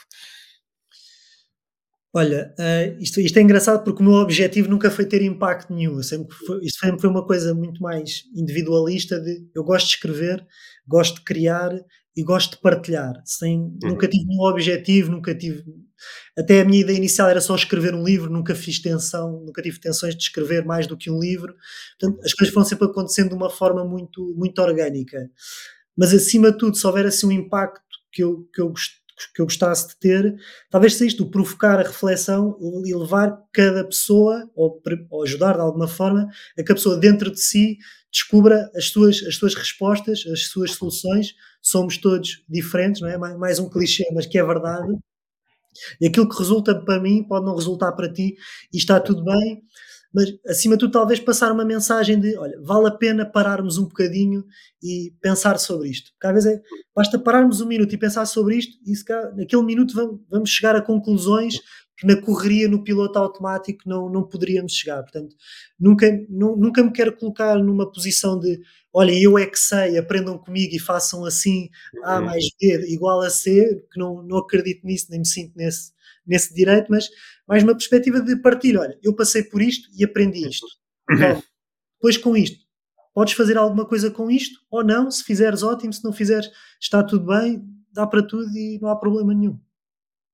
Olha, 2.13 2.53
uh, 2.59 3.01
isto, 3.01 3.21
isto, 3.21 3.37
é 3.37 3.41
engraçado 3.41 3.85
porque 3.85 4.01
o 4.01 4.05
meu 4.05 4.15
objetivo 4.15 4.69
nunca 4.69 4.91
foi 4.91 5.05
ter 5.05 5.21
impacto 5.21 5.73
nenhum. 5.73 6.03
Sempre 6.03 6.35
foi, 6.45 6.59
isto 6.65 6.79
sempre 6.79 6.99
foi 6.99 7.09
uma 7.09 7.25
coisa 7.25 7.53
muito 7.53 7.81
mais 7.81 8.23
individualista 8.35 9.17
de 9.17 9.47
eu 9.55 9.63
gosto 9.63 9.87
de 9.87 9.93
escrever, 9.93 10.45
gosto 10.85 11.15
de 11.15 11.21
criar 11.21 11.71
e 12.15 12.21
gosto 12.21 12.51
de 12.51 12.61
partilhar. 12.61 13.13
Sem, 13.23 13.59
uhum. 13.59 13.79
Nunca 13.83 14.09
tive 14.09 14.25
nenhum 14.25 14.43
objetivo, 14.43 15.09
nunca 15.09 15.33
tive 15.33 15.63
Até 16.37 16.59
a 16.59 16.65
minha 16.65 16.81
ideia 16.81 16.97
inicial 16.97 17.29
era 17.29 17.39
só 17.39 17.55
escrever 17.55 17.95
um 17.95 18.03
livro, 18.03 18.29
nunca 18.29 18.53
fiz 18.55 18.81
tensão, 18.81 19.43
nunca 19.45 19.61
tive 19.61 19.79
tensões 19.79 20.13
de 20.13 20.23
escrever 20.23 20.65
mais 20.65 20.87
do 20.87 20.97
que 20.97 21.09
um 21.09 21.17
livro. 21.17 21.55
Portanto, 21.97 22.21
as 22.25 22.33
coisas 22.33 22.53
foram 22.53 22.65
sempre 22.65 22.87
acontecendo 22.87 23.29
de 23.29 23.35
uma 23.35 23.49
forma 23.49 23.85
muito, 23.85 24.33
muito 24.35 24.61
orgânica. 24.61 25.29
Mas 25.97 26.13
acima 26.13 26.51
de 26.51 26.57
tudo, 26.57 26.77
se 26.77 26.85
houver 26.85 27.05
assim 27.05 27.27
um 27.27 27.31
impacto 27.31 27.81
que 28.11 28.23
eu, 28.23 28.47
que 28.53 28.61
eu, 28.61 28.73
que 29.35 29.41
eu 29.41 29.45
gostasse 29.45 29.89
de 29.89 29.97
ter, 29.97 30.35
talvez 30.69 30.93
seja 30.93 31.05
isto, 31.05 31.29
provocar 31.29 31.79
a 31.79 31.83
reflexão 31.83 32.57
e 32.85 32.93
levar 32.93 33.37
cada 33.53 33.85
pessoa, 33.85 34.49
ou, 34.55 34.81
ou 35.09 35.23
ajudar 35.23 35.53
de 35.53 35.61
alguma 35.61 35.87
forma, 35.87 36.27
a 36.57 36.63
que 36.63 36.71
a 36.71 36.75
pessoa 36.75 36.97
dentro 36.97 37.31
de 37.31 37.39
si 37.39 37.77
descubra 38.11 38.69
as 38.75 38.89
suas, 38.89 39.23
as 39.23 39.35
suas 39.35 39.55
respostas, 39.55 40.23
as 40.31 40.47
suas 40.47 40.71
soluções. 40.71 41.33
Somos 41.61 41.97
todos 41.97 42.43
diferentes, 42.49 43.01
não 43.01 43.07
é? 43.07 43.17
Mais, 43.17 43.37
mais 43.37 43.59
um 43.59 43.69
clichê, 43.69 44.03
mas 44.13 44.25
que 44.25 44.37
é 44.37 44.43
verdade. 44.43 44.93
E 46.01 46.07
aquilo 46.07 46.27
que 46.27 46.37
resulta 46.37 46.75
para 46.75 46.99
mim 46.99 47.23
pode 47.23 47.45
não 47.45 47.55
resultar 47.55 47.93
para 47.93 48.11
ti 48.11 48.35
e 48.73 48.77
está 48.77 48.99
tudo 48.99 49.23
bem 49.23 49.61
mas 50.13 50.29
acima 50.47 50.75
de 50.75 50.81
tudo, 50.81 50.91
talvez 50.91 51.19
passar 51.19 51.51
uma 51.51 51.65
mensagem 51.65 52.19
de: 52.19 52.37
olha, 52.37 52.59
vale 52.61 52.87
a 52.87 52.91
pena 52.91 53.25
pararmos 53.25 53.77
um 53.77 53.83
bocadinho 53.83 54.45
e 54.83 55.13
pensar 55.21 55.57
sobre 55.57 55.89
isto. 55.89 56.11
Porque 56.11 56.27
às 56.27 56.33
vezes 56.33 56.59
é, 56.59 56.61
basta 56.95 57.19
pararmos 57.19 57.61
um 57.61 57.67
minuto 57.67 57.93
e 57.93 57.97
pensar 57.97 58.25
sobre 58.25 58.57
isto, 58.57 58.77
e 58.85 58.95
se 58.95 59.05
cá, 59.05 59.31
naquele 59.35 59.63
minuto 59.63 59.93
vamos, 59.93 60.19
vamos 60.29 60.49
chegar 60.49 60.75
a 60.75 60.81
conclusões 60.81 61.59
que 61.97 62.07
na 62.07 62.19
correria, 62.19 62.67
no 62.67 62.83
piloto 62.83 63.19
automático, 63.19 63.83
não, 63.85 64.09
não 64.09 64.23
poderíamos 64.27 64.73
chegar. 64.73 65.03
Portanto, 65.03 65.35
nunca, 65.79 66.07
nu, 66.29 66.57
nunca 66.57 66.83
me 66.83 66.91
quero 66.91 67.15
colocar 67.15 67.55
numa 67.57 67.89
posição 67.91 68.39
de 68.39 68.59
olha, 68.93 69.11
eu 69.13 69.37
é 69.37 69.45
que 69.45 69.57
sei, 69.57 69.97
aprendam 69.97 70.37
comigo 70.37 70.75
e 70.75 70.79
façam 70.79 71.23
assim, 71.25 71.69
A 72.03 72.17
uhum. 72.17 72.25
mais 72.25 72.43
B 72.59 72.85
igual 72.89 73.21
a 73.21 73.29
C, 73.29 73.85
que 73.91 73.99
não, 73.99 74.21
não 74.23 74.37
acredito 74.39 74.85
nisso, 74.85 75.07
nem 75.09 75.19
me 75.19 75.27
sinto 75.27 75.53
nesse, 75.55 75.91
nesse 76.25 76.53
direito, 76.53 76.87
mas 76.89 77.09
mais 77.51 77.63
uma 77.63 77.73
perspectiva 77.73 78.21
de 78.21 78.37
partilha. 78.37 78.79
Olha, 78.79 78.97
eu 79.03 79.13
passei 79.13 79.43
por 79.43 79.61
isto 79.61 79.89
e 79.93 80.05
aprendi 80.05 80.47
isto. 80.47 80.65
Então, 81.11 81.43
depois 81.99 82.15
com 82.15 82.37
isto, 82.37 82.63
podes 83.13 83.33
fazer 83.33 83.57
alguma 83.57 83.85
coisa 83.85 84.09
com 84.09 84.31
isto 84.31 84.57
ou 84.71 84.85
não. 84.85 85.11
Se 85.11 85.21
fizeres, 85.21 85.61
ótimo. 85.61 85.91
Se 85.91 86.01
não 86.01 86.13
fizeres, 86.13 86.49
está 86.79 87.03
tudo 87.03 87.25
bem, 87.25 87.61
dá 87.91 88.07
para 88.07 88.25
tudo 88.25 88.47
e 88.57 88.79
não 88.81 88.87
há 88.87 88.95
problema 88.95 89.33
nenhum. 89.33 89.59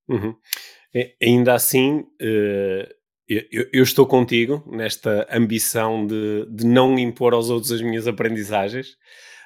Uhum. 0.08 0.36
E, 0.94 1.16
ainda 1.20 1.56
assim, 1.56 2.02
uh, 2.02 2.94
eu, 3.28 3.68
eu, 3.74 3.82
estou 3.82 4.06
contigo 4.06 4.64
nesta 4.72 5.28
ambição 5.36 6.06
de, 6.06 6.46
de 6.52 6.68
não 6.68 7.00
impor 7.00 7.34
aos 7.34 7.50
outros 7.50 7.72
as 7.72 7.82
minhas 7.82 8.08
aprendizagens, 8.08 8.96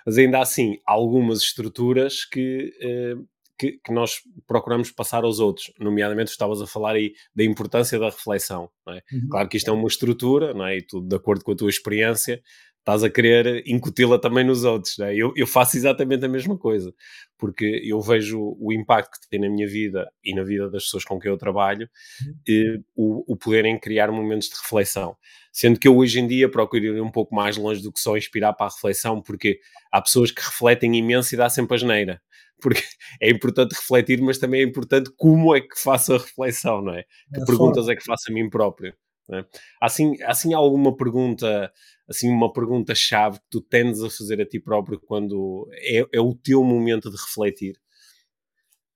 mas 0.06 0.18
ainda 0.18 0.42
assim, 0.42 0.78
algumas 0.86 1.40
estruturas 1.40 2.26
que 2.26 2.74
uh, 2.84 3.26
que, 3.62 3.74
que, 3.84 3.94
nós 3.94 4.22
procuramos 4.48 4.90
passar 4.92 5.24
aos 5.24 5.40
outros, 5.40 5.72
nomeadamente 5.80 6.32
estavas 6.32 6.60
a 6.64 6.66
falar 6.66 6.96
aí 6.96 7.14
da 7.36 7.44
importância 7.44 8.00
da 8.00 8.06
reflexão. 8.06 8.72
É? 8.90 9.04
Uhum. 9.14 9.28
Claro 9.30 9.50
que 9.50 9.58
isto 9.58 9.70
é 9.70 9.74
uma 9.74 9.88
estrutura, 9.88 10.52
não 10.52 10.66
é? 10.66 10.78
e 10.78 10.82
tu, 10.82 11.00
de 11.00 11.16
acordo 11.16 11.44
com 11.44 11.52
a 11.52 11.56
tua 11.56 11.70
experiência, 11.70 12.42
estás 12.80 13.04
a 13.04 13.10
querer 13.12 13.62
incuti-la 13.68 14.18
também 14.18 14.44
nos 14.44 14.64
outros. 14.64 14.98
É? 14.98 15.14
Eu, 15.14 15.32
eu, 15.36 15.46
faço 15.46 15.78
exatamente 15.78 16.26
a 16.26 16.28
mesma 16.28 16.58
coisa, 16.58 16.92
porque 17.38 17.84
eu 17.86 18.02
vejo 18.02 18.58
o 18.60 18.74
impacto 18.74 19.20
que 19.22 19.30
tem 19.30 19.40
na 19.40 19.48
minha 19.48 19.68
vida 19.68 20.12
e 20.24 20.34
na 20.34 20.42
vida 20.42 20.68
das 20.68 20.86
pessoas 20.86 21.06
com 21.06 21.20
quem 21.20 21.30
eu 21.30 21.38
trabalho, 21.38 21.88
uhum. 22.26 22.36
e, 22.48 22.82
o, 22.96 23.34
o 23.34 23.38
poderem 23.38 23.80
criar 23.80 24.12
momentos 24.12 24.50
de 24.50 24.56
reflexão. 24.56 25.16
Sendo 25.54 25.80
que 25.80 25.88
eu 25.88 25.96
hoje 25.96 26.20
em 26.20 26.26
dia 26.26 26.50
procuro 26.50 26.84
ir 26.84 27.00
um 27.00 27.12
pouco 27.12 27.36
mais 27.36 27.58
longe 27.58 27.84
do 27.84 27.94
que 27.94 28.00
só 28.00 28.18
inspirar 28.18 28.54
para 28.54 28.66
a 28.66 28.70
reflexão, 28.70 29.22
porque 29.22 29.60
há 29.92 30.02
pessoas 30.02 30.32
que 30.32 30.42
refletem 30.42 30.96
imenso 30.96 31.36
e 31.36 31.38
dá 31.38 31.48
sempre 31.48 31.76
a 31.76 31.78
geneira 31.78 32.22
porque 32.62 32.84
é 33.22 33.30
importante 33.30 33.74
refletir, 33.74 34.22
mas 34.22 34.38
também 34.38 34.62
é 34.62 34.64
importante 34.64 35.12
como 35.18 35.56
é 35.56 35.62
que 35.62 35.78
faço 35.78 36.14
a 36.14 36.18
reflexão, 36.18 36.82
não 36.82 36.94
é? 36.94 37.04
Que 37.34 37.42
é 37.42 37.46
perguntas 37.46 37.86
forma. 37.86 37.94
é 37.94 37.96
que 37.96 38.04
faço 38.04 38.32
a 38.32 38.34
mim 38.34 38.50
próprio. 38.50 38.94
É? 39.32 39.46
Assim, 39.82 40.22
assim 40.24 40.54
alguma 40.54 40.96
pergunta, 40.96 41.72
assim 42.10 42.30
uma 42.30 42.52
pergunta-chave 42.52 43.40
que 43.40 43.46
tu 43.50 43.62
tendes 43.62 44.02
a 44.04 44.10
fazer 44.10 44.42
a 44.42 44.46
ti 44.46 44.60
próprio 44.60 45.00
quando 45.00 45.70
é, 45.74 46.06
é 46.14 46.20
o 46.20 46.34
teu 46.36 46.64
momento 46.64 47.10
de 47.10 47.18
refletir? 47.18 47.76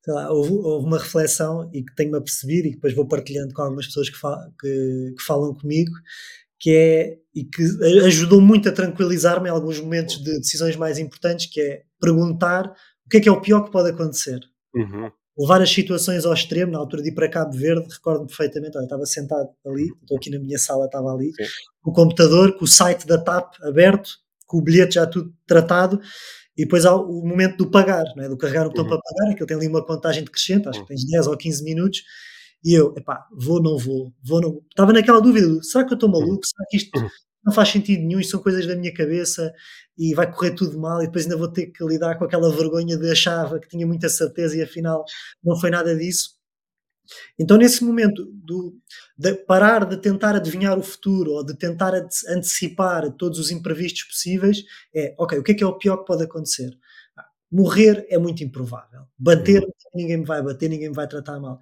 Lá, 0.08 0.32
houve, 0.32 0.52
houve, 0.52 0.86
uma 0.86 1.00
reflexão 1.00 1.70
e 1.74 1.84
que 1.84 1.96
tenho-me 1.96 2.18
a 2.18 2.22
perceber 2.22 2.60
e 2.60 2.70
que 2.70 2.76
depois 2.76 2.94
vou 2.94 3.08
partilhando 3.08 3.54
com 3.54 3.62
algumas 3.64 3.88
pessoas 3.88 4.10
que, 4.10 4.18
fal, 4.18 4.38
que, 4.60 5.14
que 5.18 5.24
falam 5.24 5.54
comigo, 5.56 5.92
que 6.60 6.72
é 6.72 7.18
e 7.34 7.44
que 7.44 7.64
ajudou 8.06 8.40
muito 8.40 8.70
a 8.70 8.72
tranquilizar-me 8.72 9.50
em 9.50 9.52
alguns 9.52 9.80
momentos 9.80 10.24
de 10.24 10.40
decisões 10.40 10.76
mais 10.76 11.00
importantes, 11.00 11.48
que 11.48 11.60
é 11.60 11.84
perguntar 12.00 12.72
o 13.06 13.10
que 13.10 13.18
é 13.18 13.20
que 13.20 13.30
é 13.30 13.32
o 13.32 13.42
pior 13.42 13.64
que 13.64 13.72
pode 13.72 13.90
acontecer? 13.90 14.40
Uhum. 14.74 15.12
Levar 15.38 15.62
as 15.62 15.70
situações 15.70 16.26
ao 16.26 16.34
extremo, 16.34 16.72
na 16.72 16.80
altura 16.80 17.04
de 17.04 17.10
ir 17.10 17.12
para 17.14 17.30
Cabo 17.30 17.52
Verde, 17.56 17.94
recordo-me 17.94 18.28
perfeitamente, 18.28 18.78
olha, 18.78 18.86
estava 18.86 19.06
sentado 19.06 19.50
ali, 19.66 19.92
estou 20.02 20.18
aqui 20.18 20.30
na 20.30 20.40
minha 20.40 20.58
sala, 20.58 20.86
estava 20.86 21.14
ali, 21.14 21.34
Sim. 21.34 21.44
com 21.82 21.92
o 21.92 21.94
computador, 21.94 22.58
com 22.58 22.64
o 22.64 22.68
site 22.68 23.06
da 23.06 23.18
TAP 23.18 23.56
aberto, 23.64 24.12
com 24.48 24.58
o 24.58 24.62
bilhete 24.62 24.96
já 24.96 25.06
tudo 25.06 25.34
tratado, 25.46 26.00
e 26.58 26.64
depois 26.64 26.86
há 26.86 26.96
o 26.96 27.22
momento 27.26 27.58
do 27.58 27.70
pagar, 27.70 28.06
não 28.16 28.24
é? 28.24 28.30
do 28.30 28.38
carregar 28.38 28.66
o 28.66 28.70
botão 28.70 28.86
uhum. 28.86 28.90
para 28.90 29.00
pagar, 29.02 29.32
aquilo 29.32 29.48
tem 29.48 29.58
ali 29.58 29.68
uma 29.68 29.86
contagem 29.86 30.24
decrescente, 30.24 30.70
acho 30.70 30.82
que 30.82 30.88
tens 30.88 31.06
10 31.06 31.28
ou 31.28 31.36
15 31.36 31.64
minutos, 31.64 32.02
e 32.64 32.74
eu, 32.74 32.94
epá, 32.96 33.28
vou, 33.32 33.62
não 33.62 33.78
vou, 33.78 34.14
vou, 34.24 34.42
não 34.42 34.52
vou. 34.52 34.66
Estava 34.70 34.94
naquela 34.94 35.22
dúvida, 35.22 35.62
será 35.62 35.84
que 35.84 35.94
eu 35.94 35.96
estou 35.96 36.10
maluco? 36.10 36.46
Será 36.46 36.66
que 36.70 36.78
isto 36.78 36.98
uhum. 36.98 37.10
Não 37.46 37.54
faz 37.54 37.70
sentido 37.70 38.02
nenhum? 38.04 38.20
Isto 38.20 38.32
são 38.32 38.42
coisas 38.42 38.66
da 38.66 38.76
minha 38.76 38.94
cabeça? 38.94 39.54
e 39.98 40.14
vai 40.14 40.32
correr 40.32 40.52
tudo 40.52 40.78
mal 40.78 41.02
e 41.02 41.08
depois 41.08 41.26
ainda 41.26 41.38
vou 41.38 41.48
ter 41.48 41.68
que 41.68 41.84
lidar 41.84 42.18
com 42.18 42.26
aquela 42.26 42.52
vergonha 42.52 42.98
de 42.98 43.10
achava 43.10 43.60
que 43.60 43.68
tinha 43.68 43.88
muita 43.88 44.10
certeza 44.10 44.58
e 44.58 44.62
afinal 44.62 45.06
não 45.44 45.60
foi 45.60 45.70
nada 45.70 45.96
disso. 45.96 46.36
Então, 47.38 47.56
nesse 47.58 47.84
momento 47.84 48.26
do, 48.34 48.76
de 49.16 49.34
parar 49.36 49.86
de 49.86 49.98
tentar 49.98 50.36
adivinhar 50.36 50.78
o 50.78 50.84
futuro 50.84 51.34
ou 51.34 51.46
de 51.46 51.56
tentar 51.56 51.94
antecipar 51.94 53.12
todos 53.12 53.38
os 53.38 53.52
imprevistos 53.52 54.04
possíveis, 54.04 54.64
é 54.94 55.14
ok, 55.18 55.38
o 55.38 55.44
que 55.44 55.52
é 55.52 55.56
que 55.56 55.64
é 55.64 55.68
o 55.68 55.78
pior 55.78 55.98
que 55.98 56.06
pode 56.08 56.24
acontecer? 56.24 56.76
Ah, 57.16 57.26
morrer 57.52 58.08
é 58.10 58.18
muito 58.18 58.44
improvável. 58.44 59.02
Bater, 59.18 59.62
uhum. 59.62 59.72
ninguém 59.94 60.18
me 60.18 60.26
vai 60.26 60.42
bater, 60.42 60.68
ninguém 60.68 60.90
me 60.90 60.96
vai 60.96 61.08
tratar 61.08 61.40
mal. 61.40 61.60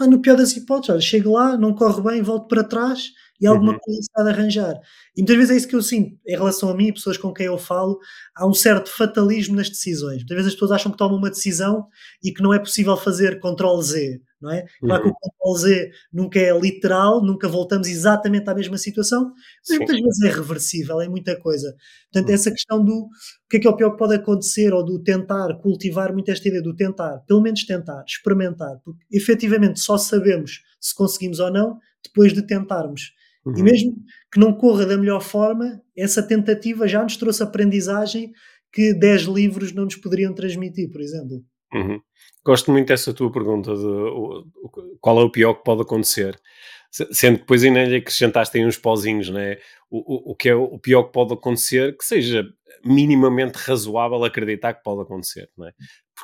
Ah, 0.00 0.06
no 0.06 0.22
pior 0.22 0.36
das 0.36 0.52
hipóteses, 0.56 0.90
olha, 0.90 1.00
chego 1.00 1.32
lá, 1.32 1.56
não 1.56 1.74
corre 1.74 2.00
bem, 2.00 2.22
volto 2.22 2.46
para 2.46 2.62
trás 2.62 3.10
e 3.44 3.46
alguma 3.46 3.72
uhum. 3.72 3.78
coisa 3.78 4.00
se 4.00 4.08
há 4.16 4.22
de 4.22 4.30
arranjar. 4.30 4.80
E 5.14 5.20
muitas 5.20 5.36
vezes 5.36 5.50
é 5.50 5.56
isso 5.56 5.68
que 5.68 5.76
eu 5.76 5.82
sinto 5.82 6.18
em 6.26 6.34
relação 6.34 6.70
a 6.70 6.74
mim 6.74 6.86
e 6.86 6.94
pessoas 6.94 7.18
com 7.18 7.30
quem 7.30 7.44
eu 7.44 7.58
falo. 7.58 7.98
Há 8.34 8.46
um 8.46 8.54
certo 8.54 8.88
fatalismo 8.88 9.54
nas 9.54 9.68
decisões. 9.68 10.20
Muitas 10.20 10.34
vezes 10.34 10.48
as 10.48 10.54
pessoas 10.54 10.70
acham 10.70 10.90
que 10.90 10.96
tomam 10.96 11.18
uma 11.18 11.28
decisão 11.28 11.86
e 12.22 12.32
que 12.32 12.42
não 12.42 12.54
é 12.54 12.58
possível 12.58 12.96
fazer 12.96 13.38
Ctrl-Z, 13.40 14.18
não 14.40 14.50
é? 14.50 14.64
Claro 14.80 15.04
uhum. 15.04 15.12
que 15.12 15.28
o 15.28 15.30
Ctrl-Z 15.30 15.90
nunca 16.10 16.38
é 16.38 16.58
literal, 16.58 17.22
nunca 17.22 17.46
voltamos 17.46 17.86
exatamente 17.86 18.48
à 18.48 18.54
mesma 18.54 18.78
situação, 18.78 19.30
mas 19.68 19.78
muitas 19.78 20.00
vezes 20.00 20.22
é 20.22 20.30
reversível, 20.30 21.00
é 21.02 21.08
muita 21.08 21.38
coisa. 21.38 21.76
Portanto, 22.10 22.30
uhum. 22.30 22.34
essa 22.34 22.50
questão 22.50 22.82
do 22.82 22.94
o 22.94 23.08
que 23.50 23.58
é 23.58 23.60
que 23.60 23.66
é 23.68 23.70
o 23.70 23.76
pior 23.76 23.90
que 23.90 23.98
pode 23.98 24.14
acontecer 24.14 24.72
ou 24.72 24.82
do 24.82 25.02
tentar, 25.02 25.54
cultivar 25.60 26.14
muito 26.14 26.30
esta 26.30 26.48
ideia 26.48 26.62
do 26.62 26.74
tentar, 26.74 27.18
pelo 27.26 27.42
menos 27.42 27.62
tentar, 27.66 28.04
experimentar, 28.08 28.78
porque 28.82 29.04
efetivamente 29.12 29.80
só 29.80 29.98
sabemos 29.98 30.62
se 30.80 30.94
conseguimos 30.94 31.40
ou 31.40 31.50
não 31.52 31.78
depois 32.04 32.32
de 32.32 32.42
tentarmos. 32.42 33.12
Uhum. 33.44 33.58
E 33.58 33.62
mesmo 33.62 33.96
que 34.32 34.40
não 34.40 34.52
corra 34.52 34.86
da 34.86 34.96
melhor 34.96 35.20
forma, 35.20 35.80
essa 35.96 36.22
tentativa 36.22 36.88
já 36.88 37.02
nos 37.02 37.16
trouxe 37.16 37.42
aprendizagem 37.42 38.32
que 38.72 38.92
10 38.92 39.22
livros 39.22 39.72
não 39.72 39.84
nos 39.84 39.96
poderiam 39.96 40.34
transmitir, 40.34 40.90
por 40.90 41.00
exemplo. 41.00 41.44
Uhum. 41.72 42.00
Gosto 42.44 42.70
muito 42.70 42.88
dessa 42.88 43.12
tua 43.12 43.30
pergunta 43.30 43.74
de 43.74 44.98
qual 45.00 45.20
é 45.20 45.24
o 45.24 45.30
pior 45.30 45.54
que 45.54 45.64
pode 45.64 45.82
acontecer. 45.82 46.38
Sendo 46.90 47.36
que 47.36 47.40
depois 47.40 47.64
ainda 47.64 47.84
lhe 47.84 47.96
acrescentaste 47.96 48.56
aí 48.56 48.64
uns 48.64 48.78
pozinhos, 48.78 49.28
né? 49.28 49.56
O, 49.90 49.98
o, 49.98 50.32
o 50.32 50.36
que 50.36 50.48
é 50.48 50.54
o 50.54 50.78
pior 50.78 51.04
que 51.04 51.12
pode 51.12 51.32
acontecer, 51.32 51.96
que 51.96 52.04
seja 52.04 52.44
minimamente 52.84 53.56
razoável 53.56 54.22
acreditar 54.24 54.74
que 54.74 54.82
pode 54.82 55.02
acontecer, 55.02 55.48
não 55.56 55.66
é? 55.66 55.72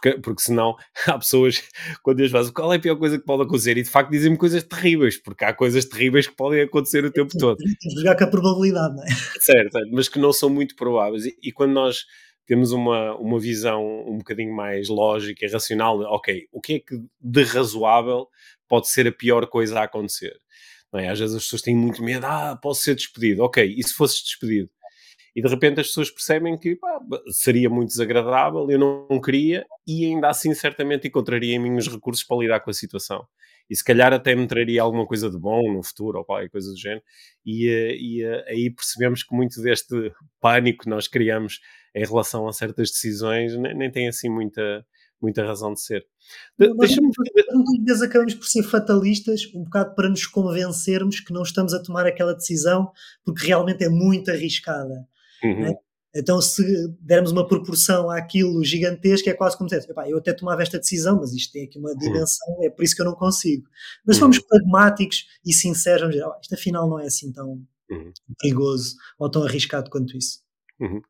Porque, 0.00 0.18
porque 0.18 0.42
senão 0.42 0.76
há 1.06 1.18
pessoas, 1.18 1.62
quando 2.02 2.20
eles 2.20 2.32
fazem 2.32 2.52
qual 2.52 2.72
é 2.72 2.76
a 2.76 2.80
pior 2.80 2.96
coisa 2.96 3.18
que 3.18 3.24
pode 3.24 3.42
acontecer, 3.42 3.76
e 3.76 3.82
de 3.82 3.90
facto 3.90 4.10
dizem-me 4.10 4.36
coisas 4.36 4.62
terríveis, 4.62 5.20
porque 5.22 5.44
há 5.44 5.52
coisas 5.52 5.84
terríveis 5.84 6.26
que 6.26 6.34
podem 6.34 6.62
acontecer 6.62 7.04
o 7.04 7.10
tempo 7.10 7.36
todo. 7.38 7.58
Jogar 7.96 8.16
com 8.16 8.24
a 8.24 8.26
probabilidade, 8.28 8.96
não 8.96 9.04
é? 9.04 9.06
Certo, 9.40 9.78
mas 9.92 10.08
que 10.08 10.18
não 10.18 10.32
são 10.32 10.48
muito 10.48 10.74
prováveis. 10.74 11.26
E, 11.26 11.36
e, 11.42 11.52
quando 11.52 11.72
nós 11.72 12.04
temos 12.46 12.72
uma, 12.72 13.14
uma 13.16 13.38
visão 13.38 13.84
um 14.06 14.18
bocadinho 14.18 14.54
mais 14.54 14.88
lógica 14.88 15.44
e 15.44 15.50
racional, 15.50 16.00
ok, 16.00 16.48
o 16.50 16.60
que 16.60 16.74
é 16.74 16.78
que 16.80 16.98
de 17.20 17.42
razoável 17.44 18.26
pode 18.68 18.88
ser 18.88 19.06
a 19.06 19.12
pior 19.12 19.46
coisa 19.46 19.78
a 19.78 19.84
acontecer? 19.84 20.36
É? 20.94 21.08
Às 21.08 21.20
vezes 21.20 21.36
as 21.36 21.44
pessoas 21.44 21.62
têm 21.62 21.76
muito 21.76 22.02
medo, 22.02 22.26
ah, 22.26 22.58
posso 22.60 22.82
ser 22.82 22.96
despedido. 22.96 23.44
Ok, 23.44 23.64
e 23.64 23.82
se 23.82 23.94
fosses 23.94 24.22
despedido? 24.22 24.68
E 25.34 25.42
de 25.42 25.48
repente 25.48 25.80
as 25.80 25.88
pessoas 25.88 26.10
percebem 26.10 26.58
que 26.58 26.76
pá, 26.76 27.00
seria 27.28 27.70
muito 27.70 27.88
desagradável, 27.88 28.70
eu 28.70 28.78
não, 28.78 29.20
queria 29.20 29.64
e 29.86 30.06
ainda 30.06 30.28
assim 30.28 30.54
certamente 30.54 31.08
encontraria 31.08 31.54
em 31.54 31.58
mim 31.58 31.76
os 31.76 31.88
recursos 31.88 32.24
para 32.24 32.38
lidar 32.38 32.60
com 32.60 32.70
a 32.70 32.74
situação. 32.74 33.26
E 33.68 33.76
se 33.76 33.84
calhar 33.84 34.12
até 34.12 34.34
me 34.34 34.46
traria 34.48 34.82
alguma 34.82 35.06
coisa 35.06 35.30
de 35.30 35.38
bom 35.38 35.72
no 35.72 35.82
futuro 35.82 36.18
ou 36.18 36.24
qualquer 36.24 36.50
coisa 36.50 36.72
do 36.72 36.76
género. 36.76 37.02
E, 37.46 37.68
eh, 37.68 37.96
e 37.96 38.24
eh, 38.24 38.44
aí 38.48 38.70
percebemos 38.70 39.22
que 39.22 39.32
muito 39.32 39.62
deste 39.62 40.12
pânico 40.40 40.82
que 40.82 40.90
nós 40.90 41.06
criamos 41.06 41.60
em 41.94 42.04
relação 42.04 42.48
a 42.48 42.52
certas 42.52 42.90
decisões 42.90 43.56
nem, 43.56 43.76
nem 43.76 43.90
tem 43.90 44.08
assim 44.08 44.28
muita, 44.28 44.84
muita 45.20 45.44
razão 45.44 45.72
de 45.72 45.80
ser. 45.80 46.04
De, 46.58 46.74
Deixa-me. 46.74 47.10
Muitas 47.52 47.84
vezes 47.84 48.02
acabamos 48.02 48.34
por 48.34 48.46
ser 48.46 48.62
fatalistas, 48.64 49.42
um 49.54 49.62
bocado 49.62 49.94
para 49.94 50.08
nos 50.08 50.26
convencermos 50.26 51.20
que 51.20 51.32
não 51.32 51.42
estamos 51.42 51.72
a 51.72 51.82
tomar 51.82 52.06
aquela 52.06 52.34
decisão 52.34 52.90
porque 53.24 53.46
realmente 53.46 53.84
é 53.84 53.88
muito 53.88 54.32
arriscada. 54.32 55.06
Uhum. 55.42 55.60
Né? 55.60 55.74
Então, 56.14 56.40
se 56.40 56.62
dermos 57.00 57.30
uma 57.30 57.46
proporção 57.46 58.10
àquilo 58.10 58.64
gigantesco, 58.64 59.28
é 59.30 59.34
quase 59.34 59.56
como 59.56 59.70
dizer, 59.70 59.86
eu 60.08 60.18
até 60.18 60.32
tomava 60.32 60.62
esta 60.62 60.78
decisão, 60.78 61.16
mas 61.16 61.32
isto 61.32 61.52
tem 61.52 61.64
aqui 61.64 61.78
uma 61.78 61.94
dimensão, 61.94 62.48
uhum. 62.56 62.64
é 62.64 62.70
por 62.70 62.84
isso 62.84 62.96
que 62.96 63.02
eu 63.02 63.06
não 63.06 63.14
consigo. 63.14 63.68
Mas 64.04 64.16
uhum. 64.16 64.20
formos 64.20 64.40
pragmáticos 64.40 65.26
e 65.46 65.52
sinceros, 65.52 66.00
vamos 66.00 66.16
dizer, 66.16 66.26
oh, 66.26 66.40
isto 66.40 66.54
afinal 66.54 66.88
não 66.88 66.98
é 66.98 67.06
assim 67.06 67.32
tão 67.32 67.64
uhum. 67.90 68.12
perigoso 68.40 68.96
ou 69.18 69.30
tão 69.30 69.44
arriscado 69.44 69.88
quanto 69.88 70.16
isso. 70.16 70.40
Uhum. 70.80 71.00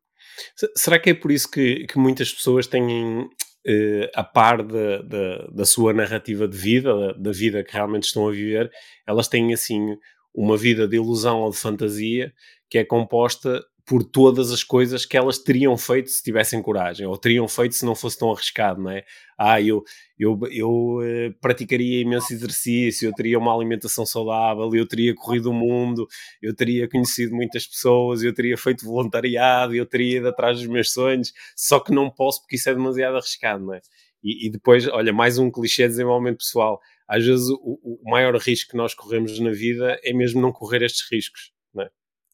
Será 0.77 0.99
que 0.99 1.09
é 1.09 1.13
por 1.15 1.31
isso 1.31 1.49
que, 1.49 1.85
que 1.87 1.97
muitas 1.97 2.31
pessoas 2.31 2.67
têm, 2.67 3.27
Uh, 3.63 4.09
a 4.15 4.23
par 4.23 4.63
da, 4.65 5.03
da, 5.03 5.47
da, 5.53 5.65
sua 5.65 5.93
narrativa 5.93 6.47
de 6.47 6.57
vida, 6.57 6.95
da, 6.95 7.13
da, 7.13 7.31
vida 7.31 7.63
que 7.63 7.71
realmente 7.71 8.05
estão 8.05 8.27
a 8.27 8.31
viver, 8.31 8.71
elas 9.05 9.27
têm 9.27 9.53
assim 9.53 9.95
uma 10.33 10.57
vida 10.57 10.87
de 10.87 10.95
ilusão 10.95 11.41
ou 11.41 11.51
de 11.51 11.57
fantasia 11.57 12.33
que 12.71 12.79
é 12.79 12.83
composta 12.83 13.63
por 13.85 14.03
todas 14.03 14.51
as 14.51 14.63
coisas 14.63 15.05
que 15.05 15.17
elas 15.17 15.37
teriam 15.37 15.77
feito 15.77 16.09
se 16.09 16.23
tivessem 16.23 16.61
coragem, 16.61 17.05
ou 17.05 17.17
teriam 17.17 17.47
feito 17.47 17.75
se 17.75 17.85
não 17.85 17.95
fosse 17.95 18.17
tão 18.17 18.31
arriscado, 18.31 18.81
não 18.81 18.91
é? 18.91 19.03
Ah, 19.37 19.61
eu, 19.61 19.83
eu, 20.17 20.39
eu 20.51 20.69
uh, 20.99 21.33
praticaria 21.41 22.01
imenso 22.01 22.31
exercício, 22.31 23.09
eu 23.09 23.13
teria 23.13 23.39
uma 23.39 23.53
alimentação 23.53 24.05
saudável, 24.05 24.69
eu 24.73 24.87
teria 24.87 25.15
corrido 25.15 25.49
o 25.49 25.53
mundo, 25.53 26.07
eu 26.41 26.55
teria 26.55 26.87
conhecido 26.87 27.35
muitas 27.35 27.65
pessoas, 27.65 28.21
eu 28.21 28.33
teria 28.33 28.57
feito 28.57 28.85
voluntariado, 28.85 29.73
eu 29.75 29.85
teria 29.85 30.17
ido 30.17 30.27
atrás 30.27 30.57
dos 30.57 30.67
meus 30.67 30.91
sonhos, 30.91 31.33
só 31.55 31.79
que 31.79 31.91
não 31.91 32.09
posso 32.09 32.41
porque 32.41 32.55
isso 32.55 32.69
é 32.69 32.73
demasiado 32.73 33.17
arriscado, 33.17 33.65
não 33.65 33.73
é? 33.73 33.81
E, 34.23 34.47
e 34.47 34.51
depois, 34.51 34.87
olha, 34.87 35.11
mais 35.11 35.37
um 35.37 35.49
clichê 35.49 35.83
de 35.83 35.89
desenvolvimento 35.89 36.37
pessoal. 36.37 36.79
Às 37.07 37.25
vezes 37.25 37.49
o, 37.49 37.99
o 38.03 38.09
maior 38.09 38.35
risco 38.37 38.71
que 38.71 38.77
nós 38.77 38.93
corremos 38.93 39.37
na 39.39 39.51
vida 39.51 39.99
é 40.03 40.13
mesmo 40.13 40.39
não 40.39 40.51
correr 40.51 40.83
estes 40.83 41.09
riscos, 41.11 41.51
não 41.73 41.83
é? 41.83 41.89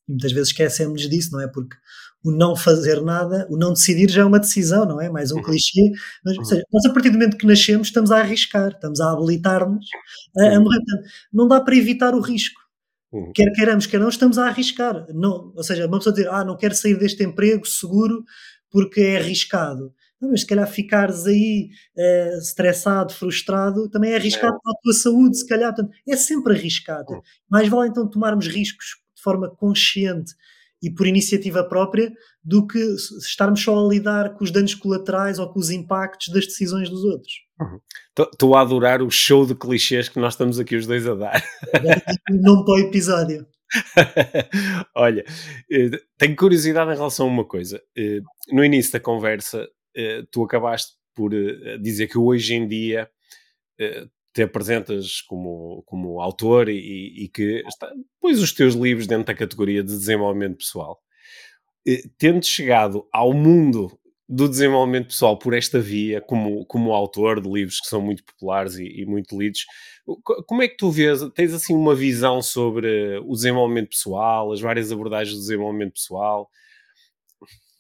E 0.07 0.11
muitas 0.11 0.31
vezes 0.31 0.49
esquecemos 0.49 1.01
disso, 1.09 1.31
não 1.33 1.41
é? 1.41 1.47
Porque 1.47 1.75
o 2.23 2.31
não 2.31 2.55
fazer 2.55 3.01
nada, 3.01 3.47
o 3.49 3.57
não 3.57 3.73
decidir 3.73 4.09
já 4.09 4.21
é 4.21 4.25
uma 4.25 4.39
decisão, 4.39 4.85
não 4.85 4.99
é? 4.99 5.09
Mais 5.09 5.31
um 5.31 5.37
uhum. 5.37 5.43
clichê. 5.43 5.91
Mas, 6.25 6.37
uhum. 6.37 6.45
seja, 6.45 6.63
nós 6.71 6.85
a 6.85 6.93
partir 6.93 7.09
do 7.09 7.13
momento 7.17 7.37
que 7.37 7.45
nascemos 7.45 7.87
estamos 7.87 8.11
a 8.11 8.17
arriscar, 8.17 8.69
estamos 8.69 8.99
a 8.99 9.11
habilitar-nos 9.11 9.85
a, 10.37 10.55
a, 10.55 10.59
morrer. 10.59 10.79
Não 11.31 11.47
dá 11.47 11.61
para 11.61 11.75
evitar 11.75 12.13
o 12.13 12.21
risco. 12.21 12.59
Uhum. 13.11 13.31
Quer 13.33 13.51
queiramos, 13.53 13.85
quer 13.85 13.99
não, 13.99 14.09
estamos 14.09 14.37
a 14.37 14.47
arriscar. 14.47 15.05
Não, 15.13 15.53
ou 15.55 15.63
seja, 15.63 15.87
uma 15.87 15.97
pessoa 15.97 16.13
dizer, 16.13 16.29
ah, 16.29 16.43
não 16.43 16.57
quero 16.57 16.75
sair 16.75 16.97
deste 16.97 17.23
emprego 17.23 17.65
seguro 17.65 18.23
porque 18.69 19.01
é 19.01 19.17
arriscado. 19.17 19.93
Não, 20.19 20.31
mas 20.31 20.41
se 20.41 20.47
calhar 20.47 20.67
ficares 20.67 21.25
aí 21.27 21.69
uh, 21.95 22.37
estressado, 22.39 23.13
frustrado, 23.13 23.87
também 23.87 24.11
é 24.11 24.15
arriscado 24.15 24.55
é. 24.55 24.59
para 24.61 24.71
a 24.71 24.81
tua 24.81 24.93
saúde, 24.93 25.37
se 25.37 25.47
calhar. 25.47 25.73
Portanto, 25.73 25.95
é 26.07 26.15
sempre 26.17 26.53
arriscado. 26.53 27.13
Uhum. 27.13 27.21
Mais 27.49 27.69
vale 27.69 27.89
então 27.89 28.09
tomarmos 28.09 28.47
riscos 28.47 29.06
de 29.17 29.21
forma 29.23 29.49
consciente 29.49 30.33
e 30.81 30.91
por 30.91 31.07
iniciativa 31.07 31.63
própria 31.63 32.13
do 32.43 32.65
que 32.67 32.79
estarmos 33.19 33.61
só 33.61 33.83
a 33.83 33.89
lidar 33.89 34.35
com 34.35 34.43
os 34.43 34.51
danos 34.51 34.75
colaterais 34.75 35.39
ou 35.39 35.51
com 35.51 35.59
os 35.59 35.71
impactos 35.71 36.29
das 36.29 36.45
decisões 36.45 36.89
dos 36.89 37.03
outros. 37.03 37.33
Estou 38.31 38.49
uhum. 38.51 38.55
a 38.55 38.61
adorar 38.61 39.01
o 39.01 39.09
show 39.09 39.45
de 39.45 39.55
clichês 39.55 40.07
que 40.07 40.19
nós 40.19 40.33
estamos 40.33 40.59
aqui 40.59 40.75
os 40.75 40.85
dois 40.85 41.07
a 41.07 41.15
dar. 41.15 41.43
Não 42.29 42.63
para 42.63 42.75
o 42.75 42.79
episódio. 42.79 43.47
Olha, 44.95 45.25
eh, 45.69 45.89
tenho 46.17 46.35
curiosidade 46.35 46.91
em 46.91 46.95
relação 46.95 47.25
a 47.25 47.29
uma 47.29 47.45
coisa. 47.45 47.81
Eh, 47.97 48.21
no 48.51 48.63
início 48.63 48.93
da 48.93 48.99
conversa, 48.99 49.67
eh, 49.95 50.23
tu 50.31 50.43
acabaste 50.43 50.93
por 51.15 51.31
dizer 51.81 52.07
que 52.07 52.17
hoje 52.19 52.53
em 52.53 52.67
dia 52.67 53.09
te 54.37 54.43
apresentas 54.43 55.19
como, 55.21 55.81
como 55.87 56.21
autor 56.21 56.69
e, 56.69 57.23
e 57.23 57.27
que 57.27 57.63
está, 57.67 57.91
os 58.21 58.53
teus 58.53 58.75
livros 58.75 59.07
dentro 59.07 59.25
da 59.25 59.33
categoria 59.33 59.83
de 59.83 59.89
desenvolvimento 59.89 60.57
pessoal. 60.57 60.99
Tendo 62.19 62.45
chegado 62.45 63.07
ao 63.11 63.33
mundo 63.33 63.99
do 64.29 64.47
desenvolvimento 64.47 65.07
pessoal 65.07 65.39
por 65.39 65.55
esta 65.55 65.79
via, 65.79 66.21
como, 66.21 66.63
como 66.67 66.93
autor 66.93 67.41
de 67.41 67.49
livros 67.49 67.79
que 67.79 67.87
são 67.87 67.99
muito 67.99 68.23
populares 68.25 68.75
e, 68.75 69.01
e, 69.01 69.05
muito 69.07 69.35
lidos, 69.35 69.65
como 70.45 70.61
é 70.61 70.67
que 70.67 70.77
tu 70.77 70.91
vês? 70.91 71.21
Tens 71.33 71.51
assim 71.51 71.73
uma 71.73 71.95
visão 71.95 72.39
sobre 72.39 73.17
o 73.25 73.33
desenvolvimento 73.33 73.89
pessoal, 73.89 74.51
as 74.51 74.61
várias 74.61 74.91
abordagens 74.91 75.35
do 75.35 75.41
desenvolvimento 75.41 75.93
pessoal? 75.93 76.47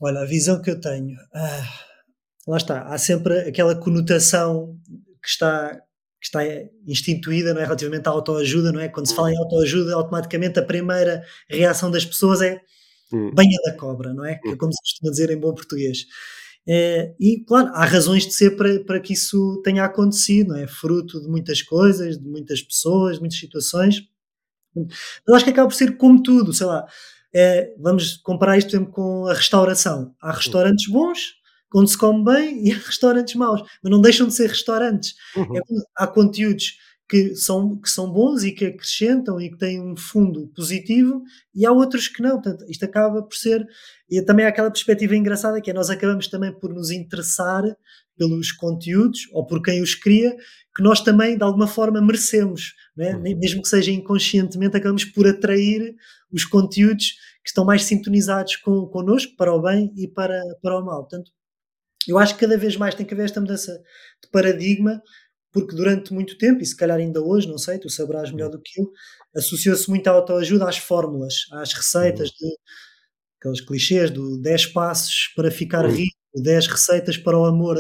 Olha, 0.01 0.21
a 0.21 0.25
visão 0.25 0.59
que 0.59 0.71
eu 0.71 0.79
tenho, 0.81 1.15
ah, 1.35 1.69
lá 2.47 2.57
está, 2.57 2.81
há 2.87 2.97
sempre 2.97 3.41
aquela 3.41 3.75
conotação 3.75 4.75
que 5.21 5.29
está 5.29 5.79
que 6.29 6.37
está 6.37 6.69
instituída 6.85 7.53
não 7.53 7.61
é, 7.61 7.63
relativamente 7.63 8.07
à 8.07 8.11
autoajuda, 8.11 8.71
não 8.71 8.79
é? 8.79 8.89
Quando 8.89 9.07
se 9.07 9.15
fala 9.15 9.31
em 9.31 9.37
autoajuda, 9.37 9.95
automaticamente 9.95 10.59
a 10.59 10.63
primeira 10.63 11.23
reação 11.49 11.89
das 11.89 12.05
pessoas 12.05 12.41
é 12.41 12.61
hum. 13.11 13.31
banha 13.33 13.57
da 13.65 13.73
cobra, 13.75 14.13
não 14.13 14.25
é? 14.25 14.35
Que 14.35 14.49
é 14.49 14.51
hum. 14.51 14.57
como 14.57 14.71
se 14.73 14.81
costuma 14.81 15.11
dizer 15.11 15.29
em 15.29 15.39
bom 15.39 15.53
português. 15.53 16.05
É, 16.69 17.15
e, 17.17 17.43
claro, 17.45 17.69
há 17.73 17.85
razões 17.85 18.25
de 18.25 18.33
ser 18.33 18.57
para, 18.57 18.83
para 18.83 18.99
que 18.99 19.13
isso 19.13 19.61
tenha 19.63 19.85
acontecido, 19.85 20.49
não 20.49 20.57
é? 20.57 20.67
Fruto 20.67 21.21
de 21.21 21.27
muitas 21.27 21.61
coisas, 21.61 22.17
de 22.17 22.27
muitas 22.27 22.61
pessoas, 22.61 23.15
de 23.15 23.21
muitas 23.21 23.39
situações. 23.39 24.01
Mas 24.75 25.35
acho 25.35 25.45
que 25.45 25.51
acaba 25.51 25.69
por 25.69 25.75
ser 25.75 25.97
como 25.97 26.21
tudo, 26.21 26.53
sei 26.53 26.67
lá. 26.67 26.85
É, 27.33 27.73
vamos 27.79 28.17
comparar 28.17 28.57
isto, 28.57 28.69
exemplo, 28.69 28.91
com 28.91 29.27
a 29.27 29.33
restauração. 29.33 30.13
Há 30.21 30.31
restaurantes 30.31 30.87
bons, 30.91 31.35
onde 31.75 31.91
se 31.91 31.97
come 31.97 32.23
bem 32.23 32.67
e 32.67 32.71
há 32.71 32.77
restaurantes 32.85 33.35
maus, 33.35 33.61
mas 33.83 33.91
não 33.91 34.01
deixam 34.01 34.27
de 34.27 34.33
ser 34.33 34.49
restaurantes. 34.49 35.13
Uhum. 35.35 35.57
É, 35.57 35.61
há 35.97 36.07
conteúdos 36.07 36.77
que 37.09 37.35
são, 37.35 37.77
que 37.77 37.89
são 37.89 38.11
bons 38.11 38.43
e 38.43 38.51
que 38.51 38.65
acrescentam 38.65 39.39
e 39.39 39.49
que 39.49 39.57
têm 39.57 39.81
um 39.81 39.95
fundo 39.95 40.51
positivo, 40.53 41.23
e 41.55 41.65
há 41.65 41.71
outros 41.71 42.07
que 42.07 42.21
não. 42.21 42.41
Portanto, 42.41 42.65
isto 42.67 42.83
acaba 42.83 43.23
por 43.23 43.35
ser. 43.35 43.65
E 44.09 44.21
também 44.21 44.45
há 44.45 44.49
aquela 44.49 44.69
perspectiva 44.69 45.15
engraçada 45.15 45.61
que 45.61 45.71
é 45.71 45.73
nós 45.73 45.89
acabamos 45.89 46.27
também 46.27 46.51
por 46.51 46.73
nos 46.73 46.91
interessar 46.91 47.63
pelos 48.17 48.51
conteúdos 48.51 49.21
ou 49.31 49.45
por 49.45 49.61
quem 49.61 49.81
os 49.81 49.95
cria, 49.95 50.35
que 50.75 50.83
nós 50.83 51.01
também 51.01 51.37
de 51.37 51.43
alguma 51.43 51.67
forma 51.67 52.01
merecemos, 52.01 52.73
é? 52.97 53.15
uhum. 53.15 53.21
mesmo 53.21 53.61
que 53.61 53.69
seja 53.69 53.91
inconscientemente, 53.91 54.75
acabamos 54.75 55.05
por 55.05 55.27
atrair 55.27 55.95
os 56.31 56.43
conteúdos 56.43 57.11
que 57.43 57.49
estão 57.49 57.63
mais 57.63 57.83
sintonizados 57.83 58.57
com, 58.57 58.87
connosco 58.87 59.35
para 59.37 59.53
o 59.53 59.61
bem 59.61 59.93
e 59.95 60.07
para, 60.07 60.41
para 60.61 60.79
o 60.79 60.85
mal. 60.85 61.01
Portanto, 61.01 61.31
eu 62.07 62.17
acho 62.17 62.35
que 62.35 62.41
cada 62.41 62.57
vez 62.57 62.75
mais 62.77 62.95
tem 62.95 63.05
que 63.05 63.13
haver 63.13 63.25
esta 63.25 63.41
mudança 63.41 63.71
de 64.23 64.29
paradigma, 64.31 65.01
porque 65.51 65.75
durante 65.75 66.13
muito 66.13 66.37
tempo, 66.37 66.61
e 66.61 66.65
se 66.65 66.75
calhar 66.75 66.97
ainda 66.97 67.21
hoje, 67.21 67.47
não 67.47 67.57
sei, 67.57 67.79
tu 67.79 67.89
sabrás 67.89 68.31
melhor 68.31 68.49
do 68.49 68.61
que 68.61 68.79
eu, 68.79 68.91
associou-se 69.35 69.89
muito 69.89 70.07
a 70.07 70.11
autoajuda 70.11 70.67
às 70.67 70.77
fórmulas, 70.77 71.45
às 71.51 71.73
receitas, 71.73 72.29
de, 72.29 72.47
aqueles 73.39 73.61
clichês 73.61 74.11
do 74.11 74.39
10 74.41 74.67
passos 74.67 75.31
para 75.35 75.49
ficar 75.51 75.85
rico, 75.85 76.15
10 76.35 76.67
receitas 76.67 77.17
para 77.17 77.37
o 77.37 77.45
amor. 77.45 77.77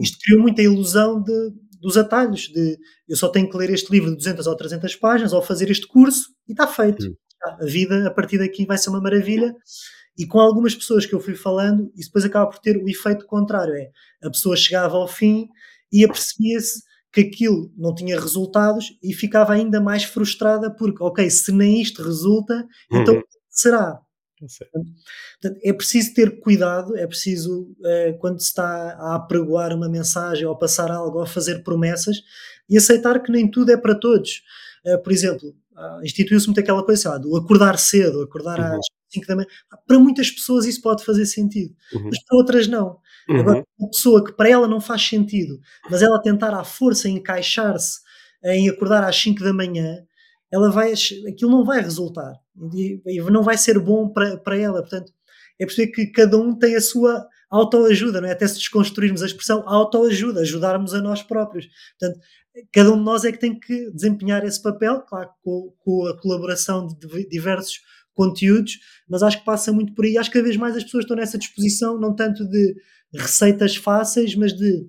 Isto 0.00 0.18
criou 0.20 0.42
muita 0.42 0.62
ilusão 0.62 1.22
de, 1.22 1.50
dos 1.80 1.96
atalhos, 1.96 2.48
de 2.48 2.76
eu 3.08 3.16
só 3.16 3.28
tenho 3.28 3.48
que 3.48 3.56
ler 3.56 3.70
este 3.70 3.90
livro 3.90 4.10
de 4.10 4.16
200 4.16 4.46
ou 4.46 4.56
300 4.56 4.96
páginas 4.96 5.32
ou 5.32 5.42
fazer 5.42 5.70
este 5.70 5.86
curso 5.86 6.28
e 6.48 6.52
está 6.52 6.66
feito. 6.66 7.16
A 7.60 7.64
vida 7.64 8.06
a 8.06 8.10
partir 8.10 8.38
daqui 8.38 8.66
vai 8.66 8.76
ser 8.76 8.90
uma 8.90 9.00
maravilha 9.00 9.54
e 10.18 10.26
com 10.26 10.40
algumas 10.40 10.74
pessoas 10.74 11.06
que 11.06 11.14
eu 11.14 11.20
fui 11.20 11.36
falando, 11.36 11.92
isso 11.94 12.08
depois 12.08 12.24
acaba 12.24 12.50
por 12.50 12.58
ter 12.58 12.76
o 12.76 12.88
efeito 12.88 13.24
contrário: 13.26 13.74
é 13.74 13.90
a 14.22 14.30
pessoa 14.30 14.56
chegava 14.56 14.96
ao 14.96 15.06
fim 15.06 15.48
e 15.92 16.04
apercebia-se 16.04 16.82
que 17.12 17.20
aquilo 17.20 17.72
não 17.76 17.94
tinha 17.94 18.20
resultados 18.20 18.98
e 19.02 19.14
ficava 19.14 19.54
ainda 19.54 19.80
mais 19.80 20.04
frustrada 20.04 20.70
porque, 20.70 21.02
ok, 21.02 21.30
se 21.30 21.52
nem 21.52 21.80
isto 21.80 22.02
resulta, 22.02 22.66
então 22.92 23.14
uhum. 23.14 23.22
será? 23.48 24.00
Portanto, 25.40 25.60
é 25.64 25.72
preciso 25.72 26.14
ter 26.14 26.40
cuidado, 26.40 26.96
é 26.96 27.06
preciso, 27.06 27.74
é, 27.84 28.12
quando 28.12 28.40
se 28.40 28.48
está 28.48 28.92
a 28.92 29.16
apregoar 29.16 29.74
uma 29.74 29.88
mensagem 29.88 30.46
ou 30.46 30.56
passar 30.56 30.90
algo 30.90 31.18
ou 31.18 31.26
fazer 31.26 31.62
promessas, 31.64 32.18
e 32.68 32.76
aceitar 32.76 33.20
que 33.20 33.32
nem 33.32 33.50
tudo 33.50 33.72
é 33.72 33.76
para 33.76 33.94
todos. 33.94 34.42
É, 34.84 34.96
por 34.96 35.12
exemplo, 35.12 35.56
ah, 35.76 36.00
instituiu-se 36.02 36.46
muito 36.46 36.60
aquela 36.60 36.84
coisa, 36.84 37.02
sei 37.02 37.10
lá, 37.10 37.18
do 37.18 37.36
acordar 37.36 37.78
cedo, 37.78 38.22
acordar 38.22 38.58
uhum. 38.60 38.78
às 38.78 38.86
5 39.10 39.26
da 39.26 39.36
manhã. 39.36 39.48
Para 39.86 39.98
muitas 39.98 40.30
pessoas 40.30 40.66
isso 40.66 40.80
pode 40.80 41.04
fazer 41.04 41.26
sentido, 41.26 41.74
uhum. 41.92 42.04
mas 42.04 42.22
para 42.24 42.36
outras 42.36 42.66
não. 42.68 42.98
Uhum. 43.28 43.40
Agora, 43.40 43.64
uma 43.78 43.90
pessoa 43.90 44.24
que 44.24 44.32
para 44.32 44.48
ela 44.48 44.66
não 44.66 44.80
faz 44.80 45.02
sentido, 45.02 45.58
mas 45.90 46.02
ela 46.02 46.20
tentar 46.20 46.54
à 46.54 46.64
força 46.64 47.08
encaixar-se 47.08 48.00
em 48.44 48.68
acordar 48.68 49.04
às 49.04 49.16
5 49.16 49.42
da 49.42 49.52
manhã, 49.52 49.98
ela 50.50 50.70
vai, 50.70 50.92
aquilo 50.92 51.50
não 51.50 51.64
vai 51.64 51.80
resultar 51.80 52.34
e 52.74 53.20
não 53.30 53.42
vai 53.42 53.58
ser 53.58 53.78
bom 53.78 54.08
para, 54.08 54.38
para 54.38 54.56
ela. 54.56 54.80
Portanto, 54.80 55.12
é 55.58 55.66
perceber 55.66 55.92
que 55.92 56.06
cada 56.06 56.38
um 56.38 56.56
tem 56.56 56.76
a 56.76 56.80
sua 56.80 57.26
autoajuda, 57.50 58.20
não 58.20 58.28
é? 58.28 58.32
Até 58.32 58.46
se 58.46 58.58
desconstruirmos 58.58 59.22
a 59.22 59.26
expressão 59.26 59.62
autoajuda, 59.66 60.40
ajudarmos 60.40 60.94
a 60.94 61.00
nós 61.00 61.22
próprios. 61.22 61.66
Portanto, 61.98 62.20
cada 62.72 62.92
um 62.92 62.98
de 62.98 63.04
nós 63.04 63.24
é 63.24 63.32
que 63.32 63.38
tem 63.38 63.58
que 63.58 63.90
desempenhar 63.90 64.44
esse 64.44 64.62
papel, 64.62 65.00
claro, 65.02 65.30
com, 65.42 65.74
com 65.78 66.06
a 66.06 66.20
colaboração 66.20 66.86
de 66.86 67.28
diversos 67.28 67.80
conteúdos, 68.18 68.80
mas 69.08 69.22
acho 69.22 69.38
que 69.38 69.44
passa 69.44 69.72
muito 69.72 69.94
por 69.94 70.04
aí. 70.04 70.18
Acho 70.18 70.28
que 70.28 70.34
cada 70.34 70.44
vez 70.44 70.56
mais 70.56 70.76
as 70.76 70.82
pessoas 70.82 71.04
estão 71.04 71.16
nessa 71.16 71.38
disposição, 71.38 72.00
não 72.00 72.12
tanto 72.12 72.44
de 72.44 72.74
receitas 73.14 73.76
fáceis, 73.76 74.34
mas 74.34 74.52
de 74.52 74.84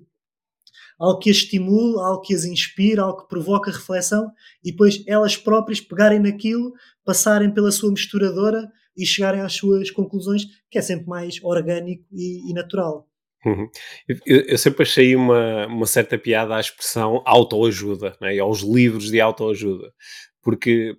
algo 0.98 1.20
que 1.20 1.30
as 1.30 1.36
estimule, 1.36 2.00
algo 2.00 2.20
que 2.20 2.34
as 2.34 2.44
inspire, 2.44 2.98
algo 2.98 3.22
que 3.22 3.28
provoca 3.28 3.70
reflexão 3.70 4.32
e 4.64 4.72
depois 4.72 5.02
elas 5.06 5.36
próprias 5.36 5.80
pegarem 5.80 6.18
naquilo, 6.18 6.72
passarem 7.04 7.54
pela 7.54 7.70
sua 7.70 7.92
misturadora 7.92 8.68
e 8.96 9.06
chegarem 9.06 9.40
às 9.40 9.54
suas 9.54 9.92
conclusões, 9.92 10.42
que 10.68 10.76
é 10.76 10.82
sempre 10.82 11.06
mais 11.06 11.38
orgânico 11.42 12.04
e, 12.12 12.50
e 12.50 12.52
natural. 12.52 13.06
Uhum. 13.46 13.70
Eu, 14.26 14.40
eu, 14.48 14.58
sempre 14.58 14.82
achei 14.82 15.16
uma, 15.16 15.66
uma 15.68 15.86
certa 15.86 16.18
piada 16.18 16.56
à 16.56 16.60
expressão 16.60 17.22
autoajuda, 17.24 18.14
né? 18.20 18.38
aos 18.38 18.60
livros 18.60 19.10
de 19.10 19.18
autoajuda, 19.18 19.90
porque 20.42 20.94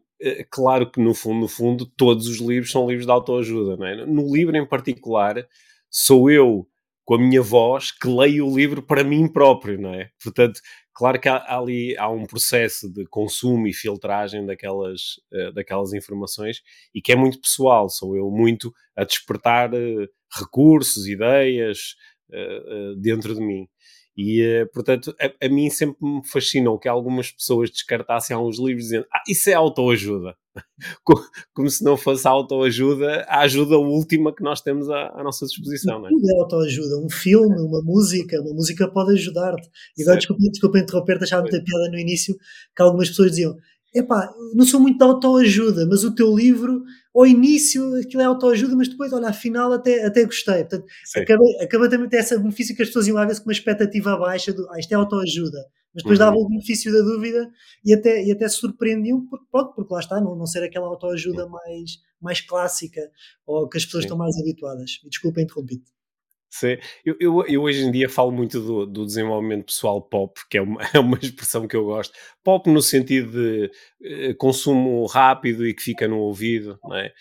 claro 0.49 0.89
que 0.89 0.99
no 0.99 1.13
fundo, 1.13 1.41
no 1.41 1.47
fundo, 1.47 1.86
todos 1.97 2.28
os 2.28 2.39
livros 2.39 2.72
são 2.72 2.88
livros 2.88 3.05
de 3.05 3.11
autoajuda, 3.11 3.78
não 3.78 3.86
é? 3.86 4.05
No 4.05 4.34
livro 4.34 4.55
em 4.55 4.65
particular, 4.65 5.47
sou 5.89 6.30
eu 6.30 6.67
com 7.03 7.15
a 7.15 7.19
minha 7.19 7.41
voz 7.41 7.91
que 7.91 8.07
leio 8.07 8.47
o 8.47 8.55
livro 8.55 8.82
para 8.82 9.03
mim 9.03 9.28
próprio, 9.28 9.80
não 9.80 9.93
é? 9.93 10.09
Portanto, 10.24 10.61
claro 10.93 11.19
que 11.19 11.28
há, 11.28 11.57
ali 11.57 11.97
há 11.97 12.09
um 12.09 12.26
processo 12.26 12.91
de 12.91 13.05
consumo 13.07 13.67
e 13.67 13.74
filtragem 13.74 14.45
daquelas, 14.45 15.17
uh, 15.34 15.51
daquelas 15.53 15.93
informações 15.93 16.61
e 16.93 17.01
que 17.01 17.11
é 17.11 17.15
muito 17.15 17.41
pessoal, 17.41 17.89
sou 17.89 18.15
eu 18.15 18.30
muito 18.30 18.72
a 18.95 19.03
despertar 19.03 19.74
uh, 19.74 20.07
recursos, 20.39 21.07
ideias 21.07 21.95
dentro 23.01 23.36
de 23.36 23.41
mim. 23.41 23.67
E, 24.24 24.69
portanto, 24.72 25.15
a, 25.19 25.45
a, 25.45 25.49
mim 25.49 25.67
sempre 25.72 25.97
me 25.99 26.22
fascinou 26.28 26.78
que 26.78 26.88
algumas 26.88 27.32
pessoas 27.32 27.72
descartassem 27.72 28.36
alguns 28.36 28.59
livros 28.59 28.84
dizendo 28.84 29.07
ah, 29.11 29.24
isso 29.28 29.49
é 29.49 29.53
autoajuda. 29.53 30.36
como, 31.03 31.22
como, 31.55 31.69
se 31.69 31.84
não 31.84 31.97
fosse 31.97 32.28
autoajuda, 32.28 33.26
a 33.28 33.39
ajuda 33.39 33.78
última 33.78 34.36
que 34.36 34.43
nós 34.43 34.61
temos 34.61 34.89
à, 34.91 35.07
à 35.15 35.24
nossa 35.24 35.45
disposição. 35.47 35.99
Não 35.99 36.07
é? 36.07 36.09
Tudo 36.09 36.30
é 36.30 36.39
autoajuda. 36.39 36.97
Um 36.97 37.09
filme, 37.09 37.59
uma 37.61 37.82
música, 37.82 38.39
uma 38.41 38.53
música 38.53 38.88
pode 38.88 39.13
ajudar-te. 39.13 39.67
E 39.97 40.03
agora, 40.03 40.17
desculpa, 40.17 40.41
desculpa 40.51 40.80
interromper, 40.80 41.17
deixava 41.17 41.41
muita 41.41 41.63
piada 41.63 41.89
no 41.89 41.97
início, 41.97 42.36
que 42.76 42.82
algumas 42.84 43.09
pessoas 43.09 43.32
diziam 43.32 43.55
epá, 43.94 44.34
não 44.54 44.66
sou 44.66 44.80
muito 44.80 44.98
de 44.98 45.04
autoajuda, 45.04 45.86
mas 45.86 46.04
o 46.04 46.14
teu 46.14 46.36
livro, 46.36 46.84
ao 47.14 47.26
início 47.26 47.96
aquilo 47.96 48.22
é 48.22 48.26
autoajuda, 48.26 48.76
mas 48.76 48.88
depois, 48.88 49.12
olha, 49.14 49.30
afinal 49.30 49.72
até, 49.74 50.06
até 50.06 50.24
gostei. 50.24 50.64
Portanto, 50.64 50.86
acabei, 51.16 51.56
acabei 51.62 51.89
também 51.89 52.06
de 52.06 52.12
ter 52.12 52.18
esse 52.18 52.38
benefício 52.38 52.76
que 52.76 52.82
as 52.82 52.89
pessoas 52.89 53.08
iam 53.08 53.16
lá 53.16 53.26
ver 53.26 53.38
com 53.38 53.44
uma 53.44 53.52
expectativa 53.52 54.18
baixa 54.18 54.54
do, 54.54 54.70
ah, 54.70 54.80
isto 54.80 54.92
é 54.92 54.96
autoajuda. 54.96 55.60
Mas 55.94 56.04
depois 56.04 56.20
uhum. 56.20 56.26
dava 56.26 56.38
o 56.38 56.48
benefício 56.48 56.92
da 56.92 57.02
dúvida 57.02 57.52
e 57.84 57.94
até, 57.94 58.24
e 58.24 58.32
até 58.32 58.48
se 58.48 58.56
surpreendiam, 58.56 59.26
porque, 59.28 59.46
pronto, 59.52 59.74
porque 59.76 59.94
lá 59.94 60.00
está, 60.00 60.22
não, 60.22 60.36
não 60.36 60.46
ser 60.46 60.64
aquela 60.64 60.88
autoajuda 60.88 61.48
mais, 61.48 61.98
mais 62.22 62.39
clássica 62.39 63.02
ou 63.46 63.68
que 63.68 63.78
as 63.78 63.86
pessoas 63.86 64.04
Sim. 64.04 64.08
estão 64.08 64.18
mais 64.18 64.38
habituadas. 64.38 65.02
E 65.04 65.10
desculpa 65.10 65.42
interromper-te. 65.42 65.92
Eu, 67.06 67.16
eu, 67.20 67.45
eu, 67.47 67.62
hoje 67.64 67.84
em 67.84 67.91
dia 67.91 68.10
falo 68.10 68.32
muito 68.32 68.60
do, 68.60 68.86
do, 68.86 69.06
desenvolvimento 69.06 69.66
pessoal 69.66 70.02
pop, 70.02 70.39
que 70.49 70.58
é 70.58 70.62
uma, 70.62 70.82
é 70.93 70.99
uma 70.99 71.18
expressão 71.18 71.66
que 71.68 71.76
eu 71.76 71.86
gosto. 71.86 72.14
Pop 72.43 72.70
no 72.70 72.82
sentido 72.82 73.32
de 73.32 74.32
uh, 74.32 74.36
consumo 74.36 75.06
rápido 75.06 75.66
e 75.66 75.74
que 75.74 75.82
fica 75.82 76.08
no 76.08 76.18
ouvido, 76.18 76.78
não 76.84 76.95
é? 76.95 77.12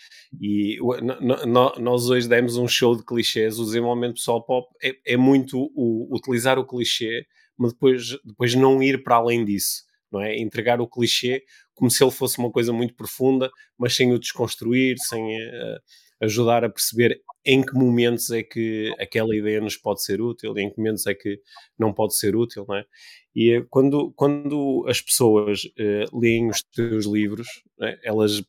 E 0.41 0.78
no, 1.01 1.47
no, 1.47 1.72
nós 1.78 2.11
hoje 2.11 2.28
demos 2.28 2.57
um 2.57 2.66
show 2.66 2.97
de 2.97 3.05
clichês. 3.05 3.59
O 3.59 3.64
desenvolvimento 3.64 4.14
pessoal 4.14 4.45
pop 4.45 4.68
é, 4.83 4.97
é 5.07 5.16
muito 5.16 5.70
o, 5.74 6.09
utilizar 6.14 6.59
o 6.59 6.66
clichê, 6.66 7.24
mas 7.57 7.72
depois, 7.72 8.18
depois 8.24 8.55
não 8.55 8.83
ir 8.83 9.03
para 9.05 9.16
além 9.16 9.45
disso, 9.45 9.85
não 10.11 10.20
é? 10.20 10.37
Entregar 10.37 10.81
o 10.81 10.89
clichê 10.89 11.45
como 11.72 11.91
se 11.91 12.05
ele 12.05 12.11
fosse 12.11 12.39
uma 12.39 12.51
coisa 12.51 12.74
muito 12.74 12.95
profunda, 12.95 13.51
mas 13.78 13.97
sem 13.97 14.12
o 14.12 14.18
desconstruir, 14.18 14.99
sem 14.99 15.22
uh, 15.22 15.81
ajudar 16.21 16.64
a 16.64 16.71
perceber 16.71 17.21
em 17.45 17.62
que 17.62 17.73
momentos 17.75 18.31
é 18.31 18.43
que 18.43 18.95
aquela 18.99 19.35
ideia 19.35 19.61
nos 19.61 19.77
pode 19.77 20.03
ser 20.03 20.21
útil 20.21 20.57
em 20.59 20.71
que 20.71 20.79
momentos 20.79 21.07
é 21.07 21.14
que 21.14 21.41
não 21.79 21.93
pode 21.93 22.16
ser 22.16 22.37
útil, 22.37 22.66
não 22.68 22.77
é? 22.77 22.85
E 23.35 23.53
eh, 23.53 23.64
quando, 23.71 24.12
quando 24.12 24.85
as 24.89 25.01
pessoas 25.01 25.64
uh, 25.64 26.18
leem 26.21 26.51
os 26.51 26.62
teus 26.62 27.07
livros, 27.07 27.47
é? 27.81 27.99
elas, 28.05 28.41
uh, 28.41 28.45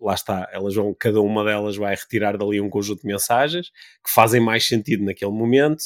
lá 0.00 0.14
está, 0.14 0.48
elas 0.52 0.74
vão, 0.74 0.94
cada 0.98 1.20
uma 1.20 1.42
delas 1.44 1.76
vai 1.76 1.94
retirar 1.94 2.36
dali 2.36 2.60
um 2.60 2.70
conjunto 2.70 3.00
de 3.00 3.08
mensagens 3.08 3.70
que 4.04 4.12
fazem 4.12 4.40
mais 4.40 4.64
sentido 4.66 5.04
naquele 5.04 5.32
momento 5.32 5.84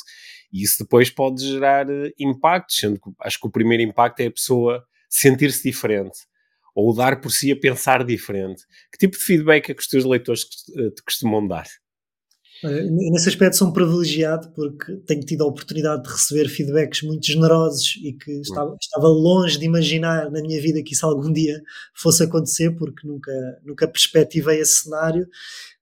e 0.52 0.62
isso 0.62 0.82
depois 0.82 1.08
pode 1.10 1.42
gerar 1.46 1.86
impactos, 2.18 2.76
sendo 2.76 3.00
que 3.00 3.10
acho 3.20 3.40
que 3.40 3.46
o 3.46 3.50
primeiro 3.50 3.82
impacto 3.82 4.20
é 4.20 4.26
a 4.26 4.30
pessoa 4.30 4.84
sentir-se 5.08 5.62
diferente 5.62 6.27
ou 6.78 6.94
dar 6.94 7.20
por 7.20 7.32
si 7.32 7.50
a 7.50 7.56
pensar 7.56 8.04
diferente. 8.04 8.62
Que 8.92 8.98
tipo 8.98 9.18
de 9.18 9.24
feedback 9.24 9.68
é 9.68 9.74
que 9.74 9.82
os 9.82 9.88
teus 9.88 10.04
leitores 10.04 10.44
te 10.44 11.02
costumam 11.04 11.44
dar? 11.44 11.66
Nesse 12.62 13.28
aspecto 13.28 13.56
sou 13.56 13.68
um 13.68 13.72
privilegiado 13.72 14.50
porque 14.52 14.96
tenho 15.06 15.20
tido 15.20 15.42
a 15.42 15.46
oportunidade 15.46 16.02
de 16.04 16.08
receber 16.08 16.48
feedbacks 16.48 17.02
muito 17.02 17.24
generosos 17.24 17.96
e 18.02 18.12
que 18.12 18.30
estava, 18.40 18.76
estava, 18.80 19.08
longe 19.08 19.58
de 19.58 19.64
imaginar 19.64 20.30
na 20.30 20.40
minha 20.40 20.60
vida 20.60 20.82
que 20.82 20.92
isso 20.92 21.06
algum 21.06 21.32
dia 21.32 21.60
fosse 21.94 22.24
acontecer 22.24 22.72
porque 22.76 23.06
nunca, 23.06 23.32
nunca 23.64 23.86
perspectivei 23.86 24.60
esse 24.60 24.82
cenário. 24.82 25.26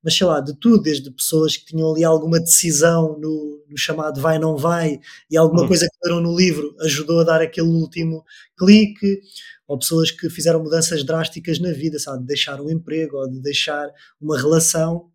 Mas 0.03 0.16
sei 0.16 0.26
lá, 0.26 0.40
de 0.40 0.55
tudo, 0.59 0.82
desde 0.82 1.11
pessoas 1.11 1.57
que 1.57 1.66
tinham 1.66 1.90
ali 1.90 2.05
alguma 2.05 2.38
decisão 2.38 3.18
no, 3.18 3.64
no 3.68 3.76
chamado 3.76 4.20
vai 4.20 4.38
não 4.38 4.57
vai 4.57 5.01
e 5.30 5.36
alguma 5.36 5.62
uhum. 5.62 5.68
coisa 5.68 5.86
que 5.86 5.99
deram 6.03 6.20
no 6.20 6.36
livro 6.36 6.74
ajudou 6.80 7.20
a 7.20 7.24
dar 7.24 7.40
aquele 7.40 7.68
último 7.68 8.22
clique, 8.57 9.20
ou 9.66 9.78
pessoas 9.78 10.10
que 10.10 10.30
fizeram 10.30 10.62
mudanças 10.62 11.04
drásticas 11.04 11.58
na 11.58 11.72
vida, 11.72 11.98
sabe, 11.98 12.20
de 12.20 12.26
deixar 12.26 12.60
um 12.60 12.70
emprego 12.70 13.16
ou 13.16 13.28
de 13.28 13.40
deixar 13.40 13.90
uma 14.20 14.36
relação 14.36 15.10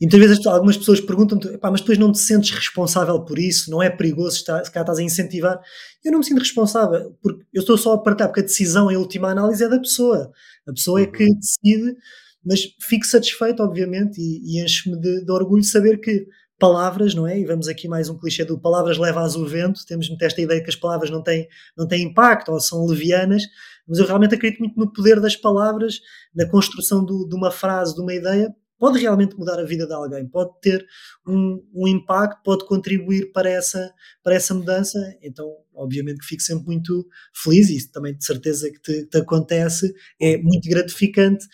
e 0.00 0.06
muitas 0.06 0.20
vezes 0.20 0.46
algumas 0.46 0.76
pessoas 0.76 1.00
perguntam-me, 1.00 1.58
mas 1.62 1.80
depois 1.80 1.98
não 1.98 2.10
te 2.10 2.18
sentes 2.18 2.50
responsável 2.50 3.20
por 3.20 3.38
isso? 3.38 3.70
Não 3.70 3.82
é 3.82 3.90
perigoso? 3.90 4.36
Está, 4.36 4.64
se 4.64 4.70
calhar 4.70 4.84
estás 4.84 4.98
a 4.98 5.02
incentivar? 5.02 5.60
Eu 6.02 6.12
não 6.12 6.20
me 6.20 6.24
sinto 6.24 6.38
responsável, 6.38 7.16
porque 7.22 7.44
eu 7.52 7.60
estou 7.60 7.76
só 7.76 7.92
a 7.92 8.02
partilhar, 8.02 8.30
porque 8.30 8.40
a 8.40 8.44
decisão, 8.44 8.88
a 8.88 8.98
última 8.98 9.28
análise 9.28 9.62
é 9.62 9.68
da 9.68 9.78
pessoa. 9.78 10.32
A 10.66 10.72
pessoa 10.72 11.02
é 11.02 11.06
que 11.06 11.24
uhum. 11.24 11.38
decide, 11.38 11.96
mas 12.44 12.60
fico 12.88 13.06
satisfeito, 13.06 13.62
obviamente, 13.62 14.18
e, 14.18 14.40
e 14.58 14.64
enche-me 14.64 14.98
de, 14.98 15.24
de, 15.24 15.32
orgulho 15.32 15.64
saber 15.64 15.98
que 15.98 16.26
palavras, 16.58 17.14
não 17.14 17.26
é? 17.26 17.38
E 17.38 17.44
vamos 17.44 17.68
aqui 17.68 17.88
mais 17.88 18.08
um 18.08 18.18
clichê 18.18 18.44
do 18.44 18.58
palavras 18.58 18.98
levas 18.98 19.36
o 19.36 19.46
vento, 19.46 19.84
temos 19.86 20.08
muito 20.08 20.22
esta 20.22 20.40
ideia 20.40 20.62
que 20.62 20.70
as 20.70 20.76
palavras 20.76 21.10
não 21.10 21.22
têm, 21.22 21.48
não 21.76 21.86
têm 21.86 22.04
impacto 22.04 22.52
ou 22.52 22.60
são 22.60 22.86
levianas, 22.86 23.42
mas 23.86 23.98
eu 23.98 24.06
realmente 24.06 24.34
acredito 24.34 24.60
muito 24.60 24.78
no 24.78 24.92
poder 24.92 25.20
das 25.20 25.36
palavras, 25.36 26.00
na 26.34 26.48
construção 26.48 27.04
do, 27.04 27.26
de 27.28 27.34
uma 27.34 27.50
frase, 27.50 27.94
de 27.94 28.00
uma 28.00 28.14
ideia, 28.14 28.54
pode 28.84 28.98
realmente 28.98 29.34
mudar 29.38 29.58
a 29.58 29.64
vida 29.64 29.86
de 29.86 29.94
alguém, 29.94 30.28
pode 30.28 30.50
ter 30.60 30.86
um, 31.26 31.58
um, 31.72 31.88
impacto, 31.88 32.42
pode 32.44 32.66
contribuir 32.66 33.32
para 33.32 33.48
essa, 33.48 33.90
para 34.22 34.34
essa 34.34 34.52
mudança. 34.52 34.98
Então, 35.22 35.50
obviamente 35.74 36.18
que 36.18 36.26
fico 36.26 36.42
sempre 36.42 36.66
muito 36.66 37.08
feliz 37.32 37.70
e 37.70 37.78
isso 37.78 37.90
também 37.90 38.14
de 38.14 38.22
certeza 38.22 38.70
que 38.70 38.78
te, 38.82 39.06
te 39.06 39.16
acontece, 39.16 39.90
é 40.20 40.36
muito 40.36 40.68
gratificante. 40.68 41.46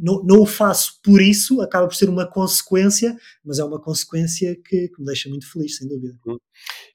Não, 0.00 0.24
não, 0.24 0.40
o 0.40 0.46
faço 0.46 1.02
por 1.02 1.20
isso, 1.20 1.60
acaba 1.60 1.86
por 1.86 1.94
ser 1.94 2.08
uma 2.08 2.26
consequência, 2.26 3.14
mas 3.44 3.58
é 3.58 3.64
uma 3.64 3.78
consequência 3.78 4.56
que, 4.56 4.88
que 4.88 4.98
me 4.98 5.04
deixa 5.04 5.28
muito 5.28 5.46
feliz, 5.52 5.76
sem 5.76 5.86
dúvida. 5.86 6.16
Hum. 6.26 6.38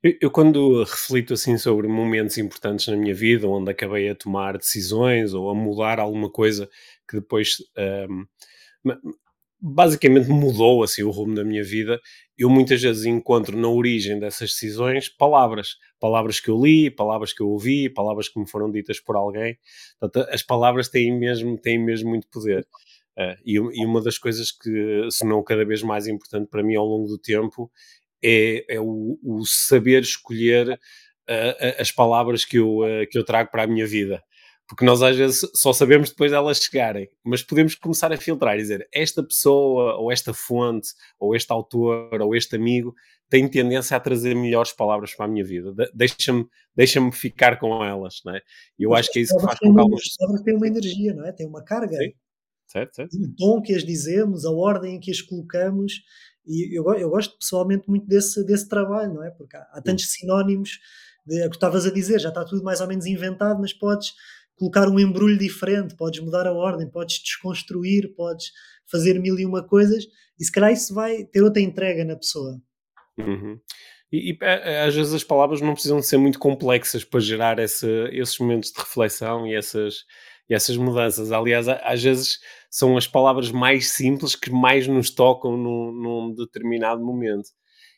Eu, 0.02 0.14
eu, 0.20 0.32
quando 0.32 0.84
reflito 0.84 1.36
assim 1.36 1.60
sobre 1.60 1.88
momentos 1.88 2.40
importantes 2.40 2.88
na 2.88 2.98
minha 2.98 3.14
vida, 3.14 3.48
onde 3.48 3.70
acabei 3.70 4.10
a 4.10 4.16
tomar 4.16 4.58
decisões 4.58 5.36
ou 5.36 5.48
a 5.48 5.54
mudar 5.54 6.00
alguma 6.00 6.32
coisa 6.32 6.68
que 7.08 7.20
depois 7.20 7.58
um, 8.10 8.26
basicamente 9.62 10.30
mudou 10.30 10.84
assim 10.84 11.04
o 11.04 11.10
rumo 11.10 11.36
da 11.36 11.44
minha 11.44 11.64
vida. 11.64 12.00
Eu 12.38 12.50
muitas 12.50 12.82
vezes 12.82 13.06
encontro 13.06 13.58
na 13.58 13.68
origem 13.68 14.20
dessas 14.20 14.52
decisões 14.52 15.10
palavras, 15.10 15.76
palavras 16.00 16.40
que 16.40 16.50
eu 16.50 16.62
li, 16.62 16.90
palavras 16.90 17.34
que 17.34 17.42
eu 17.42 17.50
ouvi, 17.50 17.90
palavras 17.90 18.30
que 18.30 18.40
me 18.40 18.50
foram 18.50 18.72
ditas 18.72 19.00
por 19.00 19.16
alguém. 19.16 19.58
Portanto, 20.00 20.30
as 20.32 20.42
palavras 20.42 20.88
têm 20.88 21.18
mesmo, 21.18 21.58
têm 21.58 21.78
mesmo 21.78 22.10
muito 22.10 22.28
poder. 22.30 22.66
Uh, 23.18 23.36
e, 23.46 23.56
e, 23.56 23.86
uma 23.86 24.02
das 24.02 24.18
coisas 24.18 24.50
que, 24.50 25.08
se 25.12 25.26
não 25.26 25.44
cada 25.44 25.66
vez 25.66 25.84
mais 25.84 26.08
importante 26.08 26.48
para 26.50 26.64
mim 26.64 26.76
ao 26.76 26.86
longo 26.86 27.08
do 27.08 27.18
tempo, 27.18 27.70
é, 28.24 28.64
é 28.76 28.80
o, 28.80 29.20
o, 29.22 29.46
saber 29.46 30.02
escolher 30.04 30.72
uh, 30.72 31.82
as 31.82 31.92
palavras 31.92 32.46
que 32.46 32.58
eu, 32.58 32.78
uh, 32.80 33.06
que 33.12 33.18
eu 33.18 33.26
trago 33.26 33.52
para 33.52 33.64
a 33.64 33.68
minha 33.68 33.86
vida 33.86 34.24
porque 34.70 34.86
nós 34.86 35.02
às 35.02 35.18
vezes 35.18 35.42
só 35.56 35.74
sabemos 35.74 36.12
depois 36.12 36.30
delas 36.30 36.60
chegarem, 36.60 37.10
mas 37.26 37.42
podemos 37.42 37.74
começar 37.74 38.14
a 38.14 38.18
filtrar 38.18 38.56
e 38.56 38.62
dizer 38.62 38.88
esta 38.94 39.24
pessoa, 39.24 39.96
ou 39.96 40.12
esta 40.12 40.32
fonte, 40.32 40.90
ou 41.20 41.36
este 41.36 41.52
autor, 41.52 42.22
ou 42.22 42.36
este 42.36 42.56
amigo 42.56 42.94
tem 43.28 43.50
tendência 43.50 43.98
a 43.98 44.00
trazer 44.00 44.36
melhores 44.36 44.72
palavras 44.72 45.16
para 45.16 45.26
a 45.26 45.28
minha 45.28 45.44
vida. 45.44 45.74
Deixa-me 45.94 46.48
deixa 46.76 47.12
ficar 47.12 47.60
com 47.60 47.84
elas, 47.84 48.22
não 48.24 48.36
é? 48.36 48.42
E 48.78 48.84
eu 48.84 48.92
mas 48.92 49.00
acho 49.00 49.12
que 49.12 49.20
é 49.20 49.22
isso 49.24 49.36
que 49.36 49.44
faz 49.44 49.58
com 49.58 49.74
que 49.74 49.80
alguns... 49.80 50.02
As 50.02 50.16
palavras 50.18 50.44
têm 50.44 50.56
uma 50.56 50.68
energia, 50.68 51.14
não 51.16 51.26
é? 51.26 51.32
Tem 51.32 51.48
uma 51.48 51.64
carga. 51.64 51.98
Sim. 51.98 52.14
Certo, 52.68 52.96
certo. 52.96 53.18
O 53.18 53.36
tom 53.36 53.62
que 53.64 53.74
as 53.74 53.84
dizemos, 53.84 54.46
a 54.46 54.52
ordem 54.52 54.96
em 54.96 55.00
que 55.00 55.10
as 55.10 55.22
colocamos, 55.22 56.04
e 56.46 56.78
eu, 56.78 56.84
eu 56.94 57.10
gosto 57.10 57.36
pessoalmente 57.40 57.90
muito 57.90 58.08
desse, 58.08 58.46
desse 58.46 58.70
trabalho, 58.70 59.16
não 59.16 59.24
é? 59.24 59.32
Porque 59.32 59.58
há, 59.58 59.68
há 59.74 59.82
tantos 59.82 60.12
sinónimos 60.12 60.80
de, 61.26 61.42
é 61.42 61.50
que 61.50 61.56
estavas 61.56 61.86
a 61.86 61.92
dizer, 61.92 62.20
já 62.20 62.30
está 62.30 62.44
tudo 62.46 62.64
mais 62.64 62.82
ou 62.82 62.88
menos 62.88 63.06
inventado, 63.06 63.60
mas 63.60 63.74
podes 63.74 64.14
colocar 64.60 64.90
um 64.90 65.00
embrulho 65.00 65.38
diferente, 65.38 65.96
podes 65.96 66.20
mudar 66.20 66.46
a 66.46 66.54
ordem, 66.54 66.90
podes 66.90 67.20
desconstruir, 67.20 68.14
podes 68.14 68.52
fazer 68.92 69.18
mil 69.20 69.40
e 69.40 69.46
uma 69.46 69.66
coisas, 69.66 70.06
e 70.38 70.44
se 70.44 70.52
calhar 70.52 70.72
isso 70.72 70.94
vai 70.94 71.24
ter 71.24 71.42
outra 71.42 71.62
entrega 71.62 72.04
na 72.04 72.18
pessoa. 72.18 72.60
Uhum. 73.18 73.58
E, 74.12 74.34
e, 74.34 74.46
às 74.86 74.94
vezes 74.94 75.14
as 75.14 75.24
palavras 75.24 75.62
não 75.62 75.74
precisam 75.74 76.00
de 76.00 76.06
ser 76.06 76.18
muito 76.18 76.40
complexas 76.40 77.04
para 77.04 77.20
gerar 77.20 77.60
esse, 77.60 77.88
esses 78.12 78.38
momentos 78.38 78.72
de 78.72 78.80
reflexão 78.80 79.48
e 79.48 79.56
essas, 79.56 80.04
e 80.50 80.54
essas 80.54 80.76
mudanças. 80.76 81.32
Aliás, 81.32 81.68
às 81.70 82.04
vezes 82.04 82.40
são 82.70 82.98
as 82.98 83.08
palavras 83.08 83.52
mais 83.52 83.90
simples 83.90 84.36
que 84.36 84.52
mais 84.52 84.88
nos 84.88 85.10
tocam 85.10 85.56
num, 85.56 85.92
num 85.92 86.34
determinado 86.34 87.02
momento. 87.04 87.50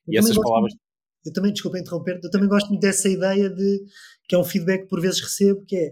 Eu 0.08 0.14
e 0.14 0.18
essas 0.18 0.38
palavras. 0.38 0.74
Muito, 0.74 0.82
eu 1.26 1.34
também, 1.34 1.54
desculpa 1.54 1.80
interromper, 1.80 2.20
eu 2.22 2.32
também 2.32 2.50
gosto 2.50 2.70
muito 2.70 2.82
dessa 2.82 3.08
ideia 3.08 3.50
de 3.50 3.82
que 4.28 4.36
é 4.36 4.38
um 4.38 4.44
feedback 4.44 4.84
que 4.84 4.88
por 4.88 5.02
vezes 5.02 5.22
recebo, 5.22 5.64
que 5.66 5.76
é 5.76 5.92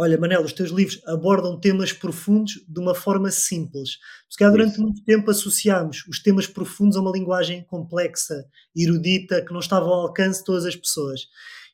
olha, 0.00 0.18
Manel, 0.18 0.42
os 0.42 0.54
teus 0.54 0.70
livros 0.70 0.98
abordam 1.06 1.60
temas 1.60 1.92
profundos 1.92 2.54
de 2.66 2.80
uma 2.80 2.94
forma 2.94 3.30
simples. 3.30 3.98
Porque 4.30 4.42
há 4.42 4.48
durante 4.48 4.72
Isso. 4.72 4.82
muito 4.82 5.04
tempo 5.04 5.30
associámos 5.30 6.06
os 6.08 6.22
temas 6.22 6.46
profundos 6.46 6.96
a 6.96 7.02
uma 7.02 7.12
linguagem 7.12 7.62
complexa, 7.64 8.46
erudita, 8.74 9.44
que 9.44 9.52
não 9.52 9.60
estava 9.60 9.84
ao 9.84 10.00
alcance 10.00 10.38
de 10.38 10.46
todas 10.46 10.64
as 10.64 10.74
pessoas. 10.74 11.20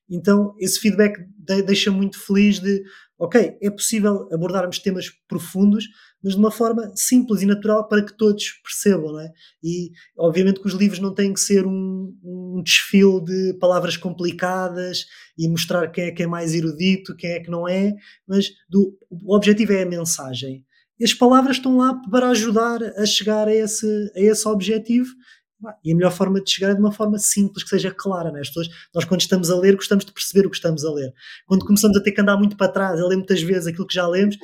Então, 0.08 0.54
esse 0.58 0.78
feedback 0.78 1.18
deixa 1.64 1.90
muito 1.90 2.18
feliz 2.18 2.60
de, 2.60 2.82
ok, 3.18 3.56
é 3.60 3.70
possível 3.70 4.28
abordarmos 4.32 4.78
temas 4.78 5.10
profundos, 5.28 5.86
mas 6.22 6.34
de 6.34 6.38
uma 6.38 6.50
forma 6.50 6.90
simples 6.94 7.42
e 7.42 7.46
natural 7.46 7.88
para 7.88 8.04
que 8.04 8.16
todos 8.16 8.44
percebam, 8.62 9.12
não 9.12 9.20
é? 9.20 9.30
E, 9.62 9.90
obviamente, 10.18 10.60
que 10.60 10.66
os 10.66 10.74
livros 10.74 11.00
não 11.00 11.14
têm 11.14 11.32
que 11.32 11.40
ser 11.40 11.66
um, 11.66 12.14
um 12.22 12.62
desfile 12.64 13.22
de 13.24 13.54
palavras 13.58 13.96
complicadas 13.96 15.06
e 15.38 15.48
mostrar 15.48 15.88
quem 15.88 16.04
é 16.04 16.10
que 16.10 16.22
é 16.22 16.26
mais 16.26 16.54
erudito, 16.54 17.16
quem 17.16 17.30
é 17.30 17.40
que 17.40 17.50
não 17.50 17.68
é, 17.68 17.94
mas 18.26 18.50
do, 18.68 18.96
o 19.10 19.34
objetivo 19.34 19.72
é 19.72 19.82
a 19.82 19.86
mensagem. 19.86 20.64
As 21.02 21.12
palavras 21.12 21.56
estão 21.56 21.76
lá 21.76 21.94
para 22.10 22.30
ajudar 22.30 22.82
a 22.82 23.04
chegar 23.04 23.48
a 23.48 23.54
esse, 23.54 23.86
a 24.16 24.20
esse 24.20 24.48
objetivo 24.48 25.10
e 25.82 25.92
a 25.92 25.96
melhor 25.96 26.12
forma 26.12 26.40
de 26.40 26.50
chegar 26.50 26.70
é 26.70 26.74
de 26.74 26.80
uma 26.80 26.92
forma 26.92 27.18
simples, 27.18 27.64
que 27.64 27.70
seja 27.70 27.90
clara. 27.90 28.30
Né? 28.30 28.40
As 28.40 28.48
pessoas, 28.48 28.68
nós, 28.94 29.04
quando 29.04 29.20
estamos 29.20 29.50
a 29.50 29.56
ler, 29.56 29.74
gostamos 29.74 30.04
de 30.04 30.12
perceber 30.12 30.46
o 30.46 30.50
que 30.50 30.56
estamos 30.56 30.84
a 30.84 30.92
ler. 30.92 31.12
Quando 31.46 31.64
começamos 31.64 31.96
a 31.96 32.02
ter 32.02 32.12
que 32.12 32.20
andar 32.20 32.36
muito 32.36 32.56
para 32.56 32.70
trás, 32.70 33.00
a 33.00 33.06
ler 33.06 33.16
muitas 33.16 33.40
vezes 33.42 33.66
aquilo 33.66 33.86
que 33.86 33.94
já 33.94 34.06
lemos, 34.06 34.36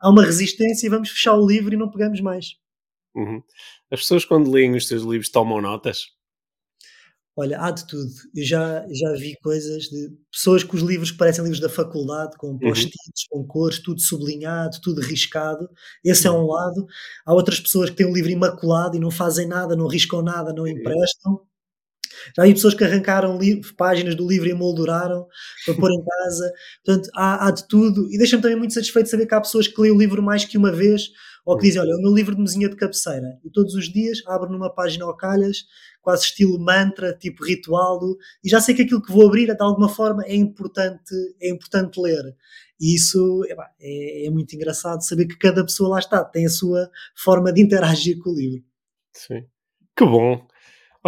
há 0.00 0.10
uma 0.10 0.24
resistência 0.24 0.86
e 0.86 0.90
vamos 0.90 1.10
fechar 1.10 1.34
o 1.34 1.46
livro 1.46 1.72
e 1.72 1.76
não 1.76 1.90
pegamos 1.90 2.20
mais. 2.20 2.46
Uhum. 3.14 3.42
As 3.90 4.00
pessoas, 4.00 4.24
quando 4.24 4.50
leem 4.50 4.76
os 4.76 4.86
teus 4.86 5.02
livros, 5.02 5.30
tomam 5.30 5.60
notas? 5.60 6.17
Olha, 7.38 7.60
há 7.60 7.70
de 7.70 7.86
tudo. 7.86 8.10
Eu 8.34 8.44
já, 8.44 8.84
já 8.90 9.12
vi 9.12 9.36
coisas 9.40 9.84
de 9.84 10.10
pessoas 10.28 10.64
com 10.64 10.76
os 10.76 10.82
livros 10.82 11.12
que 11.12 11.18
parecem 11.18 11.44
livros 11.44 11.60
da 11.60 11.68
faculdade, 11.68 12.36
com 12.36 12.48
uhum. 12.48 12.58
post-its, 12.58 13.28
com 13.30 13.46
cores, 13.46 13.78
tudo 13.80 14.00
sublinhado, 14.00 14.80
tudo 14.82 15.00
riscado. 15.00 15.70
Esse 16.04 16.26
é 16.26 16.32
um 16.32 16.40
uhum. 16.40 16.48
lado. 16.48 16.84
Há 17.24 17.32
outras 17.32 17.60
pessoas 17.60 17.90
que 17.90 17.96
têm 17.96 18.06
o 18.06 18.12
livro 18.12 18.32
imaculado 18.32 18.96
e 18.96 19.00
não 19.00 19.12
fazem 19.12 19.46
nada, 19.46 19.76
não 19.76 19.86
riscam 19.86 20.20
nada, 20.20 20.52
não 20.52 20.66
emprestam. 20.66 21.40
Já 22.36 22.42
vi 22.44 22.54
pessoas 22.54 22.74
que 22.74 22.84
arrancaram 22.84 23.38
páginas 23.76 24.14
do 24.14 24.28
livro 24.28 24.48
e 24.48 24.52
emolduraram 24.52 25.26
para 25.64 25.74
pôr 25.74 25.90
em 25.90 26.04
casa. 26.04 26.52
Portanto, 26.84 27.10
há, 27.14 27.46
há 27.46 27.50
de 27.50 27.66
tudo. 27.68 28.06
E 28.12 28.18
deixa-me 28.18 28.42
também 28.42 28.56
muito 28.56 28.74
satisfeito 28.74 29.08
saber 29.08 29.26
que 29.26 29.34
há 29.34 29.40
pessoas 29.40 29.68
que 29.68 29.80
leem 29.80 29.94
o 29.94 29.98
livro 29.98 30.22
mais 30.22 30.44
que 30.44 30.58
uma 30.58 30.72
vez 30.72 31.10
ou 31.44 31.56
que 31.56 31.66
dizem: 31.66 31.80
Olha, 31.80 31.96
o 31.96 32.02
meu 32.02 32.14
livro 32.14 32.34
de 32.34 32.40
mesinha 32.40 32.68
de 32.68 32.76
cabeceira. 32.76 33.38
E 33.44 33.50
todos 33.50 33.74
os 33.74 33.90
dias 33.90 34.18
abro 34.26 34.50
numa 34.50 34.72
página 34.72 35.04
ao 35.04 35.16
calhas 35.16 35.64
quase 36.08 36.24
estilo 36.24 36.58
mantra, 36.58 37.12
tipo 37.12 37.44
ritual, 37.44 37.98
do, 37.98 38.16
e 38.42 38.48
já 38.48 38.62
sei 38.62 38.74
que 38.74 38.80
aquilo 38.80 39.02
que 39.02 39.12
vou 39.12 39.26
abrir, 39.26 39.54
de 39.54 39.62
alguma 39.62 39.90
forma, 39.90 40.24
é 40.24 40.34
importante, 40.34 41.14
é 41.38 41.50
importante 41.50 42.00
ler. 42.00 42.34
E 42.80 42.94
isso 42.94 43.44
é, 43.78 44.26
é, 44.26 44.30
muito 44.30 44.54
engraçado 44.54 45.02
saber 45.02 45.26
que 45.26 45.36
cada 45.36 45.62
pessoa 45.62 45.90
lá 45.90 45.98
está, 45.98 46.24
tem 46.24 46.46
a 46.46 46.48
sua 46.48 46.90
forma 47.14 47.52
de 47.52 47.60
interagir 47.60 48.18
com 48.20 48.30
o 48.30 48.34
livro. 48.34 48.64
Sim. 49.12 49.44
Que 49.94 50.04
bom. 50.06 50.46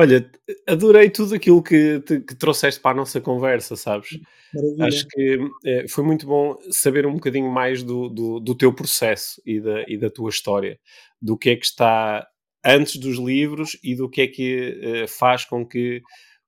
Olha, 0.00 0.30
adorei 0.66 1.10
tudo 1.10 1.34
aquilo 1.34 1.62
que, 1.62 2.00
te, 2.00 2.20
que 2.20 2.34
trouxeste 2.34 2.80
para 2.80 2.92
a 2.92 2.94
nossa 2.94 3.20
conversa, 3.20 3.76
sabes? 3.76 4.18
Maravilha. 4.54 4.86
Acho 4.86 5.06
que 5.06 5.38
é, 5.62 5.88
foi 5.88 6.02
muito 6.02 6.26
bom 6.26 6.56
saber 6.70 7.04
um 7.04 7.12
bocadinho 7.12 7.50
mais 7.50 7.82
do, 7.82 8.08
do, 8.08 8.40
do 8.40 8.54
teu 8.54 8.72
processo 8.72 9.42
e 9.44 9.60
da, 9.60 9.84
e 9.86 9.98
da 9.98 10.08
tua 10.08 10.30
história, 10.30 10.80
do 11.20 11.36
que 11.36 11.50
é 11.50 11.56
que 11.56 11.66
está 11.66 12.26
antes 12.64 12.96
dos 12.96 13.18
livros 13.18 13.78
e 13.84 13.94
do 13.94 14.08
que 14.08 14.22
é 14.22 14.26
que 14.26 15.04
uh, 15.04 15.06
faz 15.06 15.44
com 15.44 15.66
que 15.66 16.00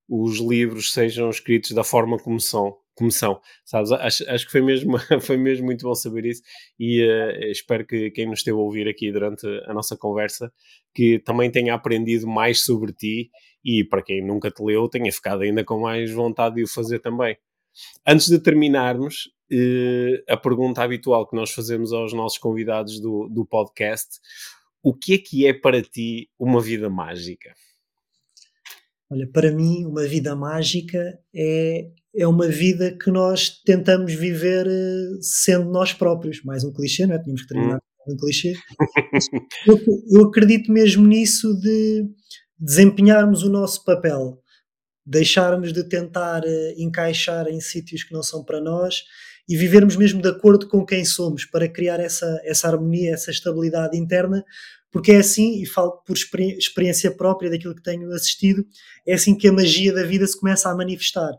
os 0.08 0.38
livros 0.38 0.90
sejam 0.90 1.28
escritos 1.28 1.72
da 1.72 1.84
forma 1.84 2.16
como 2.16 2.40
são. 2.40 2.74
Como 2.94 3.10
são 3.10 3.38
sabes? 3.66 3.92
Acho, 3.92 4.30
acho 4.30 4.46
que 4.46 4.52
foi 4.52 4.62
mesmo, 4.62 4.96
foi 5.20 5.36
mesmo 5.36 5.66
muito 5.66 5.86
bom 5.86 5.94
saber 5.94 6.24
isso 6.24 6.42
e 6.78 7.02
uh, 7.02 7.50
espero 7.50 7.86
que 7.86 8.10
quem 8.12 8.26
nos 8.26 8.38
esteve 8.38 8.56
a 8.56 8.60
ouvir 8.60 8.88
aqui 8.88 9.12
durante 9.12 9.46
a 9.66 9.74
nossa 9.74 9.94
conversa 9.94 10.50
que 10.94 11.18
também 11.20 11.50
tenha 11.50 11.74
aprendido 11.74 12.26
mais 12.26 12.64
sobre 12.64 12.92
ti 12.92 13.30
e 13.64 13.84
para 13.84 14.02
quem 14.02 14.24
nunca 14.24 14.50
te 14.50 14.62
leu 14.62 14.88
tenha 14.88 15.10
ficado 15.12 15.42
ainda 15.42 15.64
com 15.64 15.80
mais 15.80 16.10
vontade 16.10 16.56
de 16.56 16.64
o 16.64 16.68
fazer 16.68 16.98
também. 16.98 17.36
Antes 18.06 18.28
de 18.28 18.38
terminarmos, 18.38 19.30
uh, 19.50 20.22
a 20.32 20.36
pergunta 20.36 20.82
habitual 20.82 21.26
que 21.26 21.36
nós 21.36 21.50
fazemos 21.52 21.92
aos 21.92 22.12
nossos 22.12 22.38
convidados 22.38 23.00
do, 23.00 23.28
do 23.28 23.46
podcast 23.46 24.18
o 24.82 24.92
que 24.92 25.14
é 25.14 25.18
que 25.18 25.46
é 25.46 25.52
para 25.52 25.80
ti 25.80 26.28
uma 26.38 26.60
vida 26.60 26.90
mágica? 26.90 27.54
Olha, 29.08 29.28
para 29.30 29.52
mim, 29.52 29.84
uma 29.84 30.04
vida 30.04 30.34
mágica 30.34 30.98
é, 31.34 31.90
é 32.16 32.26
uma 32.26 32.48
vida 32.48 32.96
que 32.98 33.10
nós 33.10 33.48
tentamos 33.64 34.12
viver 34.12 34.66
eh, 34.66 35.18
sendo 35.20 35.70
nós 35.70 35.92
próprios. 35.92 36.42
Mais 36.42 36.64
um 36.64 36.72
clichê, 36.72 37.06
não 37.06 37.14
é? 37.14 37.18
Tínhamos 37.18 37.42
que 37.42 37.48
terminar 37.48 37.76
hum. 37.76 37.91
Um 38.08 38.16
clichê. 38.16 38.54
eu, 39.66 39.78
eu 40.10 40.24
acredito 40.26 40.70
mesmo 40.70 41.06
nisso 41.06 41.58
de 41.60 42.04
desempenharmos 42.58 43.42
o 43.42 43.50
nosso 43.50 43.84
papel, 43.84 44.40
deixarmos 45.04 45.72
de 45.72 45.88
tentar 45.88 46.42
uh, 46.44 46.74
encaixar 46.76 47.48
em 47.48 47.60
sítios 47.60 48.04
que 48.04 48.12
não 48.12 48.22
são 48.22 48.44
para 48.44 48.60
nós 48.60 49.02
e 49.48 49.56
vivermos 49.56 49.96
mesmo 49.96 50.22
de 50.22 50.28
acordo 50.28 50.68
com 50.68 50.84
quem 50.86 51.04
somos 51.04 51.44
para 51.44 51.68
criar 51.68 51.98
essa, 51.98 52.40
essa 52.44 52.68
harmonia, 52.68 53.12
essa 53.12 53.30
estabilidade 53.30 53.98
interna, 53.98 54.44
porque 54.90 55.12
é 55.12 55.16
assim, 55.16 55.60
e 55.60 55.66
falo 55.66 56.02
por 56.06 56.16
experiência 56.38 57.10
própria 57.10 57.50
daquilo 57.50 57.74
que 57.74 57.82
tenho 57.82 58.12
assistido, 58.12 58.64
é 59.06 59.14
assim 59.14 59.34
que 59.34 59.48
a 59.48 59.52
magia 59.52 59.92
da 59.92 60.04
vida 60.04 60.26
se 60.26 60.38
começa 60.38 60.70
a 60.70 60.76
manifestar. 60.76 61.32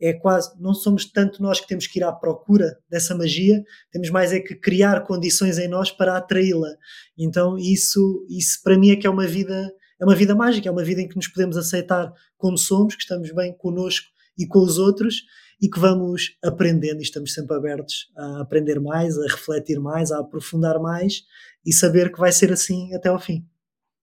É 0.00 0.12
quase, 0.12 0.50
não 0.60 0.74
somos 0.74 1.04
tanto 1.10 1.42
nós 1.42 1.60
que 1.60 1.66
temos 1.66 1.86
que 1.86 1.98
ir 1.98 2.04
à 2.04 2.12
procura 2.12 2.78
dessa 2.88 3.14
magia, 3.14 3.62
temos 3.90 4.10
mais 4.10 4.32
é 4.32 4.38
que 4.38 4.54
criar 4.54 5.04
condições 5.04 5.58
em 5.58 5.66
nós 5.66 5.90
para 5.90 6.16
atraí-la. 6.16 6.70
Então, 7.18 7.58
isso, 7.58 8.24
isso 8.28 8.62
para 8.62 8.78
mim 8.78 8.90
é 8.90 8.96
que 8.96 9.06
é 9.06 9.10
uma 9.10 9.26
vida, 9.26 9.72
é 10.00 10.04
uma 10.04 10.14
vida 10.14 10.34
mágica, 10.34 10.68
é 10.68 10.72
uma 10.72 10.84
vida 10.84 11.02
em 11.02 11.08
que 11.08 11.16
nos 11.16 11.28
podemos 11.28 11.56
aceitar 11.56 12.12
como 12.36 12.56
somos, 12.56 12.94
que 12.94 13.02
estamos 13.02 13.32
bem 13.32 13.52
connosco 13.56 14.06
e 14.38 14.46
com 14.46 14.60
os 14.60 14.78
outros 14.78 15.22
e 15.60 15.68
que 15.68 15.80
vamos 15.80 16.36
aprendendo 16.42 17.00
e 17.00 17.02
estamos 17.02 17.34
sempre 17.34 17.56
abertos 17.56 18.10
a 18.16 18.42
aprender 18.42 18.80
mais, 18.80 19.18
a 19.18 19.22
refletir 19.22 19.80
mais, 19.80 20.12
a 20.12 20.20
aprofundar 20.20 20.78
mais 20.78 21.24
e 21.66 21.72
saber 21.72 22.12
que 22.12 22.20
vai 22.20 22.30
ser 22.30 22.52
assim 22.52 22.94
até 22.94 23.08
ao 23.08 23.18
fim. 23.18 23.44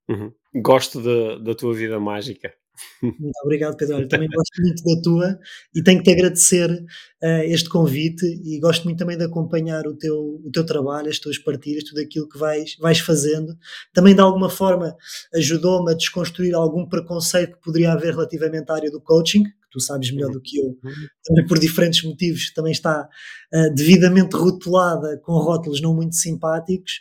Uhum. 0.10 0.32
Gosto 0.62 1.02
de, 1.02 1.44
da 1.44 1.56
tua 1.56 1.74
vida 1.74 2.00
mágica. 2.00 2.54
Muito 3.02 3.38
obrigado, 3.44 3.78
Pedro. 3.78 4.02
Eu 4.02 4.08
também 4.08 4.30
gosto 4.30 4.62
muito 4.62 4.84
da 4.84 5.02
tua 5.02 5.40
e 5.74 5.84
tenho 5.84 6.00
que 6.00 6.06
te 6.06 6.12
agradecer 6.12 6.70
uh, 6.72 7.44
este 7.46 7.70
convite 7.70 8.26
e 8.26 8.60
gosto 8.60 8.84
muito 8.84 8.98
também 8.98 9.18
de 9.18 9.24
acompanhar 9.24 9.86
o 9.88 9.96
teu, 9.96 10.42
o 10.44 10.50
teu 10.52 10.66
trabalho, 10.66 11.10
as 11.10 11.20
tuas 11.20 11.38
partilhas, 11.38 11.84
tudo 11.84 12.02
aquilo 12.02 12.28
que 12.28 12.38
vais, 12.38 12.76
vais 12.80 13.00
fazendo. 13.00 13.56
Também, 13.94 14.16
de 14.16 14.22
alguma 14.22 14.50
forma, 14.50 14.96
ajudou-me 15.34 15.92
a 15.92 15.96
desconstruir 15.96 16.54
algum 16.54 16.88
preconceito 16.88 17.56
que 17.56 17.62
poderia 17.64 17.94
haver 17.94 18.14
relativamente 18.14 18.70
à 18.72 18.76
área 18.76 18.92
do 18.92 19.02
coaching, 19.02 19.44
tu 19.76 19.82
sabes 19.82 20.10
melhor 20.12 20.32
do 20.32 20.42
que 20.42 20.58
eu, 20.58 20.68
uhum. 20.68 21.08
também 21.26 21.46
por 21.46 21.60
diferentes 21.60 22.02
motivos, 22.04 22.54
também 22.54 22.72
está 22.72 23.10
uh, 23.54 23.76
devidamente 23.76 24.36
rotulada 24.36 25.20
com 25.22 25.34
rótulos 25.34 25.82
não 25.82 25.94
muito 25.94 26.16
simpáticos 26.16 26.94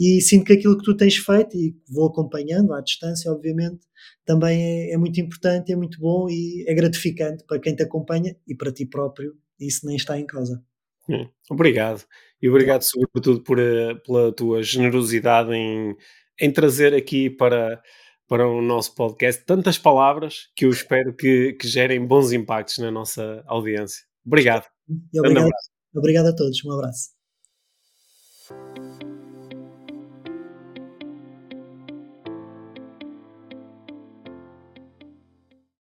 e 0.00 0.20
sinto 0.20 0.46
que 0.46 0.52
aquilo 0.52 0.78
que 0.78 0.84
tu 0.84 0.96
tens 0.96 1.16
feito 1.16 1.56
e 1.56 1.76
vou 1.88 2.08
acompanhando 2.08 2.72
à 2.72 2.80
distância, 2.80 3.30
obviamente, 3.30 3.80
também 4.24 4.62
é, 4.62 4.92
é 4.92 4.96
muito 4.96 5.20
importante, 5.20 5.72
é 5.72 5.76
muito 5.76 5.98
bom 5.98 6.28
e 6.30 6.64
é 6.68 6.74
gratificante 6.74 7.44
para 7.44 7.58
quem 7.58 7.74
te 7.74 7.82
acompanha 7.82 8.36
e 8.46 8.54
para 8.54 8.72
ti 8.72 8.86
próprio, 8.86 9.34
isso 9.60 9.86
nem 9.86 9.96
está 9.96 10.18
em 10.18 10.26
causa. 10.26 10.62
Hum, 11.08 11.28
obrigado. 11.50 12.04
E 12.40 12.48
obrigado, 12.48 12.82
sobretudo, 12.82 13.42
por, 13.42 13.58
eh, 13.58 13.94
pela 14.06 14.32
tua 14.32 14.62
generosidade 14.62 15.52
em, 15.52 15.94
em 16.40 16.50
trazer 16.50 16.94
aqui 16.94 17.28
para, 17.28 17.80
para 18.28 18.46
o 18.48 18.62
nosso 18.62 18.94
podcast. 18.94 19.44
Tantas 19.44 19.78
palavras 19.78 20.48
que 20.54 20.64
eu 20.64 20.70
espero 20.70 21.14
que, 21.14 21.52
que 21.54 21.68
gerem 21.68 22.04
bons 22.04 22.32
impactos 22.32 22.78
na 22.78 22.90
nossa 22.90 23.42
audiência. 23.46 24.02
Obrigado. 24.24 24.66
E 25.12 25.18
obrigado, 25.20 25.50
obrigado 25.94 26.26
a 26.26 26.34
todos. 26.34 26.64
Um 26.64 26.72
abraço. 26.72 27.10